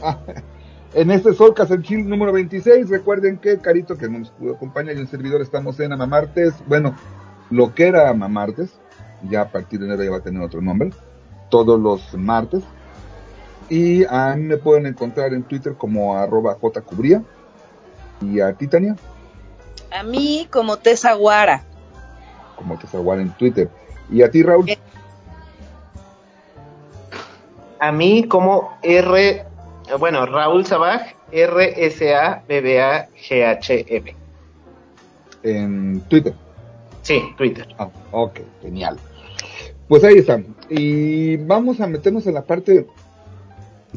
Ah, 0.00 0.18
en 0.94 1.10
este 1.10 1.34
Solcas 1.34 1.72
en 1.72 1.82
Chill 1.82 2.08
número 2.08 2.32
26. 2.32 2.88
Recuerden 2.88 3.36
que 3.38 3.58
Carito, 3.58 3.98
que 3.98 4.08
no 4.08 4.20
nos 4.20 4.30
pudo 4.30 4.54
acompañar, 4.54 4.96
y 4.96 5.00
un 5.00 5.08
servidor 5.08 5.42
estamos 5.42 5.80
en 5.80 5.92
Amamartes. 5.92 6.54
Bueno, 6.68 6.94
lo 7.50 7.74
que 7.74 7.88
era 7.88 8.08
Amamartes. 8.08 8.78
Ya 9.28 9.40
a 9.40 9.48
partir 9.48 9.80
de 9.80 9.86
enero 9.86 10.04
ya 10.04 10.10
va 10.12 10.18
a 10.18 10.22
tener 10.22 10.40
otro 10.40 10.60
nombre. 10.60 10.90
Todos 11.50 11.80
los 11.80 12.14
martes. 12.14 12.62
Y 13.68 14.04
a 14.04 14.36
mí 14.36 14.44
me 14.44 14.56
pueden 14.56 14.86
encontrar 14.86 15.34
en 15.34 15.42
Twitter 15.42 15.74
como 15.74 16.16
arroba 16.16 16.54
jcubría. 16.54 17.24
Y 18.20 18.38
a 18.38 18.52
Titania 18.52 18.94
A 19.90 20.04
mí 20.04 20.46
como 20.48 20.76
Tessa 20.76 21.14
Guara. 21.14 21.64
como 22.54 22.78
Tesaguar 22.78 23.18
en 23.18 23.30
Twitter. 23.30 23.68
Y 24.10 24.22
a 24.22 24.30
ti, 24.30 24.44
Raúl. 24.44 24.66
A 27.80 27.92
mí 27.92 28.24
como 28.24 28.76
R, 28.82 29.44
bueno, 29.98 30.26
Raúl 30.26 30.66
Sabaj, 30.66 31.14
R-S-A-B-B-A-G-H-M. 31.32 32.44
En 35.42 36.00
Twitter. 36.08 36.34
Sí, 37.02 37.22
Twitter. 37.36 37.66
Ah, 37.78 37.88
ok, 38.10 38.40
genial. 38.62 38.98
Pues 39.88 40.04
ahí 40.04 40.18
están. 40.18 40.46
Y 40.68 41.36
vamos 41.36 41.80
a 41.80 41.86
meternos 41.86 42.26
en 42.26 42.34
la 42.34 42.42
parte 42.42 42.86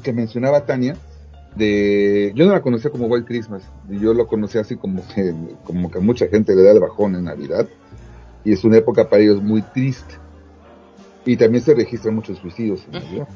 que 0.02 0.14
mencionaba 0.14 0.66
Tania. 0.66 0.96
De, 1.56 2.32
yo 2.34 2.46
no 2.46 2.54
la 2.54 2.62
conocía 2.62 2.92
como 2.92 3.08
White 3.08 3.26
Christmas, 3.28 3.64
y 3.90 4.00
yo 4.00 4.14
lo 4.14 4.26
conocía 4.28 4.62
así 4.62 4.78
como 4.78 5.06
que, 5.14 5.34
como 5.66 5.92
que 5.92 5.98
a 5.98 6.02
mucha 6.02 6.28
gente 6.28 6.56
le 6.56 6.64
da 6.64 6.72
el 6.72 6.80
bajón 6.80 7.16
en 7.16 7.26
Navidad, 7.26 7.68
y 8.46 8.54
es 8.54 8.64
una 8.64 8.78
época 8.78 9.10
para 9.10 9.22
ellos 9.22 9.44
muy 9.44 9.62
triste. 9.62 10.16
Y 11.26 11.36
también 11.36 11.62
se 11.62 11.76
registran 11.76 12.16
muchos 12.16 12.38
suicidios 12.38 12.86
en 12.86 12.94
Navidad. 12.94 13.28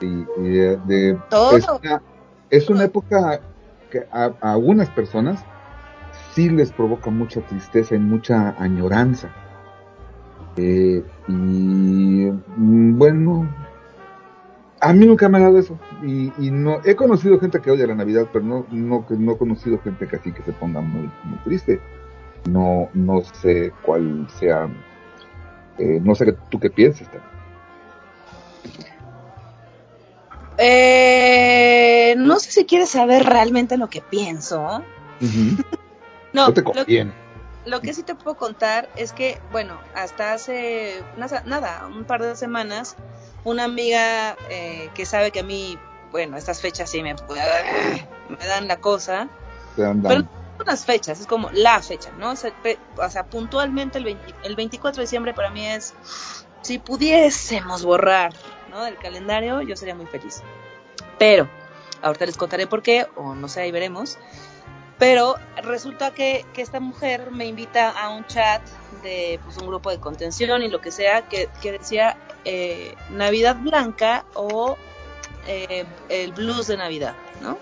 Y, 0.00 0.26
y 0.36 0.48
de, 0.48 0.76
de- 0.78 1.18
Todo. 1.28 1.56
es, 1.56 1.66
una, 1.68 2.02
es 2.50 2.70
una 2.70 2.84
época 2.84 3.40
que 3.90 4.06
a, 4.12 4.32
a 4.40 4.52
algunas 4.52 4.88
personas 4.90 5.44
sí 6.32 6.48
les 6.50 6.70
provoca 6.72 7.10
mucha 7.10 7.40
tristeza 7.40 7.94
y 7.94 7.98
mucha 7.98 8.54
añoranza. 8.58 9.28
Eh, 10.56 11.04
y 11.28 12.30
mm, 12.56 12.98
bueno, 12.98 13.48
a 14.80 14.92
mí 14.92 15.06
nunca 15.06 15.28
me 15.28 15.38
ha 15.38 15.42
dado 15.42 15.58
eso. 15.58 15.78
Y, 16.04 16.32
y 16.38 16.50
no 16.50 16.80
he 16.84 16.94
conocido 16.94 17.40
gente 17.40 17.60
que 17.60 17.70
odia 17.70 17.86
la 17.86 17.94
Navidad, 17.94 18.26
pero 18.32 18.44
no, 18.44 18.66
no, 18.70 19.06
que- 19.06 19.16
no 19.16 19.32
he 19.32 19.38
conocido 19.38 19.78
gente 19.82 20.06
que 20.06 20.16
así 20.16 20.32
que 20.32 20.42
se 20.42 20.52
ponga 20.52 20.80
muy, 20.80 21.10
muy 21.24 21.38
triste. 21.44 21.80
No, 22.48 22.88
no 22.94 23.22
sé 23.22 23.72
cuál 23.82 24.26
sea, 24.38 24.68
eh, 25.78 26.00
no 26.02 26.14
sé 26.14 26.32
tú 26.50 26.58
qué 26.60 26.70
piensas. 26.70 27.08
Eh, 30.58 32.14
no 32.18 32.38
sé 32.40 32.50
si 32.50 32.64
quieres 32.66 32.90
saber 32.90 33.24
realmente 33.24 33.76
lo 33.76 33.88
que 33.88 34.02
pienso. 34.02 34.84
No, 35.20 36.48
No 36.48 36.52
te 36.52 36.62
lo, 36.62 36.72
conviene. 36.72 37.14
lo 37.64 37.80
que 37.80 37.94
sí 37.94 38.02
te 38.02 38.14
puedo 38.14 38.36
contar 38.36 38.88
es 38.96 39.12
que, 39.12 39.40
bueno, 39.50 39.80
hasta 39.94 40.32
hace 40.32 41.04
nada, 41.16 41.42
nada 41.46 41.86
un 41.86 42.04
par 42.04 42.22
de 42.22 42.36
semanas, 42.36 42.96
una 43.44 43.64
amiga 43.64 44.36
eh, 44.50 44.90
que 44.94 45.06
sabe 45.06 45.30
que 45.32 45.40
a 45.40 45.44
mí, 45.44 45.78
bueno, 46.10 46.36
estas 46.36 46.60
fechas 46.60 46.90
sí 46.90 47.02
me, 47.02 47.14
me 47.14 48.46
dan 48.46 48.68
la 48.68 48.78
cosa, 48.78 49.28
andan- 49.76 50.02
pero 50.02 50.20
no 50.22 50.28
unas 50.66 50.84
fechas, 50.84 51.20
es 51.20 51.26
como 51.26 51.50
la 51.52 51.80
fecha, 51.82 52.10
¿no? 52.16 52.32
O 52.32 52.36
sea, 52.36 52.50
pe- 52.62 52.80
o 52.96 53.08
sea, 53.10 53.24
puntualmente 53.24 53.98
el, 53.98 54.04
20 54.04 54.34
el 54.42 54.56
24 54.56 54.96
de 55.00 55.04
diciembre 55.04 55.32
para 55.34 55.50
mí 55.50 55.64
es, 55.66 55.94
si 56.62 56.78
pudiésemos 56.78 57.84
borrar, 57.84 58.32
Del 58.84 58.98
calendario, 58.98 59.60
yo 59.62 59.76
sería 59.76 59.94
muy 59.94 60.06
feliz. 60.06 60.42
Pero, 61.18 61.48
ahorita 62.02 62.26
les 62.26 62.36
contaré 62.36 62.66
por 62.66 62.82
qué, 62.82 63.06
o 63.16 63.34
no 63.34 63.48
sé, 63.48 63.62
ahí 63.62 63.72
veremos. 63.72 64.18
Pero 64.98 65.36
resulta 65.62 66.12
que, 66.12 66.44
que 66.52 66.62
esta 66.62 66.80
mujer 66.80 67.30
me 67.30 67.46
invita 67.46 67.90
a 67.90 68.10
un 68.10 68.26
chat 68.26 68.62
de 69.02 69.38
pues, 69.44 69.56
un 69.58 69.68
grupo 69.68 69.90
de 69.90 69.98
contención 69.98 70.62
y 70.62 70.68
lo 70.68 70.80
que 70.80 70.90
sea, 70.90 71.28
que, 71.28 71.48
que 71.62 71.72
decía 71.72 72.16
eh, 72.44 72.94
Navidad 73.10 73.56
Blanca 73.56 74.24
o 74.34 74.76
eh, 75.46 75.86
el 76.08 76.32
blues 76.32 76.66
de 76.66 76.76
Navidad, 76.76 77.14
¿no? 77.40 77.58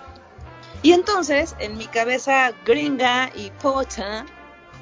Y 0.83 0.93
entonces, 0.93 1.57
en 1.59 1.77
mi 1.77 1.87
cabeza 1.87 2.53
gringa 2.65 3.31
y 3.35 3.51
pocha, 3.51 4.25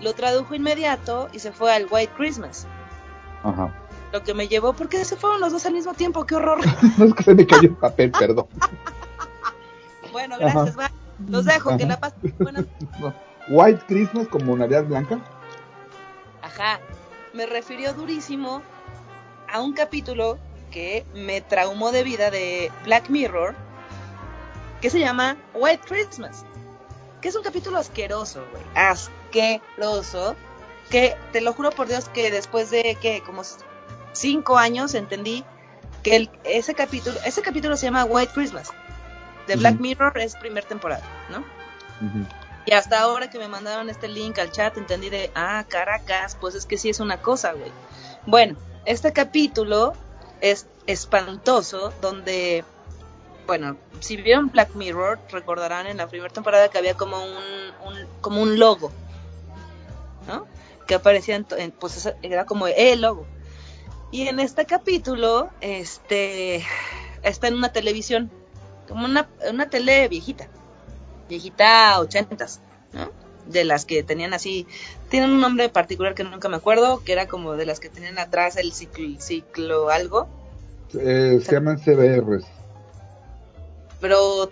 lo 0.01 0.13
tradujo 0.15 0.55
inmediato 0.55 1.29
y 1.33 1.39
se 1.39 1.53
fue 1.53 1.73
al 1.73 1.87
White 1.91 2.13
Christmas. 2.17 2.67
Ajá. 3.43 3.73
Lo 4.15 4.23
que 4.23 4.33
me 4.33 4.47
llevó, 4.47 4.75
porque 4.75 5.05
se 5.05 5.17
fueron 5.17 5.41
los 5.41 5.51
dos 5.51 5.67
al 5.67 5.73
mismo 5.73 5.93
tiempo, 5.93 6.25
qué 6.25 6.37
horror. 6.37 6.61
No 6.99 7.07
es 7.07 7.15
que 7.15 7.25
se 7.25 7.35
me 7.35 7.45
cayó 7.45 7.63
el 7.71 7.75
papel, 7.75 8.13
perdón. 8.13 8.47
Bueno, 10.13 10.37
gracias, 10.39 10.79
va. 10.79 10.93
Los 11.27 11.45
dejo, 11.45 11.77
que 11.77 11.83
Ajá. 11.83 11.87
la 11.87 11.99
pasen. 11.99 12.35
Buenas 12.39 12.65
No. 13.01 13.13
White 13.49 13.83
Christmas 13.89 14.29
como 14.29 14.57
Navidad 14.57 14.85
Blanca. 14.85 15.19
Ajá. 16.43 16.79
Me 17.33 17.47
refirió 17.47 17.93
durísimo 17.93 18.63
a 19.53 19.61
un 19.61 19.73
capítulo 19.73 20.39
que 20.71 21.05
me 21.13 21.41
traumó 21.41 21.91
de 21.91 22.05
vida 22.05 22.31
de 22.31 22.71
Black 22.85 23.11
Mirror, 23.11 23.57
que 24.81 24.91
se 24.91 25.01
llama 25.01 25.37
White 25.55 25.83
Christmas. 25.89 26.45
Que 27.21 27.31
es 27.31 27.35
un 27.35 27.43
capítulo 27.43 27.79
asqueroso, 27.79 28.45
güey. 28.53 28.63
Asqueroso. 28.77 30.37
Que 30.89 31.17
te 31.33 31.41
lo 31.41 31.53
juro 31.53 31.71
por 31.73 31.89
Dios 31.89 32.09
que 32.11 32.31
después 32.31 32.71
de 32.71 32.97
que 33.03 33.25
como 33.27 33.43
cinco 34.15 34.57
años 34.59 34.95
entendí 34.95 35.45
que 36.03 36.17
el- 36.17 36.31
ese 36.45 36.75
capítulo, 36.75 37.17
ese 37.25 37.43
capítulo 37.43 37.77
se 37.77 37.87
llama 37.87 38.05
White 38.05 38.33
Christmas. 38.35 38.71
De 39.47 39.57
Black. 39.57 39.79
Mirror 39.81 40.19
es 40.19 40.37
primer 40.37 40.65
temporada, 40.65 41.03
¿no? 41.31 41.45
Y 42.67 42.73
hasta 42.73 43.01
ahora 43.01 43.29
que 43.29 43.39
me 43.39 43.47
mandaron 43.47 43.91
este 43.91 44.09
link 44.09 44.39
al 44.39 44.51
chat, 44.51 44.77
entendí 44.79 45.11
de, 45.11 45.31
ah, 45.35 45.65
caracas, 45.69 46.35
pues 46.41 46.55
es 46.55 46.65
que 46.65 46.79
sí 46.79 46.89
es 46.89 46.99
una 47.01 47.19
cosa, 47.21 47.53
güey. 47.53 47.71
Bueno, 48.27 48.57
este 48.87 49.13
capítulo 49.13 49.93
es 50.41 50.67
espantoso, 50.87 51.93
donde, 52.01 52.65
bueno, 53.47 53.77
si 54.01 54.17
vieron 54.17 54.49
Black 54.51 54.75
Mirror, 54.75 55.19
recordarán 55.31 55.87
en 55.87 55.99
la 55.99 56.07
primera 56.07 56.33
temporada 56.33 56.69
que 56.71 56.79
había 56.79 56.95
como 56.95 57.23
un, 57.23 57.33
un- 57.87 58.07
como 58.23 58.41
un 58.41 58.59
logo, 58.59 58.91
¿no? 60.27 60.47
Que 60.87 60.95
aparecía, 60.95 61.37
en, 61.37 61.47
en- 61.59 61.71
pues 61.73 62.09
era 62.23 62.47
como 62.47 62.67
el 62.67 63.03
logo. 63.03 63.27
Y 64.15 64.29
en 64.29 64.39
este 64.39 64.65
capítulo, 64.65 65.51
este, 65.61 66.63
está 67.25 67.49
en 67.49 67.55
una 67.55 67.73
televisión, 67.73 68.31
como 68.87 69.07
una, 69.07 69.29
una 69.51 69.69
tele 69.69 70.07
viejita 70.07 70.47
viejita 71.29 71.99
ochentas, 71.99 72.61
¿no? 72.93 73.11
De 73.47 73.65
las 73.65 73.85
que 73.85 74.05
tenían 74.05 74.33
así, 74.33 74.69
tienen 75.09 75.31
un 75.33 75.41
nombre 75.41 75.69
particular 75.69 76.15
que 76.15 76.23
nunca 76.23 76.49
me 76.49 76.55
acuerdo, 76.55 77.03
que 77.03 77.11
era 77.13 77.27
como 77.27 77.55
de 77.55 77.67
las 77.67 77.81
que 77.81 77.89
tenían 77.89 78.21
atrás 78.21 78.57
el 78.57 78.73
ciclo, 78.73 79.21
ciclo 79.21 79.91
algo, 79.91 80.29
Eh, 80.97 81.41
se 81.45 81.51
llaman 81.51 81.81
CBRs. 81.81 82.45
pero 84.01 84.49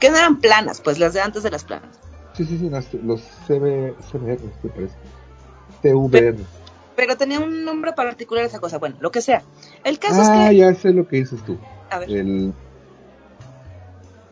que 0.00 0.10
no 0.10 0.16
eran 0.16 0.40
planas, 0.40 0.80
pues 0.80 0.98
las 0.98 1.12
de 1.12 1.20
antes 1.20 1.44
de 1.44 1.50
las 1.52 1.62
planas. 1.62 1.94
Sí, 2.36 2.44
sí, 2.44 2.58
sí, 2.58 2.68
las- 2.68 2.92
los 2.94 3.20
CB, 3.46 3.94
CBRs, 4.10 4.42
me 4.64 4.70
parece. 4.70 4.96
CVR. 5.80 6.10
Pero 6.10 6.36
tenía 7.16 7.40
un 7.40 7.64
nombre 7.64 7.92
particular 7.92 8.44
esa 8.44 8.58
cosa, 8.60 8.78
bueno, 8.78 8.96
lo 9.00 9.10
que 9.10 9.20
sea. 9.22 9.42
El 9.84 9.98
caso 9.98 10.20
Ah, 10.20 10.22
es 10.46 10.50
que, 10.50 10.56
ya 10.56 10.74
sé 10.74 10.92
lo 10.92 11.06
que 11.06 11.16
dices 11.16 11.42
tú. 11.44 11.58
a 11.90 11.98
ver, 11.98 12.10
El 12.10 12.54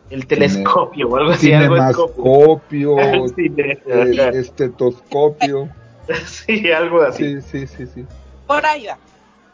El 0.09 0.27
telescopio 0.27 1.07
o 1.07 1.15
algo 1.15 1.31
así, 1.31 1.53
algo 1.53 1.77
escopio. 1.77 2.23
cinemascopio, 2.23 3.27
Sí, 3.29 3.45
el 3.85 4.15
de- 4.17 4.39
estetoscopio. 4.39 5.69
sí, 6.25 6.71
algo 6.71 7.01
así. 7.01 7.41
Sí, 7.41 7.65
sí, 7.65 7.67
sí, 7.67 7.87
sí. 7.87 8.05
por 8.47 8.65
ahí 8.65 8.87
va. 8.87 8.97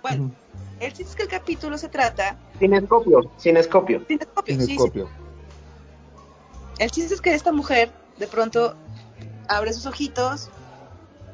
Bueno, 0.01 0.31
el 0.79 0.93
chiste 0.93 1.11
es 1.11 1.15
que 1.15 1.23
el 1.23 1.29
capítulo 1.29 1.77
se 1.77 1.89
trata 1.89 2.37
Cinescopio, 2.57 3.31
cinescopio. 3.39 4.01
cinescopio, 4.07 4.55
sí, 4.55 4.61
sí, 4.61 4.65
Cinescopio. 4.65 5.09
El 6.79 6.89
chiste 6.91 7.13
es 7.13 7.21
que 7.21 7.33
esta 7.33 7.51
mujer 7.51 7.91
de 8.17 8.27
pronto 8.27 8.75
abre 9.47 9.73
sus 9.73 9.85
ojitos, 9.85 10.49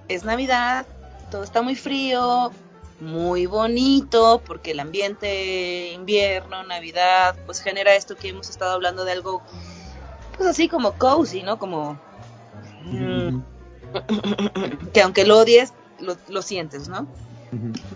es 0.10 0.26
Navidad, 0.26 0.86
todo 1.34 1.44
está 1.44 1.64
muy 1.64 1.76
frío, 1.76 2.52
muy 3.00 3.48
bonito, 3.48 4.44
porque 4.46 4.70
el 4.70 4.80
ambiente 4.80 5.92
invierno, 5.92 6.64
Navidad, 6.64 7.36
pues 7.48 7.60
genera 7.60 7.96
esto 7.96 8.16
que 8.16 8.30
hemos 8.30 8.52
estado 8.52 8.74
hablando 8.74 9.04
de 9.04 9.14
algo, 9.14 9.42
pues 10.38 10.48
así 10.48 10.70
como 10.70 10.94
cozy, 10.94 11.42
¿no? 11.42 11.58
Como 11.58 12.00
mm, 12.84 13.40
que 14.94 15.02
aunque 15.02 15.26
lo 15.26 15.40
odies, 15.40 15.74
lo, 16.00 16.18
lo 16.28 16.44
sientes, 16.44 16.88
¿no? 16.88 17.08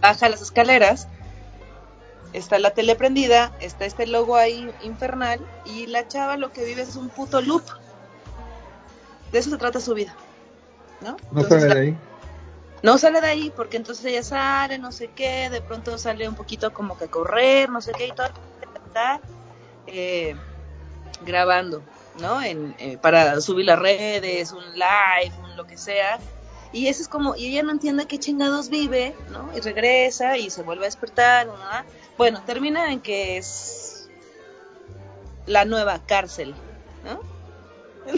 baja 0.02 0.30
las 0.30 0.42
escaleras, 0.42 1.08
está 2.34 2.58
la 2.58 2.72
tele 2.72 2.96
prendida, 2.96 3.56
está 3.60 3.86
este 3.86 4.08
logo 4.08 4.36
ahí 4.36 4.68
infernal 4.82 5.40
y 5.64 5.86
la 5.86 6.08
chava 6.08 6.38
lo 6.38 6.52
que 6.52 6.66
vive 6.66 6.82
es 6.82 6.96
un 6.96 7.10
puto 7.10 7.40
loop. 7.42 7.64
De 9.32 9.38
eso 9.38 9.52
se 9.52 9.58
trata 9.58 9.80
su 9.80 9.94
vida. 9.94 10.16
¿No? 11.02 11.18
No 11.32 11.42
Entonces, 11.42 11.62
sale 11.62 11.76
de 11.76 11.82
ahí. 11.82 11.98
No 12.84 12.98
sale 12.98 13.22
de 13.22 13.28
ahí 13.28 13.54
porque 13.56 13.78
entonces 13.78 14.06
ella 14.06 14.24
sale, 14.24 14.78
no 14.78 14.92
sé 14.92 15.10
qué, 15.10 15.50
de 15.50 15.62
pronto 15.62 15.98
sale 15.98 16.28
un 16.28 16.36
poquito 16.36 16.74
como 16.74 16.98
que 16.98 17.06
a 17.06 17.12
correr, 17.12 17.70
no 17.70 17.82
sé 17.82 17.92
qué 17.98 18.08
y 18.08 18.12
todo. 18.12 18.28
Está 18.86 19.20
eh, 19.88 20.36
grabando, 21.26 21.82
¿no? 22.20 22.42
En, 22.42 22.76
eh, 22.80 22.98
para 22.98 23.40
subir 23.42 23.66
las 23.66 23.80
redes, 23.80 24.52
un 24.52 24.64
live, 24.74 25.34
un 25.44 25.58
lo 25.58 25.66
que 25.66 25.78
sea. 25.78 26.20
Y 26.72 26.88
eso 26.88 27.02
es 27.02 27.08
como, 27.08 27.36
y 27.36 27.48
ella 27.48 27.64
no 27.64 27.72
entiende 27.72 28.08
qué 28.08 28.20
chingados 28.20 28.70
vive, 28.70 29.16
¿no? 29.32 29.50
Y 29.56 29.62
regresa 29.62 30.38
y 30.38 30.50
se 30.50 30.64
vuelve 30.64 30.84
a 30.84 30.88
despertar, 30.88 31.48
¿no? 31.48 31.56
Bueno, 32.18 32.44
termina 32.46 32.92
en 32.92 33.00
que 33.00 33.38
es 33.38 34.10
la 35.46 35.66
nueva 35.66 36.00
cárcel, 36.06 36.54
¿no? 37.04 37.22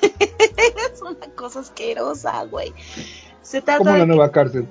es 0.00 1.02
una 1.02 1.34
cosa 1.34 1.60
asquerosa, 1.60 2.44
güey. 2.44 2.72
Se 3.48 3.62
trata 3.62 3.78
Como 3.78 3.92
de 3.92 3.98
la 3.98 4.04
que- 4.04 4.08
nueva 4.08 4.30
cárcel. 4.30 4.68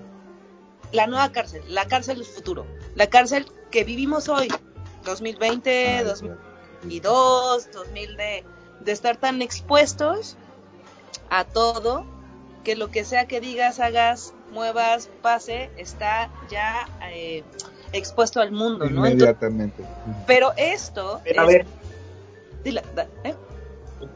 la 0.91 1.07
nueva 1.07 1.31
cárcel, 1.31 1.63
la 1.67 1.85
cárcel 1.87 2.17
del 2.17 2.25
futuro, 2.27 2.65
la 2.93 3.07
cárcel 3.07 3.47
que 3.71 3.83
vivimos 3.83 4.29
hoy, 4.29 4.49
2020, 5.03 5.97
Ay, 5.97 6.03
2002, 6.03 7.71
2000 7.71 8.17
de, 8.17 8.43
de 8.81 8.91
estar 8.91 9.17
tan 9.17 9.41
expuestos 9.41 10.37
a 11.31 11.43
todo 11.43 12.05
que 12.63 12.75
lo 12.75 12.89
que 12.91 13.03
sea 13.03 13.25
que 13.27 13.39
digas, 13.41 13.79
hagas, 13.79 14.33
muevas, 14.51 15.09
pase, 15.23 15.71
está 15.77 16.29
ya 16.49 16.87
eh, 17.11 17.43
expuesto 17.93 18.41
al 18.41 18.51
mundo, 18.51 18.85
¿no? 18.85 19.05
Entonces, 19.07 19.13
Inmediatamente. 19.13 19.83
pero 20.27 20.53
esto 20.55 21.21
Pero 21.23 21.41
a 21.41 21.45
es- 21.45 21.49
ver, 21.49 21.65
dila, 22.63 22.83
da- 22.95 23.07
¿eh? 23.23 23.35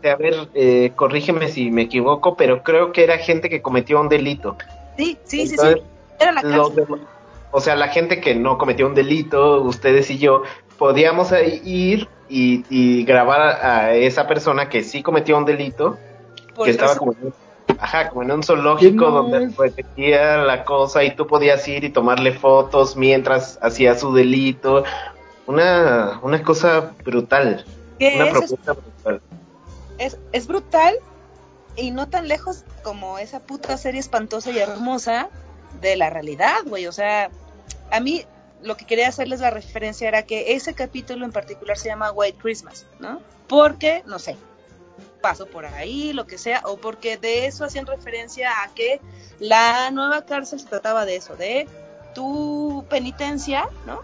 A 0.04 0.16
ver, 0.16 0.50
eh, 0.54 0.92
corrígeme 0.96 1.48
si 1.48 1.72
me 1.72 1.84
equivoco, 1.84 2.36
pero 2.36 2.62
creo 2.64 2.92
que 2.92 3.04
era 3.04 3.18
gente 3.18 3.50
que 3.50 3.62
cometió 3.62 4.00
un 4.00 4.10
delito. 4.10 4.58
Sí, 4.98 5.18
sí, 5.24 5.48
sí, 5.48 5.58
sí, 5.58 5.84
era 6.20 6.32
la 6.32 6.42
demás- 6.42 7.00
o 7.54 7.60
sea, 7.60 7.76
la 7.76 7.90
gente 7.90 8.22
que 8.22 8.34
no 8.36 8.58
cometió 8.58 8.88
un 8.88 8.96
delito, 8.96 9.62
ustedes 9.62 10.10
y 10.10 10.18
yo, 10.18 10.44
podíamos 10.78 11.32
ir 11.64 12.08
y, 12.30 12.64
y 12.70 13.04
grabar 13.04 13.42
a, 13.42 13.78
a 13.86 13.94
esa 13.96 14.28
persona 14.28 14.70
que 14.70 14.84
sí 14.84 15.04
cometió 15.04 15.38
un 15.38 15.46
delito, 15.46 15.98
por 16.56 16.66
que 16.66 16.72
estaba 16.72 16.96
como 16.96 17.12
en, 17.14 17.26
un- 17.26 17.34
ajá, 17.78 18.10
como 18.10 18.24
en 18.24 18.32
un 18.32 18.44
zoológico 18.44 19.06
no 19.06 19.12
donde 19.24 19.46
es- 19.46 19.58
repetía 19.58 20.38
la 20.38 20.64
cosa 20.64 21.04
y 21.04 21.16
tú 21.16 21.28
podías 21.28 21.68
ir 21.68 21.84
y 21.84 21.90
tomarle 21.90 22.32
fotos 22.34 22.96
mientras 22.96 23.60
hacía 23.62 23.96
su 23.96 24.14
delito. 24.14 24.84
Una, 25.46 26.20
una 26.24 26.42
cosa 26.44 26.94
brutal, 27.04 27.66
una 28.16 28.26
es 28.26 28.32
propuesta 28.32 28.74
brutal. 28.74 29.22
Es, 30.02 30.18
es 30.32 30.47
brutal 30.47 30.95
y 31.76 31.91
no 31.91 32.10
tan 32.10 32.28
lejos 32.28 32.66
como 32.84 33.20
esa 33.20 33.39
puta 33.39 33.78
serie 33.78 33.99
espantosa 33.99 34.52
y 34.52 34.58
hermosa 34.60 35.30
de 35.80 35.95
la 35.95 36.10
realidad, 36.10 36.58
güey. 36.66 36.88
O 36.88 36.91
sea, 36.91 37.30
a 37.91 37.99
mí 37.99 38.26
lo 38.62 38.78
que 38.78 38.86
quería 38.86 39.08
hacerles 39.08 39.39
la 39.39 39.49
referencia 39.49 40.08
era 40.08 40.24
que 40.24 40.54
ese 40.54 40.74
capítulo 40.74 41.26
en 41.26 41.32
particular 41.32 41.78
se 41.78 41.89
llama 41.89 42.12
White 42.12 42.39
Christmas, 42.41 42.86
¿no? 42.99 43.22
Porque, 43.47 44.04
no 44.06 44.20
sé, 44.20 44.38
paso 45.22 45.45
por 45.45 45.66
ahí, 45.66 46.14
lo 46.14 46.26
que 46.26 46.38
sea, 46.38 46.62
o 46.66 46.78
porque 46.78 47.18
de 47.18 47.45
eso 47.45 47.64
hacían 47.64 47.86
referencia 47.86 48.64
a 48.64 48.74
que 48.74 48.99
la 49.39 49.91
nueva 49.91 50.26
cárcel 50.26 50.60
se 50.60 50.68
trataba 50.68 51.06
de 51.06 51.16
eso, 51.16 51.36
de 51.36 51.68
tu 52.14 52.86
penitencia, 52.89 53.68
¿no? 53.86 54.02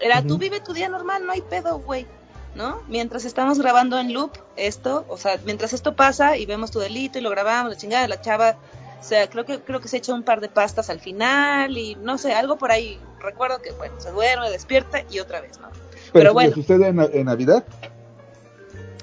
Era, 0.00 0.22
tú 0.22 0.34
Ujú. 0.34 0.38
vive 0.38 0.60
tu 0.60 0.72
día 0.72 0.88
normal, 0.88 1.24
no 1.24 1.32
hay 1.32 1.42
pedo, 1.42 1.78
güey. 1.78 2.06
¿No? 2.54 2.82
Mientras 2.88 3.24
estamos 3.24 3.58
grabando 3.58 3.98
en 3.98 4.12
loop 4.12 4.32
esto, 4.56 5.04
o 5.08 5.16
sea, 5.16 5.38
mientras 5.44 5.72
esto 5.72 5.94
pasa 5.96 6.36
y 6.36 6.46
vemos 6.46 6.70
tu 6.70 6.78
delito 6.78 7.18
y 7.18 7.22
lo 7.22 7.30
grabamos, 7.30 7.72
la 7.72 7.78
chingada, 7.78 8.08
la 8.08 8.20
chava, 8.20 8.56
o 9.00 9.02
sea, 9.02 9.28
creo 9.28 9.44
que 9.44 9.60
creo 9.60 9.80
que 9.80 9.88
se 9.88 9.98
echa 9.98 10.14
un 10.14 10.22
par 10.22 10.40
de 10.40 10.48
pastas 10.48 10.90
al 10.90 11.00
final 11.00 11.76
y 11.76 11.94
no 11.96 12.18
sé, 12.18 12.32
algo 12.32 12.56
por 12.56 12.70
ahí. 12.70 12.98
Recuerdo 13.20 13.60
que 13.60 13.72
bueno, 13.72 13.94
se 13.98 14.10
duerme, 14.10 14.50
despierta 14.50 15.02
y 15.10 15.18
otra 15.18 15.40
vez, 15.40 15.58
¿no? 15.58 15.68
Pero, 15.70 16.12
Pero 16.12 16.32
bueno. 16.34 16.54
sucede 16.54 16.88
en, 16.88 17.00
en 17.00 17.24
Navidad. 17.26 17.64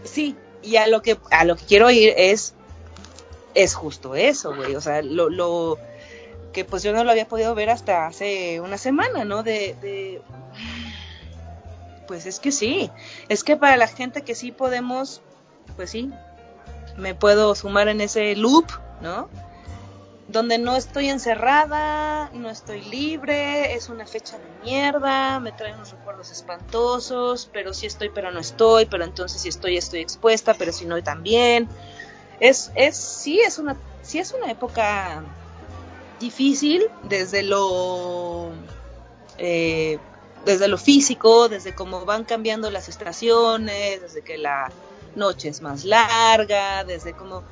Sí, 0.03 0.35
y 0.61 0.77
a 0.77 0.87
lo 0.87 1.01
que 1.01 1.17
a 1.29 1.43
lo 1.45 1.55
que 1.55 1.65
quiero 1.65 1.89
ir 1.91 2.13
es 2.17 2.53
es 3.53 3.75
justo 3.75 4.15
eso, 4.15 4.55
güey, 4.55 4.75
o 4.75 4.81
sea, 4.81 5.01
lo, 5.01 5.29
lo 5.29 5.77
que 6.53 6.65
pues 6.65 6.83
yo 6.83 6.93
no 6.93 7.03
lo 7.03 7.11
había 7.11 7.27
podido 7.27 7.55
ver 7.55 7.69
hasta 7.69 8.07
hace 8.07 8.61
una 8.61 8.77
semana, 8.77 9.25
¿no? 9.25 9.43
De, 9.43 9.75
de 9.81 10.21
pues 12.11 12.25
es 12.25 12.41
que 12.41 12.51
sí, 12.51 12.91
es 13.29 13.45
que 13.45 13.55
para 13.55 13.77
la 13.77 13.87
gente 13.87 14.23
que 14.23 14.35
sí 14.35 14.51
podemos, 14.51 15.21
pues 15.77 15.91
sí, 15.91 16.11
me 16.97 17.15
puedo 17.15 17.55
sumar 17.55 17.87
en 17.87 18.01
ese 18.01 18.35
loop, 18.35 18.65
¿no? 18.99 19.29
Donde 20.27 20.57
no 20.57 20.75
estoy 20.75 21.07
encerrada, 21.07 22.29
no 22.33 22.49
estoy 22.49 22.81
libre, 22.81 23.75
es 23.75 23.87
una 23.87 24.05
fecha 24.05 24.37
de 24.37 24.49
mierda, 24.61 25.39
me 25.39 25.53
trae 25.53 25.73
unos 25.73 25.91
recuerdos 25.91 26.31
espantosos, 26.31 27.49
pero 27.53 27.73
sí 27.73 27.85
estoy, 27.85 28.09
pero 28.09 28.29
no 28.29 28.41
estoy, 28.41 28.87
pero 28.87 29.05
entonces 29.05 29.41
si 29.41 29.47
estoy, 29.47 29.77
estoy 29.77 30.01
expuesta, 30.01 30.53
pero 30.53 30.73
si 30.73 30.83
no, 30.83 31.01
también. 31.01 31.69
Es, 32.41 32.73
es, 32.75 32.97
sí 32.97 33.39
es 33.39 33.57
una, 33.57 33.77
sí 34.01 34.19
es 34.19 34.33
una 34.33 34.51
época 34.51 35.23
difícil 36.19 36.89
desde 37.03 37.43
lo 37.43 38.51
eh, 39.37 39.97
desde 40.45 40.67
lo 40.67 40.77
físico, 40.77 41.49
desde 41.49 41.75
cómo 41.75 42.05
van 42.05 42.23
cambiando 42.23 42.71
las 42.71 42.89
estaciones, 42.89 44.01
desde 44.01 44.21
que 44.21 44.37
la 44.37 44.71
noche 45.15 45.49
es 45.49 45.61
más 45.61 45.85
larga, 45.85 46.83
desde 46.83 47.13
cómo 47.13 47.43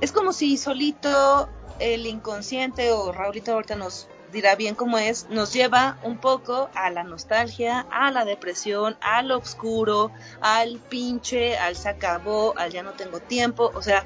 es 0.00 0.12
como 0.12 0.32
si 0.32 0.56
solito 0.56 1.48
el 1.78 2.06
inconsciente 2.06 2.92
o 2.92 3.12
Raulito 3.12 3.52
ahorita 3.52 3.76
nos 3.76 4.08
dirá 4.32 4.54
bien 4.54 4.74
cómo 4.74 4.98
es, 4.98 5.26
nos 5.30 5.52
lleva 5.52 5.98
un 6.02 6.18
poco 6.18 6.68
a 6.74 6.90
la 6.90 7.04
nostalgia, 7.04 7.86
a 7.90 8.10
la 8.10 8.24
depresión, 8.24 8.96
a 9.00 9.22
lo 9.22 9.38
oscuro, 9.38 10.10
al 10.40 10.78
pinche, 10.78 11.56
al 11.56 11.76
se 11.76 11.88
acabó, 11.88 12.52
al 12.58 12.70
ya 12.70 12.82
no 12.82 12.92
tengo 12.92 13.20
tiempo, 13.20 13.70
o 13.74 13.82
sea, 13.82 14.04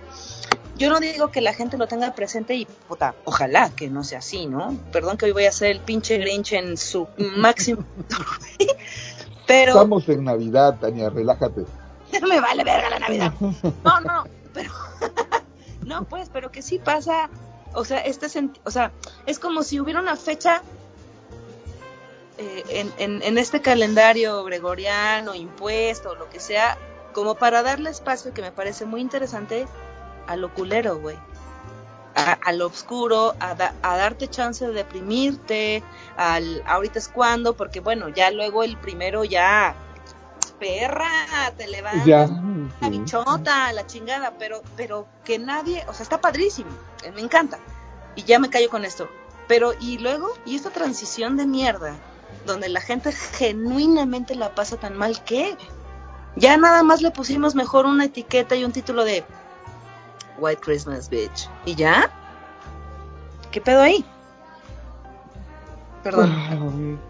yo 0.80 0.88
no 0.88 0.98
digo 0.98 1.30
que 1.30 1.42
la 1.42 1.52
gente 1.52 1.76
lo 1.76 1.86
tenga 1.86 2.14
presente 2.14 2.54
y 2.54 2.64
puta, 2.64 3.14
ojalá 3.24 3.68
que 3.76 3.90
no 3.90 4.02
sea 4.02 4.20
así, 4.20 4.46
¿no? 4.46 4.74
Perdón 4.90 5.18
que 5.18 5.26
hoy 5.26 5.32
voy 5.32 5.44
a 5.44 5.52
ser 5.52 5.70
el 5.72 5.80
pinche 5.80 6.16
Grinch 6.16 6.54
en 6.54 6.78
su 6.78 7.06
máximo. 7.36 7.84
pero 9.46 9.72
Estamos 9.72 10.08
en 10.08 10.24
Navidad, 10.24 10.78
Tania, 10.80 11.10
relájate. 11.10 11.66
me 12.26 12.40
vale 12.40 12.64
verga 12.64 12.88
la 12.90 12.98
Navidad. 12.98 13.32
No, 13.84 14.00
no, 14.00 14.24
pero 14.54 14.72
no, 15.84 16.04
pues, 16.04 16.30
pero 16.32 16.50
que 16.50 16.62
sí 16.62 16.78
pasa, 16.78 17.28
o 17.74 17.84
sea, 17.84 17.98
este 17.98 18.28
senti- 18.30 18.60
o 18.64 18.70
sea, 18.70 18.90
es 19.26 19.38
como 19.38 19.62
si 19.62 19.80
hubiera 19.80 20.00
una 20.00 20.16
fecha 20.16 20.62
eh, 22.38 22.64
en, 22.70 22.90
en, 22.96 23.22
en 23.22 23.36
este 23.36 23.60
calendario 23.60 24.42
gregoriano, 24.44 25.34
impuesto, 25.34 26.12
o 26.12 26.14
lo 26.14 26.30
que 26.30 26.40
sea, 26.40 26.78
como 27.12 27.34
para 27.34 27.62
darle 27.62 27.90
espacio 27.90 28.32
que 28.32 28.40
me 28.40 28.50
parece 28.50 28.86
muy 28.86 29.02
interesante 29.02 29.66
a 30.30 30.36
lo 30.36 30.54
culero, 30.54 30.98
güey. 30.98 31.16
A, 32.14 32.32
a 32.32 32.52
lo 32.52 32.66
oscuro, 32.66 33.34
a, 33.40 33.54
da- 33.54 33.74
a 33.82 33.96
darte 33.96 34.28
chance 34.28 34.66
de 34.66 34.72
deprimirte, 34.72 35.82
al 36.16 36.62
ahorita 36.66 36.98
es 36.98 37.08
cuando, 37.08 37.54
porque 37.54 37.80
bueno, 37.80 38.08
ya 38.08 38.30
luego 38.30 38.62
el 38.64 38.76
primero 38.76 39.24
ya, 39.24 39.74
perra, 40.58 41.08
te 41.56 41.66
levantas, 41.68 42.04
Ya. 42.06 42.26
la 42.26 42.88
sí. 42.88 42.90
bichota, 42.90 43.72
la 43.72 43.86
chingada, 43.86 44.32
pero, 44.38 44.62
pero 44.76 45.06
que 45.24 45.38
nadie, 45.38 45.84
o 45.88 45.94
sea, 45.94 46.02
está 46.02 46.20
padrísimo, 46.20 46.70
eh, 47.04 47.12
me 47.12 47.20
encanta. 47.20 47.58
Y 48.16 48.24
ya 48.24 48.38
me 48.38 48.50
callo 48.50 48.68
con 48.70 48.84
esto. 48.84 49.08
Pero, 49.48 49.72
y 49.80 49.98
luego, 49.98 50.28
y 50.44 50.56
esta 50.56 50.70
transición 50.70 51.36
de 51.36 51.46
mierda, 51.46 51.94
donde 52.46 52.68
la 52.68 52.80
gente 52.80 53.12
genuinamente 53.12 54.34
la 54.34 54.54
pasa 54.54 54.76
tan 54.76 54.96
mal 54.96 55.22
que 55.24 55.56
ya 56.36 56.56
nada 56.56 56.82
más 56.82 57.02
le 57.02 57.10
pusimos 57.10 57.54
mejor 57.54 57.86
una 57.86 58.04
etiqueta 58.06 58.54
y 58.56 58.64
un 58.64 58.72
título 58.72 59.04
de 59.04 59.24
White 60.40 60.60
Christmas 60.62 61.08
Bitch. 61.08 61.48
¿Y 61.66 61.74
ya? 61.74 62.10
¿Qué 63.50 63.60
pedo 63.60 63.80
ahí? 63.82 64.04
Perdón. 66.02 66.32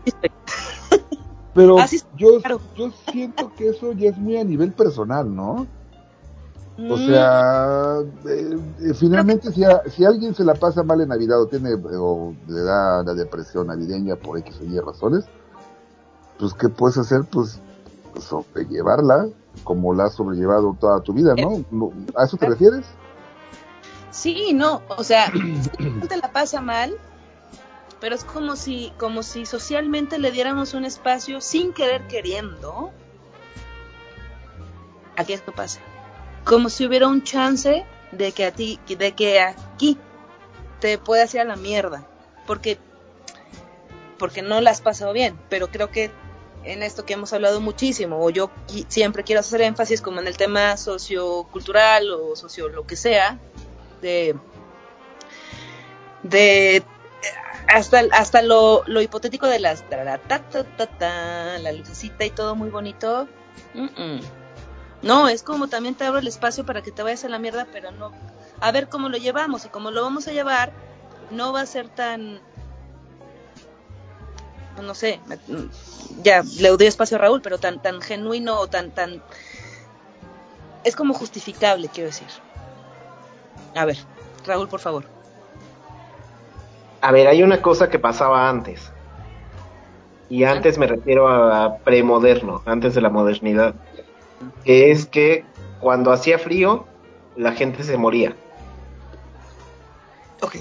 Pero 1.54 1.78
es, 1.80 2.06
yo, 2.16 2.40
claro. 2.40 2.60
yo 2.76 2.90
siento 3.10 3.52
que 3.56 3.68
eso 3.68 3.92
ya 3.92 4.10
es 4.10 4.18
muy 4.18 4.36
a 4.36 4.44
nivel 4.44 4.72
personal, 4.72 5.34
¿no? 5.34 5.66
O 6.88 6.96
Mm, 6.96 7.04
sea, 7.04 7.98
eh, 8.26 8.58
eh, 8.80 8.94
finalmente 8.94 9.52
si, 9.52 9.62
a- 9.64 9.82
si 9.90 10.04
alguien 10.04 10.34
se 10.34 10.44
la 10.44 10.54
pasa 10.54 10.82
mal 10.82 11.00
en 11.02 11.08
Navidad 11.08 11.42
o 11.42 11.46
tiene 11.46 11.74
o 11.74 12.34
le 12.48 12.60
da 12.62 13.02
la 13.02 13.12
depresión 13.14 13.66
navideña 13.66 14.16
por 14.16 14.38
X 14.38 14.60
o 14.60 14.64
Y 14.64 14.78
razones, 14.80 15.26
pues 16.38 16.54
¿qué 16.54 16.68
puedes 16.70 16.96
hacer? 16.96 17.22
Pues 17.30 17.60
sobrellevarla 18.18 19.26
como 19.64 19.92
la 19.92 20.04
has 20.04 20.14
sobrellevado 20.14 20.74
toda 20.80 21.00
tu 21.02 21.12
vida, 21.12 21.34
¿no? 21.34 21.62
¿No- 21.70 21.92
¿A 22.16 22.24
eso 22.24 22.36
te 22.38 22.46
refieres? 22.46 22.86
Sí, 24.10 24.52
no, 24.52 24.82
o 24.88 25.04
sea, 25.04 25.32
te 26.08 26.16
la 26.16 26.32
pasa 26.32 26.60
mal, 26.60 26.96
pero 28.00 28.14
es 28.14 28.24
como 28.24 28.56
si, 28.56 28.92
como 28.98 29.22
si 29.22 29.46
socialmente 29.46 30.18
le 30.18 30.32
diéramos 30.32 30.74
un 30.74 30.84
espacio 30.84 31.40
sin 31.40 31.72
querer 31.72 32.06
queriendo 32.08 32.92
a 35.16 35.24
que 35.24 35.34
esto 35.34 35.52
pase. 35.52 35.80
Como 36.44 36.70
si 36.70 36.86
hubiera 36.86 37.06
un 37.06 37.22
chance 37.22 37.84
de 38.12 38.32
que 38.32 38.46
a 38.46 38.52
ti, 38.52 38.80
de 38.88 39.12
que 39.12 39.40
aquí 39.40 39.98
te 40.80 40.98
puedas 40.98 41.32
ir 41.34 41.40
a 41.40 41.44
la 41.44 41.56
mierda, 41.56 42.06
porque, 42.46 42.78
porque 44.18 44.42
no 44.42 44.60
la 44.60 44.70
has 44.70 44.80
pasado 44.80 45.12
bien, 45.12 45.38
pero 45.48 45.68
creo 45.68 45.90
que 45.90 46.10
en 46.64 46.82
esto 46.82 47.04
que 47.04 47.14
hemos 47.14 47.32
hablado 47.32 47.60
muchísimo, 47.60 48.22
o 48.22 48.30
yo 48.30 48.50
siempre 48.88 49.24
quiero 49.24 49.40
hacer 49.40 49.62
énfasis 49.62 50.00
como 50.00 50.20
en 50.20 50.26
el 50.26 50.36
tema 50.36 50.76
sociocultural 50.76 52.10
o 52.10 52.36
socio 52.36 52.68
lo 52.68 52.86
que 52.86 52.96
sea, 52.96 53.38
de 54.00 54.36
de 56.22 56.82
hasta, 57.68 58.02
hasta 58.12 58.42
lo, 58.42 58.82
lo 58.86 59.00
hipotético 59.00 59.46
de 59.46 59.60
las 59.60 59.88
ta, 59.88 60.18
ta, 60.28 60.64
ta, 60.64 60.86
ta, 60.86 61.58
la 61.58 61.72
lucecita 61.72 62.24
y 62.24 62.30
todo 62.30 62.54
muy 62.54 62.68
bonito. 62.70 63.28
No, 65.02 65.28
es 65.28 65.42
como 65.42 65.68
también 65.68 65.94
te 65.94 66.04
abro 66.04 66.18
el 66.18 66.26
espacio 66.26 66.66
para 66.66 66.82
que 66.82 66.92
te 66.92 67.02
vayas 67.02 67.24
a 67.24 67.28
la 67.28 67.38
mierda, 67.38 67.66
pero 67.72 67.90
no. 67.90 68.12
A 68.60 68.72
ver 68.72 68.88
cómo 68.88 69.08
lo 69.08 69.16
llevamos 69.16 69.64
y 69.64 69.68
cómo 69.68 69.90
lo 69.90 70.02
vamos 70.02 70.28
a 70.28 70.32
llevar, 70.32 70.72
no 71.30 71.52
va 71.52 71.62
a 71.62 71.66
ser 71.66 71.88
tan. 71.88 72.40
No 74.82 74.94
sé, 74.94 75.20
ya 76.22 76.42
le 76.58 76.70
doy 76.70 76.86
espacio 76.86 77.16
a 77.16 77.20
Raúl, 77.20 77.42
pero 77.42 77.58
tan, 77.58 77.80
tan 77.80 78.00
genuino 78.00 78.58
o 78.58 78.66
tan, 78.66 78.90
tan. 78.90 79.22
Es 80.84 80.96
como 80.96 81.14
justificable, 81.14 81.88
quiero 81.88 82.08
decir. 82.08 82.28
A 83.74 83.84
ver, 83.84 83.96
Raúl, 84.46 84.68
por 84.68 84.80
favor. 84.80 85.04
A 87.00 87.12
ver, 87.12 87.28
hay 87.28 87.42
una 87.42 87.62
cosa 87.62 87.88
que 87.88 87.98
pasaba 87.98 88.48
antes. 88.48 88.92
Y 90.28 90.44
antes 90.44 90.78
me 90.78 90.86
refiero 90.86 91.28
a 91.28 91.78
premoderno, 91.78 92.62
antes 92.66 92.94
de 92.94 93.00
la 93.00 93.10
modernidad. 93.10 93.74
Que 94.64 94.90
es 94.90 95.06
que 95.06 95.44
cuando 95.80 96.12
hacía 96.12 96.38
frío, 96.38 96.86
la 97.36 97.52
gente 97.52 97.82
se 97.82 97.96
moría. 97.96 98.36
Ok. 100.42 100.56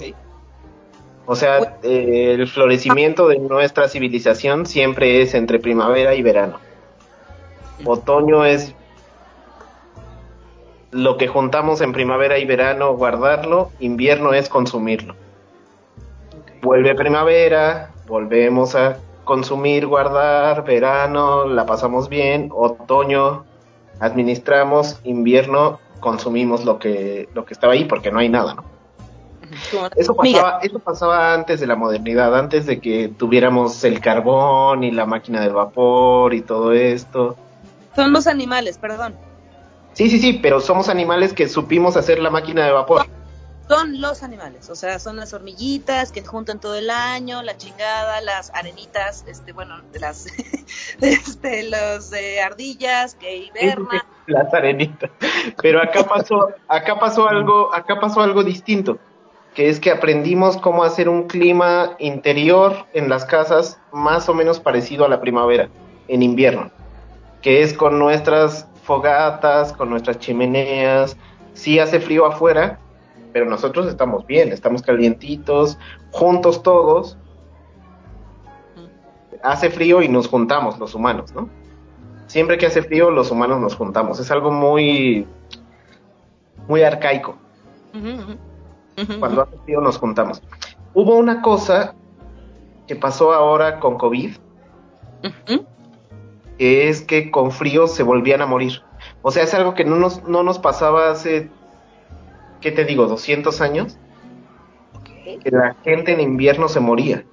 O 1.26 1.36
sea, 1.36 1.78
eh, 1.82 2.34
el 2.34 2.48
florecimiento 2.48 3.28
de 3.28 3.38
nuestra 3.38 3.88
civilización 3.88 4.66
siempre 4.66 5.22
es 5.22 5.34
entre 5.34 5.60
primavera 5.60 6.14
y 6.14 6.22
verano. 6.22 6.58
Otoño 7.84 8.44
es 8.44 8.74
lo 10.90 11.16
que 11.16 11.28
juntamos 11.28 11.80
en 11.80 11.92
primavera 11.92 12.38
y 12.38 12.44
verano, 12.44 12.94
guardarlo. 12.96 13.70
Invierno 13.80 14.32
es 14.32 14.48
consumirlo. 14.48 15.14
Vuelve 16.62 16.94
primavera, 16.94 17.90
volvemos 18.06 18.74
a 18.74 18.98
consumir, 19.24 19.86
guardar, 19.86 20.64
verano, 20.64 21.46
la 21.46 21.64
pasamos 21.64 22.08
bien, 22.08 22.50
otoño, 22.52 23.44
administramos, 24.00 24.98
invierno, 25.04 25.78
consumimos 26.00 26.64
lo 26.64 26.78
que, 26.78 27.28
lo 27.34 27.44
que 27.44 27.54
estaba 27.54 27.74
ahí 27.74 27.84
porque 27.84 28.10
no 28.10 28.18
hay 28.18 28.28
nada, 28.28 28.54
¿no? 28.54 28.64
Eso 29.96 30.14
pasaba, 30.14 30.60
eso 30.62 30.78
pasaba 30.78 31.34
antes 31.34 31.60
de 31.60 31.66
la 31.66 31.74
modernidad, 31.74 32.36
antes 32.36 32.66
de 32.66 32.80
que 32.80 33.08
tuviéramos 33.08 33.82
el 33.84 34.00
carbón 34.00 34.84
y 34.84 34.92
la 34.92 35.06
máquina 35.06 35.40
de 35.40 35.48
vapor 35.48 36.34
y 36.34 36.42
todo 36.42 36.72
esto. 36.72 37.36
son 37.96 38.12
los 38.12 38.26
animales, 38.26 38.78
perdón. 38.78 39.14
Sí, 39.92 40.08
sí, 40.08 40.18
sí, 40.18 40.34
pero 40.34 40.60
somos 40.60 40.88
animales 40.88 41.32
que 41.32 41.48
supimos 41.48 41.96
hacer 41.96 42.18
la 42.18 42.30
máquina 42.30 42.64
de 42.64 42.72
vapor. 42.72 43.06
Son 43.70 44.00
los 44.00 44.24
animales, 44.24 44.68
o 44.68 44.74
sea, 44.74 44.98
son 44.98 45.16
las 45.16 45.32
hormiguitas 45.32 46.10
que 46.10 46.24
juntan 46.24 46.58
todo 46.58 46.74
el 46.74 46.90
año, 46.90 47.40
la 47.42 47.56
chingada, 47.56 48.20
las 48.20 48.50
arenitas, 48.52 49.24
este, 49.28 49.52
bueno, 49.52 49.76
las, 49.92 50.26
este, 51.00 51.70
los 51.70 52.12
eh, 52.12 52.42
ardillas 52.42 53.14
que 53.14 53.36
hibernan. 53.36 54.02
Las 54.26 54.52
arenitas. 54.52 55.10
Pero 55.62 55.80
acá 55.80 56.02
pasó, 56.02 56.48
acá 56.66 56.98
pasó 56.98 57.28
algo, 57.28 57.72
acá 57.72 58.00
pasó 58.00 58.22
algo 58.22 58.42
distinto, 58.42 58.98
que 59.54 59.68
es 59.68 59.78
que 59.78 59.92
aprendimos 59.92 60.56
cómo 60.56 60.82
hacer 60.82 61.08
un 61.08 61.28
clima 61.28 61.94
interior 62.00 62.86
en 62.92 63.08
las 63.08 63.24
casas 63.24 63.78
más 63.92 64.28
o 64.28 64.34
menos 64.34 64.58
parecido 64.58 65.04
a 65.04 65.08
la 65.08 65.20
primavera, 65.20 65.68
en 66.08 66.24
invierno, 66.24 66.72
que 67.40 67.62
es 67.62 67.72
con 67.72 68.00
nuestras 68.00 68.66
fogatas, 68.90 69.72
con 69.72 69.88
nuestras 69.88 70.18
chimeneas. 70.18 71.16
Sí 71.52 71.78
hace 71.78 72.00
frío 72.00 72.26
afuera, 72.26 72.80
pero 73.32 73.46
nosotros 73.46 73.86
estamos 73.86 74.26
bien, 74.26 74.50
estamos 74.50 74.82
calientitos, 74.82 75.78
juntos 76.10 76.60
todos. 76.64 77.16
Hace 79.44 79.70
frío 79.70 80.02
y 80.02 80.08
nos 80.08 80.26
juntamos 80.26 80.76
los 80.80 80.96
humanos, 80.96 81.32
¿no? 81.32 81.48
Siempre 82.26 82.58
que 82.58 82.66
hace 82.66 82.82
frío, 82.82 83.12
los 83.12 83.30
humanos 83.30 83.60
nos 83.60 83.76
juntamos. 83.76 84.18
Es 84.18 84.28
algo 84.32 84.50
muy, 84.50 85.24
muy 86.66 86.82
arcaico. 86.82 87.36
Cuando 89.20 89.42
hace 89.42 89.56
frío, 89.64 89.80
nos 89.80 89.98
juntamos. 89.98 90.42
Hubo 90.94 91.14
una 91.14 91.42
cosa 91.42 91.94
que 92.88 92.96
pasó 92.96 93.32
ahora 93.32 93.78
con 93.78 93.96
COVID, 93.96 94.32
es 96.60 97.00
que 97.00 97.30
con 97.30 97.52
frío 97.52 97.88
se 97.88 98.02
volvían 98.02 98.42
a 98.42 98.46
morir. 98.46 98.82
O 99.22 99.30
sea, 99.30 99.42
es 99.44 99.54
algo 99.54 99.74
que 99.74 99.84
no 99.84 99.96
nos, 99.96 100.24
no 100.24 100.42
nos 100.42 100.58
pasaba 100.58 101.10
hace, 101.10 101.48
¿qué 102.60 102.70
te 102.70 102.84
digo? 102.84 103.06
200 103.06 103.60
años. 103.62 103.96
Que 105.24 105.50
la 105.50 105.74
gente 105.84 106.12
en 106.12 106.20
invierno 106.20 106.68
se 106.68 106.80
moría. 106.80 107.24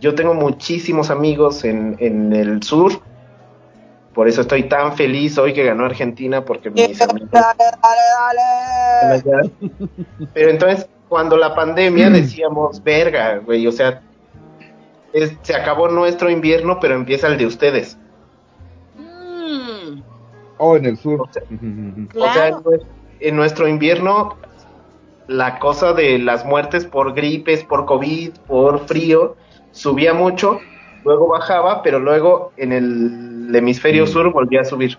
Yo 0.00 0.14
tengo 0.14 0.34
muchísimos 0.34 1.10
amigos 1.10 1.64
en, 1.64 1.96
en 1.98 2.32
el 2.32 2.62
sur. 2.62 2.92
Por 4.14 4.28
eso 4.28 4.42
estoy 4.42 4.68
tan 4.68 4.96
feliz 4.96 5.36
hoy 5.36 5.52
que 5.52 5.64
ganó 5.64 5.86
Argentina, 5.86 6.44
porque 6.44 6.70
mis 6.70 7.00
amigos 7.02 7.28
allá. 9.02 9.40
Pero 10.32 10.50
entonces, 10.50 10.88
cuando 11.08 11.36
la 11.36 11.54
pandemia 11.54 12.10
decíamos, 12.10 12.82
verga, 12.82 13.38
güey, 13.38 13.66
o 13.66 13.72
sea, 13.72 14.02
es- 15.16 15.36
se 15.42 15.54
acabó 15.54 15.88
nuestro 15.88 16.30
invierno, 16.30 16.78
pero 16.80 16.94
empieza 16.94 17.26
el 17.28 17.38
de 17.38 17.46
ustedes. 17.46 17.96
Mm, 18.96 20.00
Oh, 20.58 20.76
en 20.76 20.86
el 20.86 20.96
sur. 20.96 21.20
O 21.22 21.28
sea. 21.32 21.42
O 21.50 21.50
en, 21.50 22.54
nues- 22.64 22.86
en 23.20 23.36
nuestro 23.36 23.68
invierno, 23.68 24.36
la 25.26 25.58
cosa 25.58 25.92
de 25.92 26.18
las 26.18 26.44
muertes 26.46 26.84
por 26.86 27.14
gripes, 27.14 27.64
por 27.64 27.84
COVID, 27.86 28.30
por 28.46 28.86
frío, 28.86 29.36
subía 29.72 30.14
mucho, 30.14 30.60
luego 31.04 31.28
bajaba, 31.28 31.82
pero 31.82 31.98
luego 31.98 32.52
en 32.56 32.72
el 32.72 33.54
hemisferio 33.54 34.04
Mm. 34.04 34.08
sur 34.08 34.32
volvía 34.32 34.62
a 34.62 34.64
subir. 34.64 34.98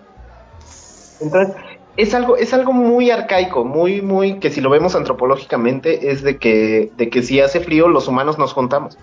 Entonces, 1.21 1.55
es 1.95 2.13
algo, 2.13 2.37
es 2.37 2.53
algo 2.53 2.71
muy 2.73 3.09
arcaico, 3.09 3.63
muy, 3.65 4.01
muy, 4.03 4.39
que 4.39 4.51
si 4.51 4.61
lo 4.61 4.69
vemos 4.69 4.95
antropológicamente, 4.95 6.11
es 6.11 6.21
de 6.21 6.37
que, 6.37 6.91
de 6.95 7.09
que 7.09 7.23
si 7.23 7.39
hace 7.41 7.59
frío, 7.59 7.87
los 7.87 8.07
humanos 8.07 8.37
nos 8.37 8.53
juntamos. 8.53 8.97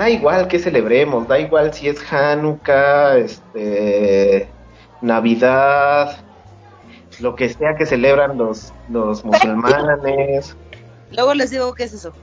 Da 0.00 0.08
igual 0.08 0.48
que 0.48 0.58
celebremos, 0.58 1.28
da 1.28 1.38
igual 1.38 1.74
si 1.74 1.86
es 1.86 2.00
Hanukkah, 2.10 3.18
este, 3.18 4.48
Navidad, 5.02 6.24
lo 7.20 7.36
que 7.36 7.50
sea 7.50 7.76
que 7.76 7.84
celebran 7.84 8.38
los, 8.38 8.72
los 8.88 9.22
musulmanes. 9.22 10.56
Luego 11.10 11.34
les 11.34 11.50
digo 11.50 11.74
qué 11.74 11.84
es 11.84 11.92
eso. 11.92 12.14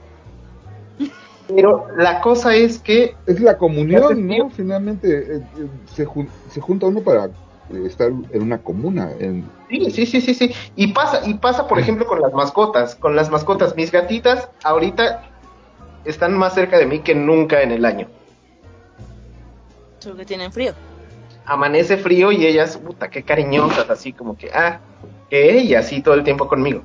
Pero 1.46 1.86
la 1.96 2.20
cosa 2.20 2.52
es 2.56 2.80
que 2.80 3.14
Es 3.26 3.38
la 3.38 3.56
comunión. 3.56 4.26
¿no? 4.26 4.50
Finalmente 4.50 5.36
eh, 5.36 5.36
eh, 5.36 5.66
se, 5.94 6.04
jun- 6.04 6.28
se 6.50 6.60
junta 6.60 6.86
uno 6.86 7.00
para 7.02 7.26
eh, 7.26 7.30
estar 7.86 8.08
en 8.08 8.42
una 8.42 8.58
comuna. 8.58 9.12
En... 9.20 9.48
Sí, 9.68 9.88
sí, 9.92 10.04
sí, 10.04 10.20
sí, 10.20 10.34
sí. 10.34 10.52
Y 10.74 10.88
pasa, 10.92 11.20
y 11.24 11.34
pasa, 11.34 11.68
por 11.68 11.78
ejemplo, 11.78 12.08
con 12.08 12.20
las 12.20 12.32
mascotas. 12.32 12.96
Con 12.96 13.14
las 13.14 13.30
mascotas, 13.30 13.76
mis 13.76 13.92
gatitas 13.92 14.50
ahorita 14.64 15.22
están 16.10 16.36
más 16.36 16.54
cerca 16.54 16.78
de 16.78 16.86
mí 16.86 17.00
que 17.00 17.14
nunca 17.14 17.62
en 17.62 17.70
el 17.70 17.84
año. 17.84 18.08
Solo 19.98 20.16
que 20.16 20.24
tienen 20.24 20.52
frío. 20.52 20.72
Amanece 21.44 21.96
frío 21.96 22.32
y 22.32 22.46
ellas, 22.46 22.76
puta, 22.78 23.10
qué 23.10 23.22
cariñosas, 23.22 23.88
así 23.90 24.12
como 24.12 24.36
que, 24.36 24.50
ah, 24.52 24.80
¿qué? 25.30 25.58
Y 25.60 25.74
así 25.74 26.00
todo 26.02 26.14
el 26.14 26.24
tiempo 26.24 26.48
conmigo. 26.48 26.82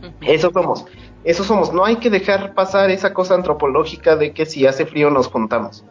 Ujú. 0.00 0.12
Eso 0.22 0.50
somos, 0.52 0.86
eso 1.24 1.44
somos. 1.44 1.72
No 1.72 1.84
hay 1.84 1.96
que 1.96 2.10
dejar 2.10 2.54
pasar 2.54 2.90
esa 2.90 3.12
cosa 3.12 3.34
antropológica 3.34 4.16
de 4.16 4.32
que 4.32 4.46
si 4.46 4.66
hace 4.66 4.86
frío 4.86 5.10
nos 5.10 5.28
juntamos. 5.28 5.84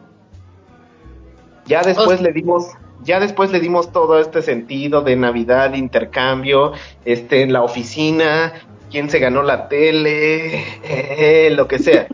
Ya 1.66 1.82
después 1.82 2.20
le 2.20 2.32
dimos, 2.32 2.70
ya 3.04 3.20
después 3.20 3.52
le 3.52 3.60
dimos 3.60 3.92
todo 3.92 4.18
este 4.18 4.42
sentido 4.42 5.02
de 5.02 5.14
Navidad, 5.16 5.74
intercambio, 5.74 6.72
este, 7.04 7.42
en 7.42 7.52
la 7.52 7.62
oficina, 7.62 8.52
quién 8.90 9.08
se 9.08 9.18
ganó 9.18 9.42
la 9.42 9.68
tele, 9.68 10.64
eh, 10.82 11.50
lo 11.56 11.68
que 11.68 11.78
sea. 11.78 12.08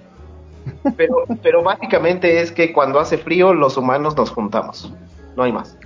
Pero, 0.96 1.24
pero 1.42 1.62
básicamente 1.62 2.40
es 2.40 2.52
que 2.52 2.72
cuando 2.72 3.00
hace 3.00 3.18
frío 3.18 3.54
los 3.54 3.76
humanos 3.76 4.16
nos 4.16 4.30
juntamos. 4.30 4.92
No 5.36 5.42
hay 5.42 5.52
más. 5.52 5.76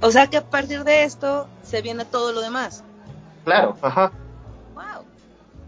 O 0.00 0.10
sea 0.10 0.26
que 0.26 0.36
a 0.36 0.44
partir 0.44 0.84
de 0.84 1.04
esto 1.04 1.48
se 1.62 1.82
viene 1.82 2.04
todo 2.04 2.32
lo 2.32 2.40
demás. 2.40 2.84
Claro, 3.44 3.76
ajá. 3.80 4.12
Wow. 4.74 5.04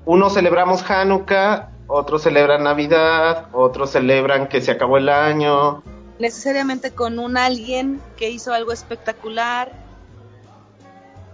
Unos 0.05 0.35
celebramos 0.35 0.89
Hanukkah, 0.89 1.71
otros 1.87 2.23
celebran 2.23 2.65
Navidad, 2.65 3.47
otros 3.53 3.91
celebran 3.91 4.49
que 4.49 4.61
se 4.61 4.73
acabó 4.73 4.99
el 4.99 5.09
año. 5.09 5.83
Necesariamente 6.19 6.91
con 6.91 7.19
un 7.19 7.37
alguien 7.37 8.01
que 8.17 8.29
hizo 8.31 8.53
algo 8.53 8.73
espectacular. 8.73 9.73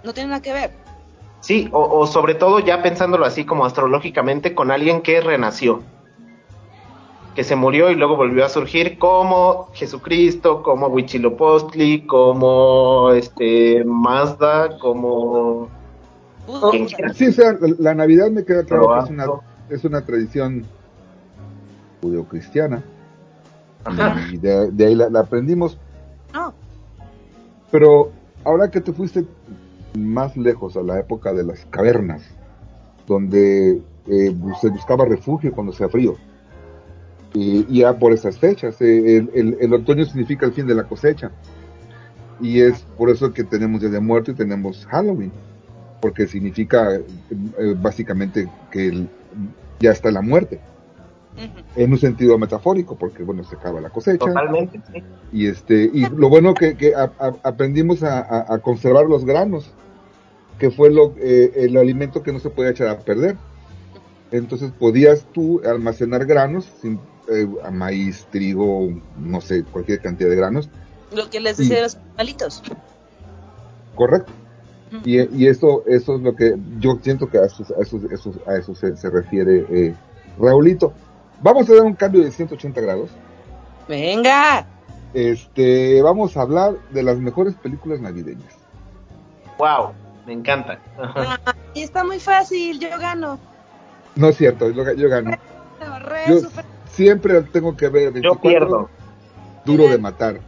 No 0.04 0.12
tiene 0.12 0.30
nada 0.30 0.42
que 0.42 0.52
ver. 0.52 0.70
Sí, 1.40 1.68
o, 1.72 1.82
o 1.82 2.06
sobre 2.06 2.34
todo 2.34 2.60
ya 2.60 2.82
pensándolo 2.82 3.24
así 3.24 3.44
como 3.44 3.66
astrológicamente 3.66 4.54
con 4.54 4.70
alguien 4.70 5.02
que 5.02 5.20
renació, 5.20 5.82
que 7.34 7.44
se 7.44 7.56
murió 7.56 7.90
y 7.90 7.94
luego 7.94 8.16
volvió 8.16 8.44
a 8.44 8.48
surgir 8.48 8.98
como 8.98 9.70
Jesucristo, 9.72 10.62
como 10.62 10.86
Huitzilopochtli, 10.88 12.06
como 12.06 13.10
este 13.12 13.84
Mazda, 13.84 14.78
como 14.78 15.68
Oh, 16.46 16.72
sí, 17.14 17.26
o 17.26 17.32
sea, 17.32 17.52
la, 17.52 17.74
la 17.78 17.94
Navidad 17.94 18.30
me 18.30 18.44
queda 18.44 18.64
claro 18.64 18.88
que 18.94 19.04
es 19.04 19.10
una, 19.10 19.26
es 19.70 19.84
una 19.84 20.04
tradición 20.04 20.64
judeocristiana. 22.02 22.82
Ajá. 23.84 24.16
Y 24.30 24.36
de, 24.36 24.70
de 24.70 24.86
ahí 24.86 24.94
la, 24.94 25.08
la 25.08 25.20
aprendimos. 25.20 25.78
No, 26.32 26.52
Pero 27.70 28.12
ahora 28.44 28.70
que 28.70 28.80
te 28.80 28.92
fuiste 28.92 29.24
más 29.96 30.36
lejos 30.36 30.76
a 30.76 30.82
la 30.82 30.98
época 31.00 31.32
de 31.32 31.44
las 31.44 31.64
cavernas, 31.66 32.22
donde 33.06 33.80
eh, 34.06 34.36
se 34.60 34.68
buscaba 34.68 35.04
refugio 35.04 35.52
cuando 35.52 35.72
hacía 35.72 35.88
frío, 35.88 36.16
y 37.34 37.66
y 37.68 37.80
ya 37.80 37.98
por 37.98 38.12
esas 38.12 38.38
fechas, 38.38 38.80
eh, 38.80 39.16
el, 39.18 39.30
el- 39.34 39.56
el 39.60 39.74
otoño 39.74 40.04
significa 40.06 40.46
el 40.46 40.52
fin 40.52 40.66
de 40.66 40.74
la 40.74 40.84
cosecha, 40.84 41.30
y 42.40 42.60
es 42.60 42.84
por 42.96 43.10
eso 43.10 43.32
que 43.32 43.44
tenemos 43.44 43.80
Día 43.80 43.90
de 43.90 44.00
Muerto 44.00 44.30
y 44.30 44.34
tenemos 44.34 44.86
Halloween, 44.86 45.32
porque 46.00 46.26
significa 46.26 46.94
eh, 46.94 47.04
eh, 47.58 47.74
básicamente 47.76 48.48
que 48.70 48.86
el- 48.88 49.08
ya 49.80 49.90
está 49.90 50.10
la 50.10 50.22
muerte, 50.22 50.60
en 51.74 51.90
un 51.92 51.98
sentido 51.98 52.38
metafórico, 52.38 52.96
porque 52.96 53.24
bueno, 53.24 53.42
se 53.42 53.56
acaba 53.56 53.80
la 53.80 53.90
cosecha, 53.90 54.26
Totalmente, 54.26 54.80
sí. 54.92 55.02
y 55.32 55.46
este 55.48 55.90
y 55.92 56.06
lo 56.08 56.28
bueno 56.28 56.54
que, 56.54 56.76
que 56.76 56.94
a- 56.94 57.12
a- 57.18 57.34
aprendimos 57.42 58.04
a 58.04 58.58
conservar 58.62 59.06
los 59.06 59.24
granos 59.24 59.72
que 60.60 60.70
fue 60.70 60.90
lo 60.92 61.12
eh, 61.18 61.50
el 61.56 61.76
alimento 61.76 62.22
que 62.22 62.32
no 62.32 62.38
se 62.38 62.48
podía 62.50 62.70
echar 62.70 62.86
a 62.86 62.98
perder. 63.00 63.36
Entonces 64.30 64.70
podías 64.78 65.26
tú 65.32 65.60
almacenar 65.64 66.24
granos 66.26 66.70
sin 66.80 67.00
eh, 67.28 67.46
maíz 67.72 68.26
trigo 68.30 68.88
no 69.18 69.40
sé 69.40 69.64
cualquier 69.64 70.00
cantidad 70.00 70.28
de 70.30 70.36
granos 70.36 70.68
lo 71.12 71.28
que 71.30 71.40
les 71.40 71.56
decía 71.56 71.76
de 71.76 71.82
los 71.82 71.98
malitos. 72.16 72.62
correcto 73.94 74.32
y, 75.04 75.20
y 75.42 75.46
eso 75.48 75.82
eso 75.86 76.16
es 76.16 76.20
lo 76.22 76.34
que 76.36 76.54
yo 76.78 76.98
siento 77.02 77.28
que 77.28 77.38
a 77.38 77.44
eso, 77.46 77.64
a 77.78 77.82
eso, 77.82 78.00
eso- 78.10 78.32
a 78.46 78.56
eso 78.56 78.74
se, 78.74 78.96
se 78.96 79.10
refiere 79.10 79.66
eh, 79.70 79.94
Raulito 80.38 80.92
vamos 81.42 81.68
a 81.68 81.74
dar 81.74 81.82
un 81.82 81.94
cambio 81.94 82.22
de 82.22 82.30
180 82.30 82.80
grados 82.80 83.10
Venga. 83.88 84.66
este 85.12 86.00
vamos 86.02 86.36
a 86.36 86.42
hablar 86.42 86.74
de 86.90 87.02
las 87.02 87.18
mejores 87.18 87.54
películas 87.54 88.00
navideñas 88.00 88.54
Wow, 89.56 89.92
me 90.26 90.32
encanta. 90.32 90.80
Ajá. 91.00 91.38
Y 91.74 91.82
está 91.82 92.02
muy 92.02 92.18
fácil, 92.18 92.80
yo 92.80 92.88
gano. 92.98 93.38
No 94.16 94.28
es 94.30 94.36
cierto, 94.36 94.68
yo, 94.70 94.92
yo 94.94 95.08
gano. 95.08 95.30
Re, 95.30 96.22
Yo 96.28 96.40
súper- 96.40 96.64
siempre 96.94 97.42
tengo 97.42 97.76
que 97.76 97.88
ver 97.88 98.12
24 98.12 98.22
Yo 98.34 98.40
pierdo. 98.40 98.90
Duro 99.64 99.88
de 99.88 99.98
matar. 99.98 100.40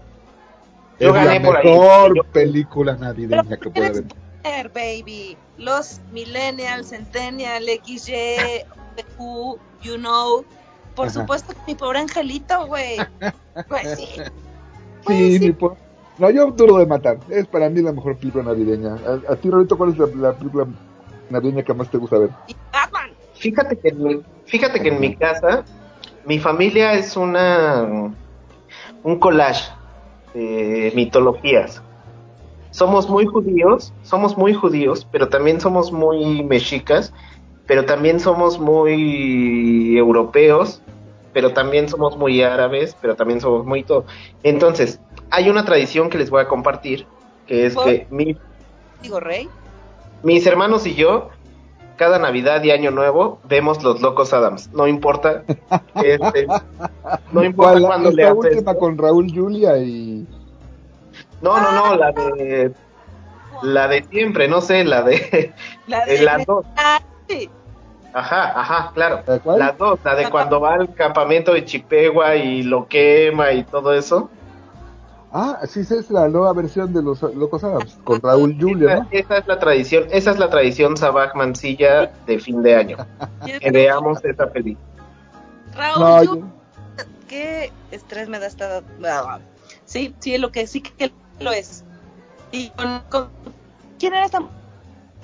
Yo 0.98 1.08
es 1.16 1.24
la 1.24 1.30
ahí. 1.32 1.40
mejor 1.40 2.16
Yo- 2.16 2.22
película 2.32 2.96
navideña 2.96 3.56
que 3.56 3.70
puede 3.70 3.86
haber. 3.88 4.04
Baby. 4.72 5.36
Los 5.58 6.00
millennials, 6.12 6.88
centennial, 6.90 7.64
XY, 7.84 8.64
Q, 9.16 9.58
you 9.82 9.96
know. 9.96 10.44
Por 10.94 11.06
Ajá. 11.08 11.20
supuesto 11.20 11.52
que 11.52 11.58
mi 11.66 11.74
pobre 11.74 11.98
angelito, 12.00 12.66
güey. 12.66 12.96
Pues 13.68 13.96
sí. 13.98 14.08
Pues 15.04 15.18
Sí, 15.18 15.38
sí. 15.38 15.46
mi 15.46 15.52
po- 15.52 15.76
No, 16.18 16.30
yo 16.30 16.50
duro 16.50 16.76
de 16.78 16.86
matar. 16.86 17.18
Es 17.30 17.46
para 17.46 17.68
mí 17.70 17.80
la 17.82 17.92
mejor 17.92 18.16
película 18.18 18.44
navideña. 18.44 18.94
A, 19.28 19.32
a 19.32 19.36
ti, 19.36 19.50
Rolito, 19.50 19.76
¿cuál 19.78 19.90
es 19.90 19.98
la, 19.98 20.06
la 20.30 20.32
película 20.34 20.66
navideña 21.30 21.62
que 21.62 21.74
más 21.74 21.90
te 21.90 21.98
gusta 21.98 22.18
ver? 22.18 22.30
Y 22.48 22.54
Batman. 22.72 23.10
Fíjate 23.34 23.76
que 23.78 23.88
en 23.88 24.02
mi, 24.02 24.22
fíjate 24.46 24.80
que 24.80 24.88
en 24.88 25.00
mi 25.00 25.16
casa, 25.16 25.64
mi 26.26 26.38
familia 26.38 26.94
es 26.94 27.16
una 27.16 28.12
un 29.02 29.18
collage 29.18 29.70
de 30.34 30.92
mitologías. 30.94 31.82
Somos 32.70 33.08
muy 33.08 33.24
judíos, 33.24 33.92
somos 34.02 34.36
muy 34.36 34.52
judíos, 34.52 35.06
pero 35.10 35.28
también 35.28 35.60
somos 35.60 35.92
muy 35.92 36.42
mexicas, 36.42 37.12
pero 37.66 37.86
también 37.86 38.20
somos 38.20 38.58
muy 38.58 39.96
europeos, 39.96 40.82
pero 41.32 41.52
también 41.52 41.88
somos 41.88 42.18
muy 42.18 42.42
árabes, 42.42 42.96
pero 43.00 43.14
también 43.14 43.40
somos 43.40 43.64
muy 43.64 43.82
todo. 43.82 44.04
Entonces, 44.42 45.00
hay 45.30 45.48
una 45.48 45.64
tradición 45.64 46.10
que 46.10 46.18
les 46.18 46.28
voy 46.28 46.42
a 46.42 46.48
compartir, 46.48 47.06
que 47.46 47.66
es 47.66 47.74
¿Por? 47.74 47.84
que 47.84 48.06
mi, 48.10 48.36
Digo, 49.02 49.20
Rey. 49.20 49.48
mis 50.22 50.46
hermanos 50.46 50.86
y 50.86 50.94
yo, 50.94 51.30
cada 51.96 52.18
Navidad 52.18 52.62
y 52.62 52.70
Año 52.70 52.90
Nuevo, 52.90 53.40
vemos 53.44 53.82
Los 53.82 54.00
Locos 54.00 54.32
Adams. 54.32 54.70
No 54.72 54.86
importa. 54.86 55.42
este, 56.02 56.46
no 57.32 57.44
importa 57.44 57.80
cuándo 57.80 58.10
le 58.10 58.24
haces. 58.24 58.36
última 58.36 58.74
con 58.74 58.98
Raúl 58.98 59.32
Julia 59.34 59.78
y... 59.78 60.26
No, 61.42 61.60
no, 61.60 61.72
no, 61.72 61.96
la 61.96 62.12
de. 62.12 62.72
La 63.62 63.88
de 63.88 64.04
siempre, 64.04 64.48
no 64.48 64.60
sé, 64.60 64.84
la 64.84 65.02
de. 65.02 65.52
La 65.86 66.04
eh, 66.04 66.18
de 66.18 66.22
las 66.22 66.46
dos. 66.46 66.64
Ajá, 68.12 68.60
ajá, 68.60 68.90
claro. 68.94 69.22
¿La 69.26 69.38
cuál? 69.38 69.58
Las 69.58 69.78
dos, 69.78 69.98
la 70.02 70.14
de 70.14 70.30
cuando 70.30 70.60
va 70.60 70.74
al 70.74 70.94
campamento 70.94 71.52
de 71.52 71.64
Chipegua 71.64 72.36
y 72.36 72.62
lo 72.62 72.88
quema 72.88 73.52
y 73.52 73.62
todo 73.64 73.92
eso. 73.92 74.30
Ah, 75.32 75.60
sí, 75.66 75.80
esa 75.80 75.96
es 75.96 76.10
la 76.10 76.28
nueva 76.28 76.52
versión 76.52 76.92
de 76.92 77.02
Los 77.02 77.20
Locos 77.22 77.62
Adams, 77.64 77.98
con 78.04 78.20
Raúl 78.22 78.56
Julia, 78.58 78.92
Esa, 78.94 79.02
¿no? 79.02 79.08
esa 79.10 79.38
es 79.38 79.46
la 79.46 79.58
tradición, 79.58 80.04
esa 80.10 80.30
es 80.30 80.38
la 80.38 80.48
tradición 80.50 80.96
Sabaj 80.96 81.34
Mancilla 81.34 82.12
de 82.26 82.38
fin 82.38 82.62
de 82.62 82.76
año. 82.76 82.96
Que 83.60 83.70
veamos 83.70 84.24
esa 84.24 84.50
película. 84.50 84.86
Raúl, 85.74 86.00
No, 86.00 86.22
yo- 86.24 86.40
qué 87.28 87.72
estrés 87.90 88.28
me 88.28 88.38
da 88.38 88.46
esta. 88.46 88.82
Sí, 89.84 90.14
sí, 90.20 90.38
lo 90.38 90.52
que 90.52 90.66
sí 90.66 90.80
que 90.80 91.12
lo 91.40 91.52
es. 91.52 91.84
Y 92.52 92.70
con, 92.70 93.00
con- 93.10 93.28
¿quién 93.98 94.14
era 94.14 94.24
esta? 94.26 94.38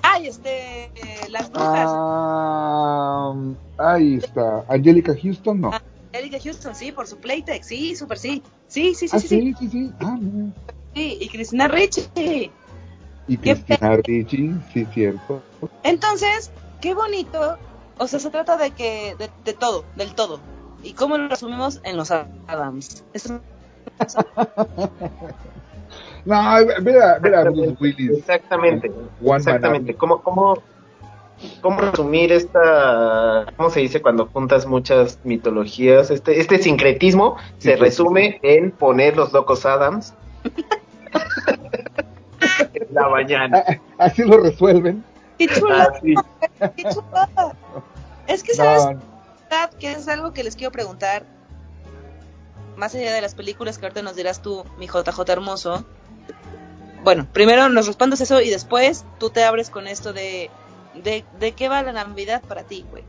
Ay, 0.03 0.27
este, 0.27 0.91
las 1.31 1.51
brujas. 1.51 1.89
Ah, 1.89 3.35
ahí 3.79 4.17
está. 4.17 4.65
Angélica 4.69 5.15
Houston, 5.21 5.61
no. 5.61 5.71
Erika 6.13 6.39
Houston, 6.43 6.75
sí, 6.75 6.93
por 6.93 7.07
su 7.07 7.17
Playtex, 7.19 7.67
sí, 7.67 7.97
súper 7.97 8.19
sí. 8.19 8.43
Sí, 8.69 8.95
sí, 8.95 9.09
sí, 9.09 9.17
ah, 9.17 9.21
sí, 9.21 9.29
sí, 9.29 9.41
sí, 9.41 9.55
sí, 9.59 9.69
sí. 9.71 9.93
Ah, 10.01 10.17
mira. 10.21 10.53
sí. 10.95 11.19
Y 11.21 11.29
Cristina 11.29 11.69
Ricci. 11.69 12.51
Y 13.29 13.37
Cristina 13.39 13.97
Ricci, 13.97 14.51
sí, 14.73 14.87
cierto. 14.93 15.43
Entonces, 15.83 16.51
qué 16.81 16.95
bonito. 16.95 17.57
O 17.99 18.07
sea, 18.07 18.19
se 18.21 18.31
trata 18.31 18.57
de 18.57 18.73
que, 18.73 19.15
de, 19.19 19.31
de 19.45 19.53
todo, 19.55 19.85
del 19.97 20.15
todo. 20.15 20.41
¿Y 20.83 20.93
cómo 20.93 21.17
lo 21.17 21.29
resumimos? 21.29 21.81
En 21.85 21.97
los 21.97 22.11
Adams. 22.11 23.05
Eso 23.15 23.41
es- 23.99 24.17
No, 26.25 26.41
mira, 26.83 27.19
mira 27.21 27.43
Bruce 27.45 27.77
Willis. 27.81 28.19
Exactamente. 28.19 28.91
One 29.25 29.39
Exactamente. 29.39 29.95
¿Cómo, 29.95 30.23
cómo, 30.23 30.63
¿Cómo 31.61 31.81
resumir 31.81 32.33
esta, 32.33 33.47
cómo 33.57 33.71
se 33.71 33.81
dice 33.81 34.03
cuando 34.03 34.27
juntas 34.27 34.67
muchas 34.67 35.19
mitologías? 35.25 36.11
Este, 36.11 36.41
este 36.41 36.59
sincretismo 36.59 37.37
se 37.59 37.75
Sí, 37.75 37.77
resume 37.77 38.41
en 38.43 38.71
poner 38.71 39.17
los 39.17 39.33
locos 39.33 39.65
Adams 39.67 40.15
en 42.75 42.95
la 42.95 43.09
mañana. 43.09 43.65
Ah, 43.67 43.77
Así 43.99 44.23
lo 44.25 44.39
resuelven. 44.39 45.05
¡Qué 45.39 45.49
chula! 45.49 45.91
Así. 45.95 46.15
¡Qué 46.77 46.85
chula! 46.85 47.29
Es 48.27 48.43
que, 48.43 48.55
¿sabes? 48.55 48.85
No, 48.85 48.99
que 49.79 49.93
es 49.93 50.09
algo 50.09 50.33
que 50.33 50.45
les 50.45 50.57
quiero 50.57 50.73
preguntar. 50.73 51.25
Más 52.77 52.95
allá 52.95 53.13
de 53.13 53.21
las 53.21 53.35
películas 53.35 53.79
que 53.79 53.87
ahorita 53.87 54.03
nos 54.03 54.17
dirás 54.17 54.41
tú, 54.43 54.65
mi 54.79 54.87
JJ 54.87 55.21
hermoso. 55.29 55.85
Bueno, 57.05 57.27
primero 57.33 57.69
nos 57.69 57.87
respondes 57.87 58.21
eso 58.21 58.41
y 58.41 58.49
después 58.51 59.05
tú 59.19 59.31
te 59.31 59.45
abres 59.45 59.71
con 59.71 59.87
esto 59.87 60.13
de. 60.13 60.51
¿De, 60.95 61.25
de 61.39 61.53
qué 61.53 61.69
va 61.69 61.83
la 61.83 61.93
Navidad 61.93 62.43
para 62.47 62.65
ti, 62.65 62.85
güey? 62.91 63.05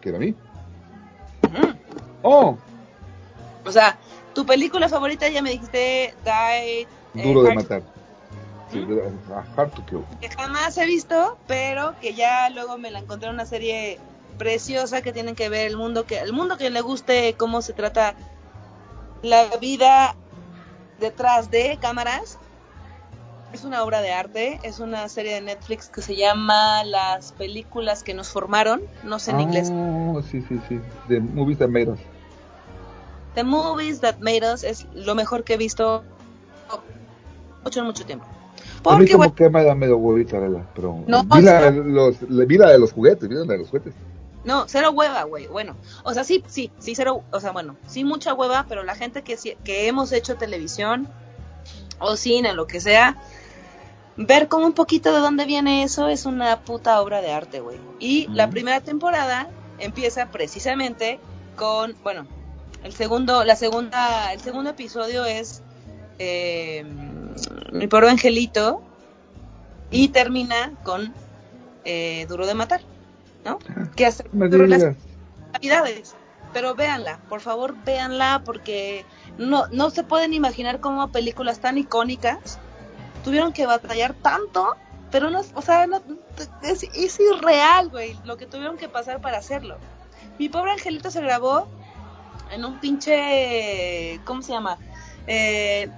¿Que 0.00 0.08
era 0.10 0.18
a 0.18 0.20
mí? 0.20 0.34
Oh, 2.22 2.56
O 3.64 3.72
sea, 3.72 3.98
tu 4.34 4.44
película 4.46 4.88
favorita 4.88 5.28
ya 5.28 5.42
me 5.42 5.50
dijiste 5.50 6.14
Die. 6.24 6.80
eh, 6.82 6.88
duro 7.14 7.42
de 7.42 7.54
matar. 7.54 7.82
Sí, 8.70 8.80
de- 8.84 9.02
ah, 9.34 9.44
hard 9.56 9.70
to 9.72 9.84
kill. 9.86 10.04
que 10.20 10.28
jamás 10.28 10.76
he 10.78 10.86
visto, 10.86 11.38
pero 11.46 11.94
que 12.00 12.14
ya 12.14 12.50
luego 12.50 12.76
me 12.78 12.90
la 12.90 12.98
encontré 13.00 13.28
en 13.28 13.34
una 13.34 13.46
serie 13.46 13.98
preciosa 14.38 15.00
que 15.02 15.12
tienen 15.12 15.34
que 15.36 15.48
ver 15.48 15.66
el 15.68 15.76
mundo 15.76 16.06
que 16.06 16.18
el 16.18 16.32
mundo 16.32 16.56
que 16.56 16.68
le 16.70 16.80
guste 16.80 17.34
cómo 17.38 17.62
se 17.62 17.72
trata 17.72 18.14
la 19.22 19.56
vida 19.58 20.16
detrás 20.98 21.50
de 21.50 21.78
cámaras. 21.80 22.38
Es 23.54 23.62
una 23.62 23.84
obra 23.84 24.00
de 24.00 24.10
arte, 24.10 24.58
es 24.64 24.80
una 24.80 25.08
serie 25.08 25.34
de 25.34 25.40
Netflix 25.40 25.88
que 25.88 26.02
se 26.02 26.16
llama 26.16 26.82
Las 26.82 27.30
películas 27.30 28.02
que 28.02 28.12
nos 28.12 28.28
formaron, 28.28 28.82
no 29.04 29.20
sé 29.20 29.30
en 29.30 29.38
inglés. 29.38 29.70
Oh, 29.72 30.20
sí, 30.28 30.44
sí, 30.48 30.60
sí. 30.68 30.80
The 31.06 31.20
Movies 31.20 31.58
That 31.58 31.68
Made 31.68 31.90
Us. 31.90 32.00
The 33.36 33.44
Movies 33.44 34.00
That 34.00 34.16
Made 34.18 34.52
Us 34.52 34.64
es 34.64 34.88
lo 34.92 35.14
mejor 35.14 35.44
que 35.44 35.54
he 35.54 35.56
visto 35.56 36.02
mucho 37.62 37.78
en 37.78 37.86
mucho 37.86 38.04
tiempo. 38.04 38.26
a 38.26 38.28
mí 38.28 38.72
Porque 38.82 39.12
como 39.12 39.18
bueno, 39.18 39.34
que 39.36 39.48
me 39.48 39.62
da 39.62 39.76
medio 39.76 39.98
huevita, 39.98 40.40
¿verdad? 40.40 40.64
Pero 40.74 41.04
No, 41.06 41.22
vi, 41.22 41.42
la, 41.42 41.70
los, 41.70 42.16
vi 42.28 42.58
la 42.58 42.70
de 42.70 42.78
los 42.80 42.92
juguetes, 42.92 43.28
vi 43.28 43.36
la 43.36 43.44
de 43.44 43.58
los 43.58 43.68
juguetes. 43.68 43.94
No, 44.42 44.64
cero 44.66 44.90
hueva, 44.90 45.22
güey. 45.22 45.46
Bueno, 45.46 45.76
o 46.02 46.12
sea, 46.12 46.24
sí, 46.24 46.42
sí, 46.48 46.72
sí, 46.80 46.96
cero, 46.96 47.22
o 47.30 47.38
sea, 47.38 47.52
bueno, 47.52 47.76
sí 47.86 48.02
mucha 48.02 48.34
hueva, 48.34 48.66
pero 48.68 48.82
la 48.82 48.96
gente 48.96 49.22
que, 49.22 49.38
que 49.62 49.86
hemos 49.86 50.10
hecho 50.10 50.34
televisión 50.34 51.06
o 52.00 52.16
cine, 52.16 52.52
lo 52.52 52.66
que 52.66 52.80
sea, 52.80 53.16
ver 54.16 54.48
como 54.48 54.66
un 54.66 54.72
poquito 54.72 55.12
de 55.12 55.20
dónde 55.20 55.44
viene 55.44 55.82
eso 55.82 56.08
es 56.08 56.26
una 56.26 56.60
puta 56.60 57.00
obra 57.00 57.20
de 57.20 57.32
arte, 57.32 57.60
güey. 57.60 57.78
Y 57.98 58.28
la 58.28 58.48
primera 58.50 58.80
temporada 58.80 59.48
empieza 59.78 60.30
precisamente 60.30 61.18
con, 61.56 61.96
bueno, 62.02 62.26
el 62.82 62.92
segundo, 62.92 63.44
la 63.44 63.56
segunda, 63.56 64.32
el 64.32 64.40
segundo 64.40 64.70
episodio 64.70 65.24
es 65.24 65.62
eh, 66.18 66.84
mi 67.72 67.86
pobre 67.86 68.10
angelito 68.10 68.82
y 69.90 70.08
termina 70.08 70.72
con 70.82 71.12
eh, 71.84 72.26
Duro 72.28 72.46
de 72.46 72.54
matar, 72.54 72.82
¿no? 73.44 73.58
Que 73.96 74.06
hace 74.06 74.24
Me 74.32 74.48
pero 74.48 74.66
las 74.66 74.96
navidades. 75.52 76.14
Pero 76.52 76.76
véanla, 76.76 77.18
por 77.28 77.40
favor, 77.40 77.74
véanla 77.84 78.42
porque 78.44 79.04
no, 79.38 79.66
no 79.72 79.90
se 79.90 80.04
pueden 80.04 80.34
imaginar 80.34 80.78
cómo 80.78 81.10
películas 81.10 81.58
tan 81.58 81.78
icónicas 81.78 82.60
tuvieron 83.24 83.52
que 83.52 83.66
batallar 83.66 84.14
tanto, 84.14 84.76
pero 85.10 85.30
no, 85.30 85.40
o 85.54 85.62
sea, 85.62 85.86
no, 85.86 86.00
es, 86.62 86.82
es 86.94 87.18
irreal, 87.20 87.88
güey, 87.88 88.16
lo 88.24 88.36
que 88.36 88.46
tuvieron 88.46 88.76
que 88.76 88.88
pasar 88.88 89.20
para 89.20 89.38
hacerlo. 89.38 89.76
Mi 90.38 90.48
pobre 90.48 90.72
angelito 90.72 91.10
se 91.10 91.20
grabó 91.20 91.66
en 92.52 92.64
un 92.64 92.78
pinche, 92.80 94.20
¿cómo 94.24 94.42
se 94.42 94.52
llama? 94.52 94.76
Eh, 95.26 95.88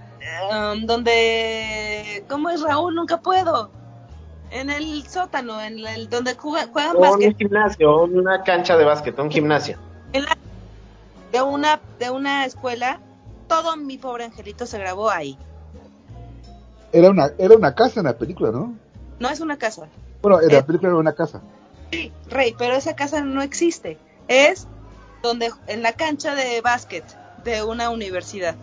um, 0.53 0.87
donde, 0.87 2.25
¿cómo 2.29 2.49
es 2.51 2.61
Raúl? 2.63 2.95
Nunca 2.95 3.19
puedo. 3.21 3.71
En 4.51 4.71
el 4.71 5.07
sótano, 5.09 5.61
en 5.61 5.85
el 5.87 6.09
donde 6.09 6.35
juega- 6.35 6.69
juegan 6.73 6.97
Un 6.97 7.03
básquet. 7.03 7.37
gimnasio, 7.37 8.05
una 8.05 8.43
cancha 8.45 8.77
de 8.77 8.85
básquet, 8.85 9.19
un 9.19 9.31
gimnasio. 9.31 9.77
en 10.13 10.25
la- 10.25 10.37
de 11.33 11.43
una 11.43 11.81
de 11.99 12.11
una 12.11 12.45
escuela 12.47 13.01
todo 13.49 13.77
mi 13.77 13.99
pobre 13.99 14.25
angelito 14.25 14.65
se 14.67 14.79
grabó 14.79 15.11
ahí 15.11 15.37
Era 16.93 17.11
una, 17.11 17.31
era 17.39 17.57
una 17.57 17.75
casa 17.75 18.01
en 18.01 18.07
la 18.07 18.17
película, 18.17 18.51
¿no? 18.51 18.75
no 19.19 19.29
es 19.31 19.41
una 19.41 19.57
casa 19.57 19.87
Bueno, 20.23 20.41
en 20.43 20.51
Eh. 20.51 20.55
la 20.55 20.67
película 20.67 20.91
era 20.91 20.99
una 20.99 21.15
casa. 21.15 21.41
sí 21.91 22.13
rey 22.29 22.55
pero 22.59 22.75
esa 22.75 22.95
casa 22.97 23.21
no 23.23 23.43
existe 23.43 23.99
es 24.29 24.67
donde 25.23 25.51
en 25.69 25.83
la 25.83 25.93
cancha 25.93 26.35
de 26.35 26.61
básquet 26.61 27.05
de 27.45 27.63
una 27.63 27.91
universidad 27.91 28.55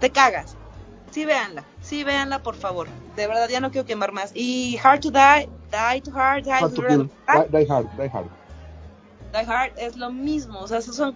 te 0.00 0.10
cagas 0.10 0.56
sí 1.10 1.24
véanla 1.24 1.64
sí 1.82 2.04
véanla 2.04 2.42
por 2.42 2.54
favor 2.54 2.86
de 3.16 3.26
verdad 3.26 3.48
ya 3.48 3.60
no 3.60 3.70
quiero 3.70 3.86
quemar 3.86 4.12
más 4.12 4.30
y 4.34 4.78
Hard 4.82 5.00
to 5.00 5.10
Die 5.10 5.48
Die 5.70 6.00
to 6.02 6.10
Hard 6.18 6.44
Die, 6.44 6.50
Hard 6.52 6.74
to 6.74 6.82
to 6.82 6.88
Kill. 6.88 7.02
Die, 7.06 7.12
Hard, 7.26 7.50
Die 7.98 8.08
Hard. 8.10 8.26
Die 9.34 9.46
Hard 9.46 9.72
es 9.76 9.96
lo 9.96 10.10
mismo, 10.10 10.60
o 10.60 10.66
sea, 10.68 10.80
son 10.80 11.14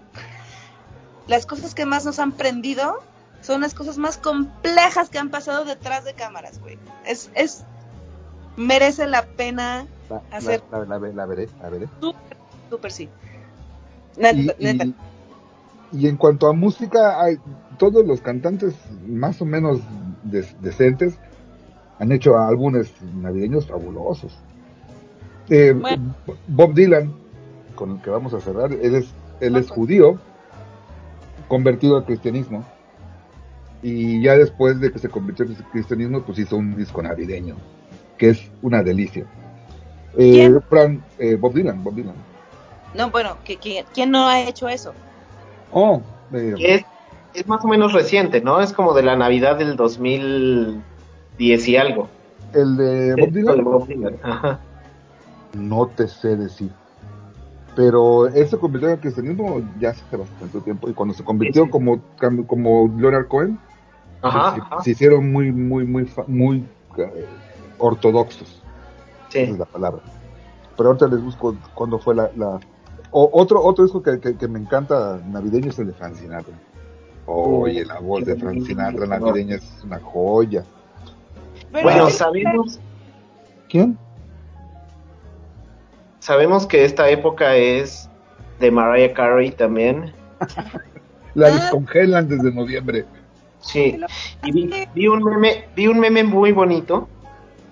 las 1.26 1.46
cosas 1.46 1.74
que 1.74 1.86
más 1.86 2.04
nos 2.04 2.18
han 2.18 2.32
prendido, 2.32 3.02
son 3.43 3.61
las 3.61 3.74
cosas 3.74 3.99
más 3.99 4.16
complejas 4.16 5.09
que 5.11 5.18
han 5.18 5.30
pasado 5.30 5.64
detrás 5.64 6.05
de 6.05 6.14
cámaras, 6.14 6.59
güey. 6.61 6.78
Es, 7.07 7.30
es, 7.34 7.64
merece 8.57 9.07
la 9.07 9.24
pena, 9.26 9.86
La, 10.09 10.22
Hacer- 10.30 10.62
la, 10.70 10.78
la, 10.80 10.84
la 10.86 10.99
ve- 10.99 11.12
la 11.14 11.26
veré, 11.26 11.49
la 11.61 11.68
veré. 11.70 11.88
súper, 12.01 12.36
súper 12.70 12.93
sí. 12.93 13.09
Neta, 14.16 14.55
Y, 14.59 14.64
neta. 14.64 14.84
y- 14.84 14.95
y 15.93 16.07
en 16.09 16.16
cuanto 16.16 16.47
a 16.49 16.53
música, 16.53 17.20
hay, 17.22 17.36
todos 17.78 18.07
los 18.07 18.20
cantantes 18.20 18.74
más 19.07 19.43
o 19.43 19.45
menos 19.45 19.80
des- 20.22 20.55
decentes 20.62 21.18
han 21.99 22.12
hecho 22.12 22.38
álbumes 22.38 22.93
navideños 23.14 23.66
fabulosos. 23.66 24.32
Eh, 25.49 25.72
Bueno. 25.72 26.14
Bob 26.49 26.74
Dylan, 26.74 27.12
con 27.74 27.93
el 27.93 28.03
que 28.03 28.11
vamos 28.11 28.32
a 28.34 28.40
cerrar, 28.40 28.72
él 28.72 28.95
es, 28.95 29.07
él 29.40 29.57
es 29.57 29.68
judío, 29.70 30.18
convertido 31.49 31.97
al 31.97 32.05
cristianismo, 32.05 32.64
y 33.83 34.22
ya 34.22 34.37
después 34.37 34.80
de 34.80 34.93
que 34.93 34.99
se 34.99 35.09
convirtió 35.09 35.45
al 35.45 35.57
cristianismo, 35.72 36.22
pues 36.22 36.39
hizo 36.39 36.57
un 36.57 36.76
disco 36.76 37.03
navideño, 37.03 37.57
que 38.16 38.30
es 38.30 38.51
una 38.62 38.83
delicia. 38.83 39.24
Eh, 40.16 40.51
eh, 41.18 41.37
Bob 41.37 41.55
Dylan, 41.55 41.83
Bob 41.83 41.95
Dylan. 41.95 42.14
No, 42.95 43.11
bueno, 43.11 43.37
¿quién 43.45 44.11
no 44.11 44.28
ha 44.28 44.41
hecho 44.41 44.68
eso? 44.68 44.93
Oh, 45.72 46.03
eh, 46.33 46.55
es, 46.59 46.85
es 47.35 47.49
más 47.49 47.64
o 47.64 47.68
menos 47.68 47.93
reciente, 47.93 48.41
¿no? 48.41 48.61
Es 48.61 48.72
como 48.72 48.93
de 48.95 49.03
la 49.03 49.16
Navidad 49.16 49.57
del 49.57 49.76
2010 49.76 51.68
y 51.68 51.76
algo. 51.76 52.09
el 52.53 52.76
de 52.76 53.14
Bob 53.16 53.30
Dylan. 53.33 53.57
de 53.57 53.62
Bob 53.62 53.87
Dylan, 53.89 54.16
Ajá. 54.22 54.61
No 55.55 55.87
te 55.87 56.09
sé 56.09 56.37
decir. 56.37 56.70
Pero 57.74 58.26
él 58.28 58.47
se 58.49 58.59
convirtió 58.59 58.91
en 58.91 58.99
cristianismo 58.99 59.62
ya 59.80 59.91
hace 59.91 60.16
bastante 60.16 60.61
tiempo. 60.61 60.91
Y 60.91 60.93
cuando 60.93 61.14
se 61.14 61.24
convirtió 61.24 61.62
Sí, 61.62 61.66
sí. 61.66 61.70
como, 61.70 62.01
como 62.47 62.95
Leonard 62.99 63.28
Cohen, 63.28 63.59
Ajá, 64.22 64.54
se, 64.54 64.60
ajá. 64.60 64.82
se 64.82 64.90
hicieron 64.92 65.30
muy, 65.32 65.50
muy, 65.52 65.84
muy, 65.84 66.04
fa- 66.06 66.24
muy 66.26 66.64
eh, 66.96 67.26
ortodoxos. 67.78 68.62
Sí. 69.28 69.38
Esa 69.40 69.52
es 69.52 69.58
la 69.58 69.64
palabra. 69.64 70.00
Pero 70.76 70.88
ahorita 70.90 71.06
les 71.08 71.22
busco 71.22 71.56
cuándo 71.74 71.98
fue 71.98 72.14
la. 72.14 72.30
la- 72.36 72.60
o- 73.10 73.30
otro, 73.32 73.62
otro 73.62 73.84
disco 73.84 74.02
que, 74.02 74.18
que- 74.20 74.36
que 74.36 74.48
me 74.48 74.58
encanta 74.58 75.20
navideño 75.26 75.70
es 75.70 75.78
el 75.78 75.88
de 75.88 75.92
Frank 75.92 76.14
Sinatra. 76.14 76.54
Oye, 77.26 77.84
la 77.84 78.00
voz 78.00 78.24
de 78.24 78.36
Frank 78.36 78.64
Sinatra 78.66 79.06
navideña 79.06 79.56
es 79.56 79.80
una 79.84 79.98
joya. 80.00 80.64
Bueno, 81.70 82.10
sabemos, 82.10 82.78
¿Quién? 83.68 83.96
sabemos 86.18 86.66
que 86.66 86.84
esta 86.84 87.08
época 87.08 87.56
es 87.56 88.08
de 88.60 88.70
Mariah 88.70 89.12
Carey 89.14 89.50
también. 89.50 90.12
La 91.34 91.48
Ah. 91.48 91.50
descongelan 91.50 92.28
desde 92.28 92.52
noviembre. 92.52 93.04
Sí. 93.62 93.98
Y 94.44 94.52
vi, 94.52 94.88
vi 94.94 95.08
un 95.08 95.24
meme, 95.24 95.68
vi 95.74 95.86
un 95.86 95.98
meme 95.98 96.24
muy 96.24 96.52
bonito 96.52 97.08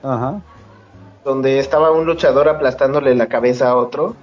Ajá. 0.02 0.40
donde 1.24 1.58
estaba 1.58 1.90
un 1.90 2.06
luchador 2.06 2.48
aplastándole 2.48 3.14
la 3.14 3.26
cabeza 3.26 3.68
a 3.68 3.76
otro. 3.76 4.16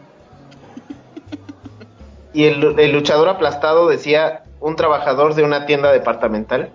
Y 2.33 2.45
el, 2.45 2.79
el 2.79 2.91
luchador 2.91 3.29
aplastado 3.29 3.87
decía 3.87 4.43
un 4.59 4.75
trabajador 4.75 5.35
de 5.35 5.43
una 5.43 5.65
tienda 5.65 5.91
departamental. 5.91 6.69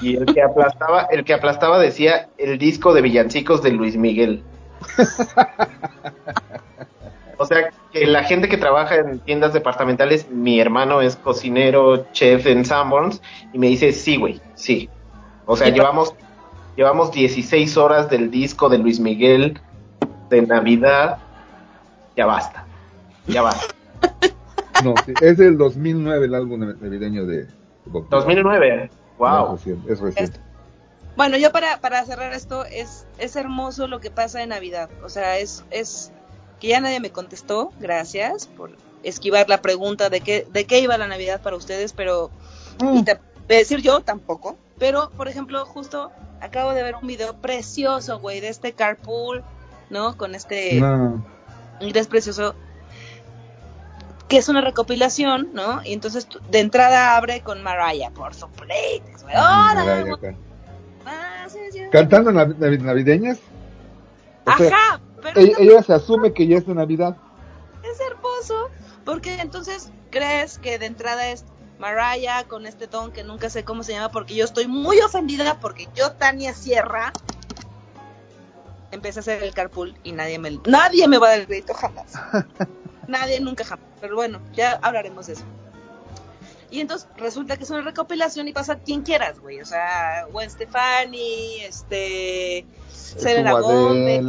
Y 0.00 0.16
el 0.16 0.26
que 0.26 0.42
aplastaba, 0.42 1.02
el 1.10 1.24
que 1.24 1.34
aplastaba 1.34 1.78
decía 1.78 2.28
el 2.38 2.58
disco 2.58 2.94
de 2.94 3.02
villancicos 3.02 3.62
de 3.62 3.72
Luis 3.72 3.96
Miguel. 3.96 4.42
Que 8.00 8.06
la 8.06 8.24
gente 8.24 8.48
que 8.48 8.56
trabaja 8.56 8.96
en 8.96 9.18
tiendas 9.18 9.52
departamentales, 9.52 10.26
mi 10.30 10.58
hermano 10.58 11.02
es 11.02 11.16
cocinero, 11.16 12.10
chef 12.12 12.46
en 12.46 12.64
Sanborns, 12.64 13.20
y 13.52 13.58
me 13.58 13.66
dice, 13.66 13.92
sí, 13.92 14.16
güey, 14.16 14.40
sí. 14.54 14.88
O 15.44 15.54
sea, 15.54 15.66
¿Qué 15.66 15.72
pa- 15.72 15.76
llevamos, 15.76 16.14
llevamos 16.76 17.12
16 17.12 17.76
horas 17.76 18.08
del 18.08 18.30
disco 18.30 18.70
de 18.70 18.78
Luis 18.78 19.00
Miguel 19.00 19.60
de 20.30 20.40
Navidad. 20.40 21.18
Ya 22.16 22.24
basta, 22.24 22.64
ya 23.26 23.42
basta. 23.42 23.74
No, 24.82 24.94
sí, 25.04 25.12
es 25.20 25.36
del 25.36 25.58
2009 25.58 26.24
el 26.24 26.34
álbum 26.34 26.60
navideño 26.80 27.26
de 27.26 27.46
Bob 27.84 28.04
Dylan. 28.08 28.10
2009, 28.10 28.90
wow. 29.18 29.44
Es 29.44 29.50
reciente. 29.60 29.92
Es 29.92 30.00
reciente. 30.00 30.40
Bueno, 31.18 31.36
yo 31.36 31.52
para, 31.52 31.82
para 31.82 32.02
cerrar 32.06 32.32
esto, 32.32 32.64
es, 32.64 33.06
es 33.18 33.36
hermoso 33.36 33.88
lo 33.88 34.00
que 34.00 34.10
pasa 34.10 34.42
en 34.42 34.48
Navidad. 34.48 34.88
O 35.04 35.10
sea, 35.10 35.36
es, 35.36 35.66
es 35.70 36.12
que 36.60 36.68
ya 36.68 36.80
nadie 36.80 37.00
me 37.00 37.10
contestó, 37.10 37.72
gracias 37.80 38.46
por 38.46 38.76
esquivar 39.02 39.48
la 39.48 39.62
pregunta 39.62 40.10
de 40.10 40.20
qué, 40.20 40.46
de 40.52 40.66
qué 40.66 40.80
iba 40.80 40.96
la 40.98 41.06
Navidad 41.08 41.40
para 41.40 41.56
ustedes, 41.56 41.92
pero 41.92 42.30
y 42.94 43.02
te- 43.02 43.18
de 43.48 43.56
decir 43.56 43.80
yo 43.80 44.00
tampoco. 44.00 44.56
Pero, 44.78 45.10
por 45.16 45.28
ejemplo, 45.28 45.64
justo 45.66 46.10
acabo 46.40 46.72
de 46.72 46.82
ver 46.82 46.94
un 46.96 47.06
video 47.06 47.34
precioso, 47.34 48.18
güey, 48.20 48.40
de 48.40 48.48
este 48.48 48.72
carpool, 48.72 49.42
¿no? 49.90 50.16
Con 50.16 50.34
este 50.34 50.80
No. 50.80 51.24
inglés 51.80 52.06
precioso, 52.06 52.54
que 54.28 54.36
es 54.38 54.48
una 54.48 54.60
recopilación, 54.60 55.48
¿no? 55.52 55.82
Y 55.84 55.92
entonces 55.92 56.28
de 56.50 56.60
entrada 56.60 57.16
abre 57.16 57.40
con 57.40 57.62
Mariah, 57.62 58.10
por 58.10 58.32
supuesto, 58.34 58.64
güey. 59.24 59.34
¡Hola! 59.34 59.74
Mariah. 59.74 60.36
Ah, 61.04 61.46
sí, 61.48 61.58
sí, 61.72 61.78
sí. 61.78 61.84
Cantando 61.90 62.30
nav- 62.30 62.56
nav- 62.58 62.80
navideñas. 62.82 63.38
Ajá, 64.46 65.00
pero 65.20 65.40
ella, 65.40 65.82
se 65.82 65.92
asume 65.92 66.32
que 66.32 66.46
ya 66.46 66.58
es 66.58 66.66
de 66.66 66.74
Navidad. 66.74 67.16
es 67.82 68.00
hermoso, 68.00 68.70
porque 69.04 69.40
entonces 69.40 69.90
crees 70.10 70.58
que 70.58 70.78
de 70.78 70.86
entrada 70.86 71.28
es 71.28 71.44
Mariah 71.78 72.44
con 72.44 72.66
este 72.66 72.86
don 72.86 73.12
que 73.12 73.24
nunca 73.24 73.48
sé 73.50 73.64
cómo 73.64 73.82
se 73.82 73.92
llama, 73.92 74.10
porque 74.10 74.34
yo 74.34 74.44
estoy 74.44 74.66
muy 74.66 75.00
ofendida 75.00 75.58
porque 75.60 75.88
yo, 75.94 76.12
Tania 76.12 76.54
Sierra, 76.54 77.12
empecé 78.90 79.18
a 79.18 79.22
hacer 79.22 79.42
el 79.42 79.54
carpool 79.54 79.94
y 80.02 80.12
nadie 80.12 80.38
me, 80.38 80.58
nadie 80.66 81.08
me 81.08 81.18
va 81.18 81.28
a 81.28 81.30
dar 81.30 81.40
el 81.40 81.46
crédito 81.46 81.74
jamás. 81.74 82.12
nadie, 83.08 83.40
nunca 83.40 83.64
jamás. 83.64 83.86
Pero 84.00 84.16
bueno, 84.16 84.40
ya 84.52 84.78
hablaremos 84.82 85.26
de 85.26 85.34
eso. 85.34 85.44
Y 86.70 86.80
entonces 86.80 87.08
resulta 87.16 87.56
que 87.56 87.64
es 87.64 87.70
una 87.70 87.82
recopilación 87.82 88.46
y 88.46 88.52
pasa 88.52 88.78
quien 88.78 89.02
quieras, 89.02 89.40
güey. 89.40 89.60
O 89.60 89.66
sea, 89.66 90.26
Gwen 90.30 90.48
Stefani, 90.48 91.62
este, 91.62 92.64
Selena 92.88 93.58
Gomez, 93.58 94.22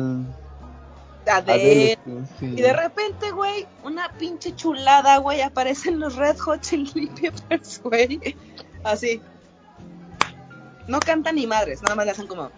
Adele, 1.27 1.53
Adele, 1.53 1.99
Adele, 2.05 2.25
sí. 2.39 2.45
y 2.45 2.61
de 2.61 2.73
repente, 2.73 3.31
güey, 3.31 3.67
una 3.83 4.11
pinche 4.13 4.55
chulada, 4.55 5.17
güey, 5.17 5.41
aparecen 5.41 5.99
los 5.99 6.15
Red 6.15 6.37
Hot 6.39 6.61
Chili 6.61 7.07
Peppers, 7.07 7.81
güey. 7.83 8.35
Así. 8.83 9.21
No 10.87 10.99
cantan 10.99 11.35
ni 11.35 11.47
madres, 11.47 11.81
nada 11.83 11.95
más 11.95 12.05
le 12.05 12.11
hacen 12.11 12.27
como. 12.27 12.49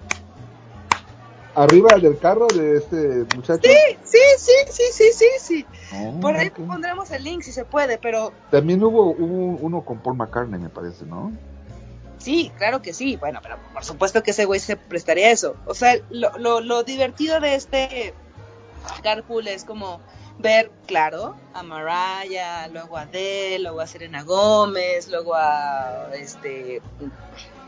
arriba 1.55 1.97
del 1.99 2.17
carro 2.17 2.47
de 2.47 2.77
este 2.77 3.25
muchacho. 3.35 3.61
Sí, 3.63 3.97
sí, 4.03 4.17
sí, 4.37 4.51
sí, 4.71 4.83
sí, 4.91 5.03
sí, 5.13 5.25
sí. 5.39 5.65
Oh, 5.93 6.19
Por 6.19 6.35
ahí 6.35 6.49
pondremos 6.49 7.11
el 7.11 7.23
link 7.23 7.43
si 7.43 7.51
se 7.51 7.65
puede, 7.65 7.97
pero 7.97 8.31
También 8.49 8.83
hubo, 8.83 9.11
hubo 9.11 9.57
uno 9.59 9.81
con 9.81 9.99
Paul 9.99 10.17
McCartney, 10.17 10.59
me 10.59 10.69
parece, 10.69 11.05
¿no? 11.05 11.31
sí, 12.17 12.51
claro 12.57 12.81
que 12.81 12.93
sí. 12.93 13.17
Bueno, 13.17 13.39
pero 13.43 13.57
por 13.73 13.83
supuesto 13.83 14.23
que 14.23 14.31
ese 14.31 14.45
güey 14.45 14.61
se 14.61 14.77
prestaría 14.77 15.27
a 15.27 15.31
eso. 15.31 15.57
O 15.65 15.73
sea, 15.73 15.97
lo, 16.09 16.37
lo, 16.37 16.61
lo 16.61 16.83
divertido 16.83 17.41
de 17.41 17.55
este 17.55 18.13
carpool 19.01 19.47
es 19.47 19.63
como 19.65 19.99
ver, 20.39 20.71
claro, 20.87 21.35
a 21.53 21.63
Mariah, 21.63 22.67
luego 22.69 22.97
a 22.97 23.01
Adele, 23.01 23.59
luego 23.59 23.81
a 23.81 23.87
Serena 23.87 24.23
Gómez, 24.23 25.09
luego 25.09 25.35
a 25.35 26.09
este 26.13 26.81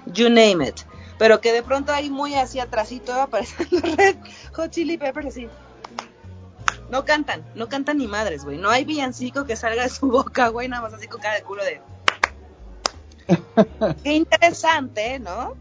you 0.08 0.30
name 0.30 0.68
it. 0.68 0.82
Pero 1.18 1.40
que 1.40 1.54
de 1.54 1.64
pronto 1.64 1.94
ahí 1.94 2.10
muy 2.10 2.36
hacia 2.36 2.64
atrásito 2.64 3.14
apareciendo 3.14 3.80
Red 3.98 4.18
Hot 4.54 4.72
Chili 4.72 4.98
Peppers 4.98 5.28
así. 5.28 5.48
No 6.90 7.06
cantan, 7.06 7.44
no 7.56 7.68
cantan 7.68 7.98
ni 7.98 8.08
madres, 8.08 8.44
güey. 8.44 8.58
No 8.58 8.70
hay 8.70 8.86
villancico 8.86 9.46
que 9.46 9.56
salga 9.56 9.84
de 9.84 9.90
su 9.90 10.08
boca, 10.12 10.50
güey, 10.50 10.68
nada 10.68 10.84
más 10.84 10.94
así 10.94 11.08
con 11.08 11.22
cara 11.22 11.36
de 11.36 11.44
culo 11.44 11.64
de. 11.64 11.82
Qué 14.04 14.14
interesante, 14.14 15.20
¿no? 15.20 15.56